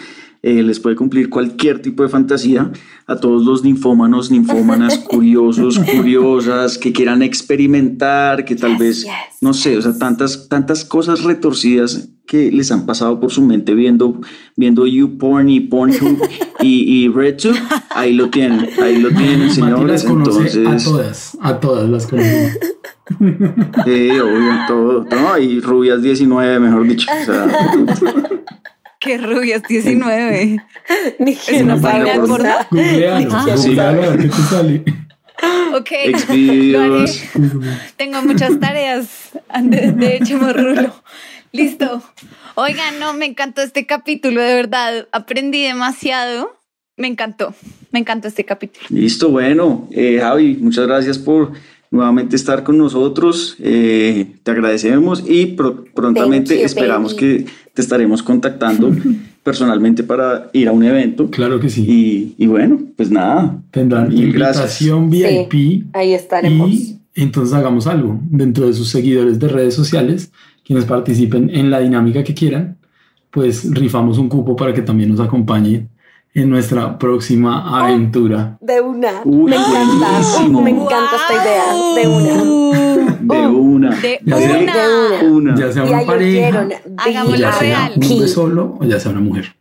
Eh, 0.42 0.62
les 0.62 0.80
puede 0.80 0.96
cumplir 0.96 1.30
cualquier 1.30 1.80
tipo 1.80 2.02
de 2.02 2.08
fantasía 2.08 2.72
a 3.06 3.16
todos 3.16 3.44
los 3.44 3.62
ninfómanos, 3.62 4.30
ninfómanas, 4.30 4.98
curiosos, 5.08 5.78
curiosas, 5.78 6.78
que 6.78 6.92
quieran 6.92 7.22
experimentar, 7.22 8.44
que 8.44 8.56
tal 8.56 8.76
vez, 8.76 9.06
no 9.40 9.54
sé, 9.54 9.76
o 9.78 9.82
sea, 9.82 9.96
tantas, 9.96 10.48
tantas 10.48 10.84
cosas 10.84 11.22
retorcidas 11.22 12.08
que 12.26 12.50
les 12.50 12.72
han 12.72 12.86
pasado 12.86 13.20
por 13.20 13.30
su 13.30 13.42
mente 13.42 13.74
viendo, 13.74 14.20
viendo 14.56 14.86
YouPorn 14.86 15.48
y 15.48 15.60
Pornhub 15.60 16.18
y, 16.60 17.04
y 17.04 17.08
RedTube, 17.08 17.58
ahí 17.90 18.12
lo 18.12 18.30
tienen, 18.30 18.68
ahí 18.82 19.00
lo 19.00 19.10
tienen, 19.10 19.50
señores. 19.50 20.04
Entonces, 20.04 20.56
a 20.66 20.76
todas, 20.90 21.38
a 21.40 21.60
todas 21.60 21.88
las 21.88 22.06
conocen. 22.06 22.52
Sí, 23.84 24.10
obvio, 24.10 24.52
todo, 24.66 25.06
no, 25.10 25.38
y 25.38 25.60
rubias 25.60 26.02
19, 26.02 26.58
mejor 26.58 26.86
dicho. 26.86 27.06
O 27.20 27.24
sea, 27.24 27.46
Qué 29.02 29.18
rubias, 29.18 29.62
19. 29.68 30.58
Ni 31.18 31.32
Es 31.32 31.48
una 31.62 31.80
página 31.80 32.12
de 32.12 32.20
porno. 32.20 32.48
Googlealo, 32.70 33.30
googlealo, 33.30 34.02
a 34.02 34.08
ver 34.10 34.18
qué 34.20 34.28
te 34.28 34.42
sale. 34.42 34.84
Ok. 35.74 35.88
Exvideos. 36.04 37.22
Lo 37.34 37.60
haré. 37.62 37.76
Tengo 37.96 38.22
muchas 38.22 38.60
tareas 38.60 39.30
de, 39.62 39.92
de 39.92 40.20
Chemorrulo. 40.22 40.94
Listo. 41.52 42.02
Oigan, 42.54 43.00
no, 43.00 43.12
me 43.14 43.26
encantó 43.26 43.62
este 43.62 43.86
capítulo, 43.86 44.40
de 44.40 44.54
verdad. 44.54 45.08
Aprendí 45.12 45.62
demasiado. 45.62 46.56
Me 46.96 47.08
encantó. 47.08 47.54
Me 47.90 47.98
encantó 47.98 48.28
este 48.28 48.44
capítulo. 48.44 48.86
Listo, 48.90 49.30
bueno, 49.30 49.88
eh, 49.90 50.18
Javi, 50.20 50.56
muchas 50.60 50.86
gracias 50.86 51.18
por 51.18 51.52
nuevamente 51.90 52.36
estar 52.36 52.62
con 52.62 52.78
nosotros. 52.78 53.56
Eh, 53.58 54.36
te 54.42 54.50
agradecemos 54.50 55.24
y 55.26 55.46
pro- 55.46 55.84
prontamente 55.94 56.58
you, 56.58 56.64
esperamos 56.64 57.14
baby. 57.16 57.44
que 57.44 57.46
te 57.74 57.82
estaremos 57.82 58.22
contactando 58.22 58.90
personalmente 59.42 60.02
para 60.02 60.50
ir 60.52 60.68
a 60.68 60.72
un 60.72 60.84
evento. 60.84 61.30
Claro 61.30 61.58
que 61.60 61.68
sí. 61.68 61.84
Y, 61.88 62.44
y 62.44 62.46
bueno, 62.46 62.78
pues 62.96 63.10
nada. 63.10 63.58
Tendrán 63.70 64.08
Mil 64.08 64.32
gracias. 64.32 64.80
invitación 64.82 65.10
VIP. 65.10 65.86
ahí 65.94 66.12
estaremos. 66.14 66.70
Y 66.70 66.98
entonces 67.14 67.54
hagamos 67.54 67.86
algo 67.86 68.18
dentro 68.30 68.66
de 68.66 68.72
sus 68.74 68.88
seguidores 68.88 69.38
de 69.38 69.48
redes 69.48 69.74
sociales, 69.74 70.30
quienes 70.64 70.84
participen 70.84 71.50
en 71.50 71.70
la 71.70 71.80
dinámica 71.80 72.22
que 72.24 72.34
quieran, 72.34 72.78
pues 73.30 73.68
rifamos 73.74 74.18
un 74.18 74.28
cupo 74.28 74.54
para 74.56 74.72
que 74.72 74.82
también 74.82 75.10
nos 75.10 75.20
acompañen 75.20 75.88
en 76.34 76.48
nuestra 76.48 76.98
próxima 76.98 77.78
aventura. 77.82 78.56
De 78.60 78.80
una. 78.80 79.20
Uy, 79.24 79.50
me 79.50 79.56
encanta. 79.56 80.08
buenísimo. 80.10 80.62
Me 80.62 80.70
encanta 80.70 81.16
esta 81.16 81.42
idea. 81.42 81.64
De 81.96 82.08
una. 82.08 82.82
De 83.22 83.46
una. 83.46 83.96
De 83.96 84.20
Ya 84.24 84.36
una. 84.36 84.76
De 85.18 85.26
una. 85.26 85.54
Ya 85.56 85.72
sea 85.72 85.84
una 85.84 86.02
pareja, 86.02 86.68
ya 86.68 87.24
sea 87.24 87.58
real. 87.58 87.92
un 87.96 88.04
hombre 88.04 88.28
solo 88.28 88.78
o 88.80 88.84
ya 88.84 89.00
sea 89.00 89.10
una 89.10 89.20
mujer. 89.20 89.54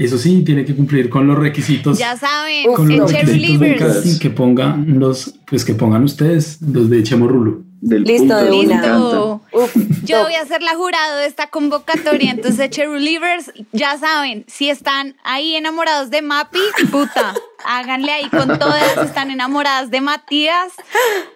Eso 0.00 0.16
sí, 0.16 0.42
tiene 0.44 0.64
que 0.64 0.74
cumplir 0.74 1.10
con 1.10 1.26
los 1.26 1.38
requisitos. 1.38 1.98
Ya 1.98 2.16
saben, 2.16 2.72
con 2.72 2.88
los 2.96 3.12
requisitos 3.12 3.60
del 3.60 3.76
casting 3.76 4.18
que 4.18 4.30
pongan 4.30 4.98
los, 4.98 5.34
pues 5.46 5.62
que 5.62 5.74
pongan 5.74 6.04
ustedes, 6.04 6.58
los 6.62 6.88
de 6.88 7.02
Chemorrulo. 7.02 7.64
Del 7.82 8.04
Listo, 8.04 8.34
de. 8.36 8.50
Listo. 8.50 9.42
Uf, 9.52 9.76
Yo 10.04 10.22
voy 10.22 10.34
a 10.34 10.46
ser 10.46 10.62
la 10.62 10.74
jurado 10.74 11.18
de 11.18 11.26
esta 11.26 11.48
convocatoria. 11.48 12.30
Entonces, 12.30 12.70
Cherry 12.70 13.00
Livers, 13.00 13.52
ya 13.72 13.98
saben, 13.98 14.44
si 14.48 14.70
están 14.70 15.16
ahí 15.22 15.54
enamorados 15.54 16.10
de 16.10 16.22
Mapi, 16.22 16.58
puta, 16.90 17.34
háganle 17.64 18.12
ahí 18.12 18.28
con 18.28 18.58
todas. 18.58 18.94
Si 18.94 19.00
están 19.06 19.30
enamoradas 19.30 19.90
de 19.90 20.00
Matías, 20.00 20.72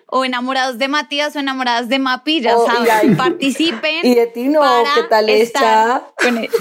o 0.07 0.25
enamorados 0.25 0.79
de 0.79 0.89
Matías, 0.89 1.35
o 1.37 1.39
enamoradas 1.41 1.89
de 1.89 1.99
Mapi, 1.99 2.41
ya 2.41 2.57
Oh, 2.57 2.67
y 2.67 2.71
saben, 2.87 2.91
ahí- 3.11 3.15
participen. 3.17 4.05
Y 4.05 4.15
de 4.15 4.27
ti 4.29 4.45
no, 4.45 4.61
¿qué 4.95 5.03
tal 5.05 5.29
esta? 5.29 6.07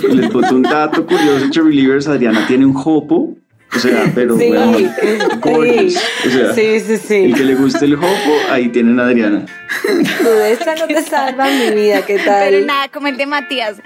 Les 0.09 0.31
boto 0.33 0.55
un 0.55 0.63
dato 0.63 1.05
curioso, 1.05 1.49
Cherry 1.49 1.87
Adriana 2.07 2.45
tiene 2.47 2.65
un 2.65 2.73
jopo, 2.73 3.35
o 3.75 3.79
sea, 3.79 4.11
pero 4.13 4.37
Sí, 4.37 4.47
bueno, 4.49 4.77
sí. 4.77 4.87
gorgeous. 5.39 5.95
O 6.25 6.29
sea, 6.29 6.53
Sí, 6.53 6.79
sí, 6.79 6.97
sí. 6.97 7.15
el 7.25 7.35
que 7.35 7.43
le 7.43 7.55
guste 7.55 7.85
el 7.85 7.95
jopo, 7.95 8.33
ahí 8.51 8.69
tienen 8.69 8.99
a 8.99 9.03
Adriana. 9.05 9.45
Tú 10.21 10.29
de 10.29 10.51
esta 10.53 10.75
no 10.75 10.87
te 10.87 11.01
salva 11.03 11.45
mi 11.47 11.71
vida, 11.75 12.01
¿qué 12.05 12.19
tal? 12.19 12.49
Pero 12.49 12.65
nada, 12.65 12.87
como 12.89 13.07
el 13.07 13.17
de 13.17 13.25
Matías. 13.25 13.77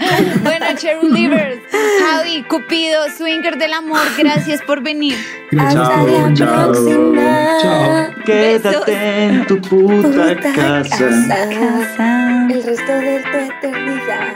Bueno, 0.44 0.66
Cherry 0.76 1.10
Livers, 1.10 1.60
Javi, 2.02 2.44
Cupido, 2.44 3.06
Swinger 3.18 3.58
del 3.58 3.74
Amor, 3.74 4.00
gracias 4.18 4.62
por 4.64 4.82
venir. 4.84 5.16
Hasta 5.58 5.74
la 6.04 6.34
chao, 6.34 6.72
próxima. 6.72 7.58
chao. 7.62 8.08
Quédate 8.26 9.24
en 9.24 9.46
tu 9.48 9.62
puta 9.62 10.08
Puta 10.10 10.54
casa. 10.54 10.98
casa. 10.98 12.48
El 12.50 12.64
resto 12.64 12.92
de 12.94 13.24
tu 13.32 13.38
eternidad. 13.38 14.28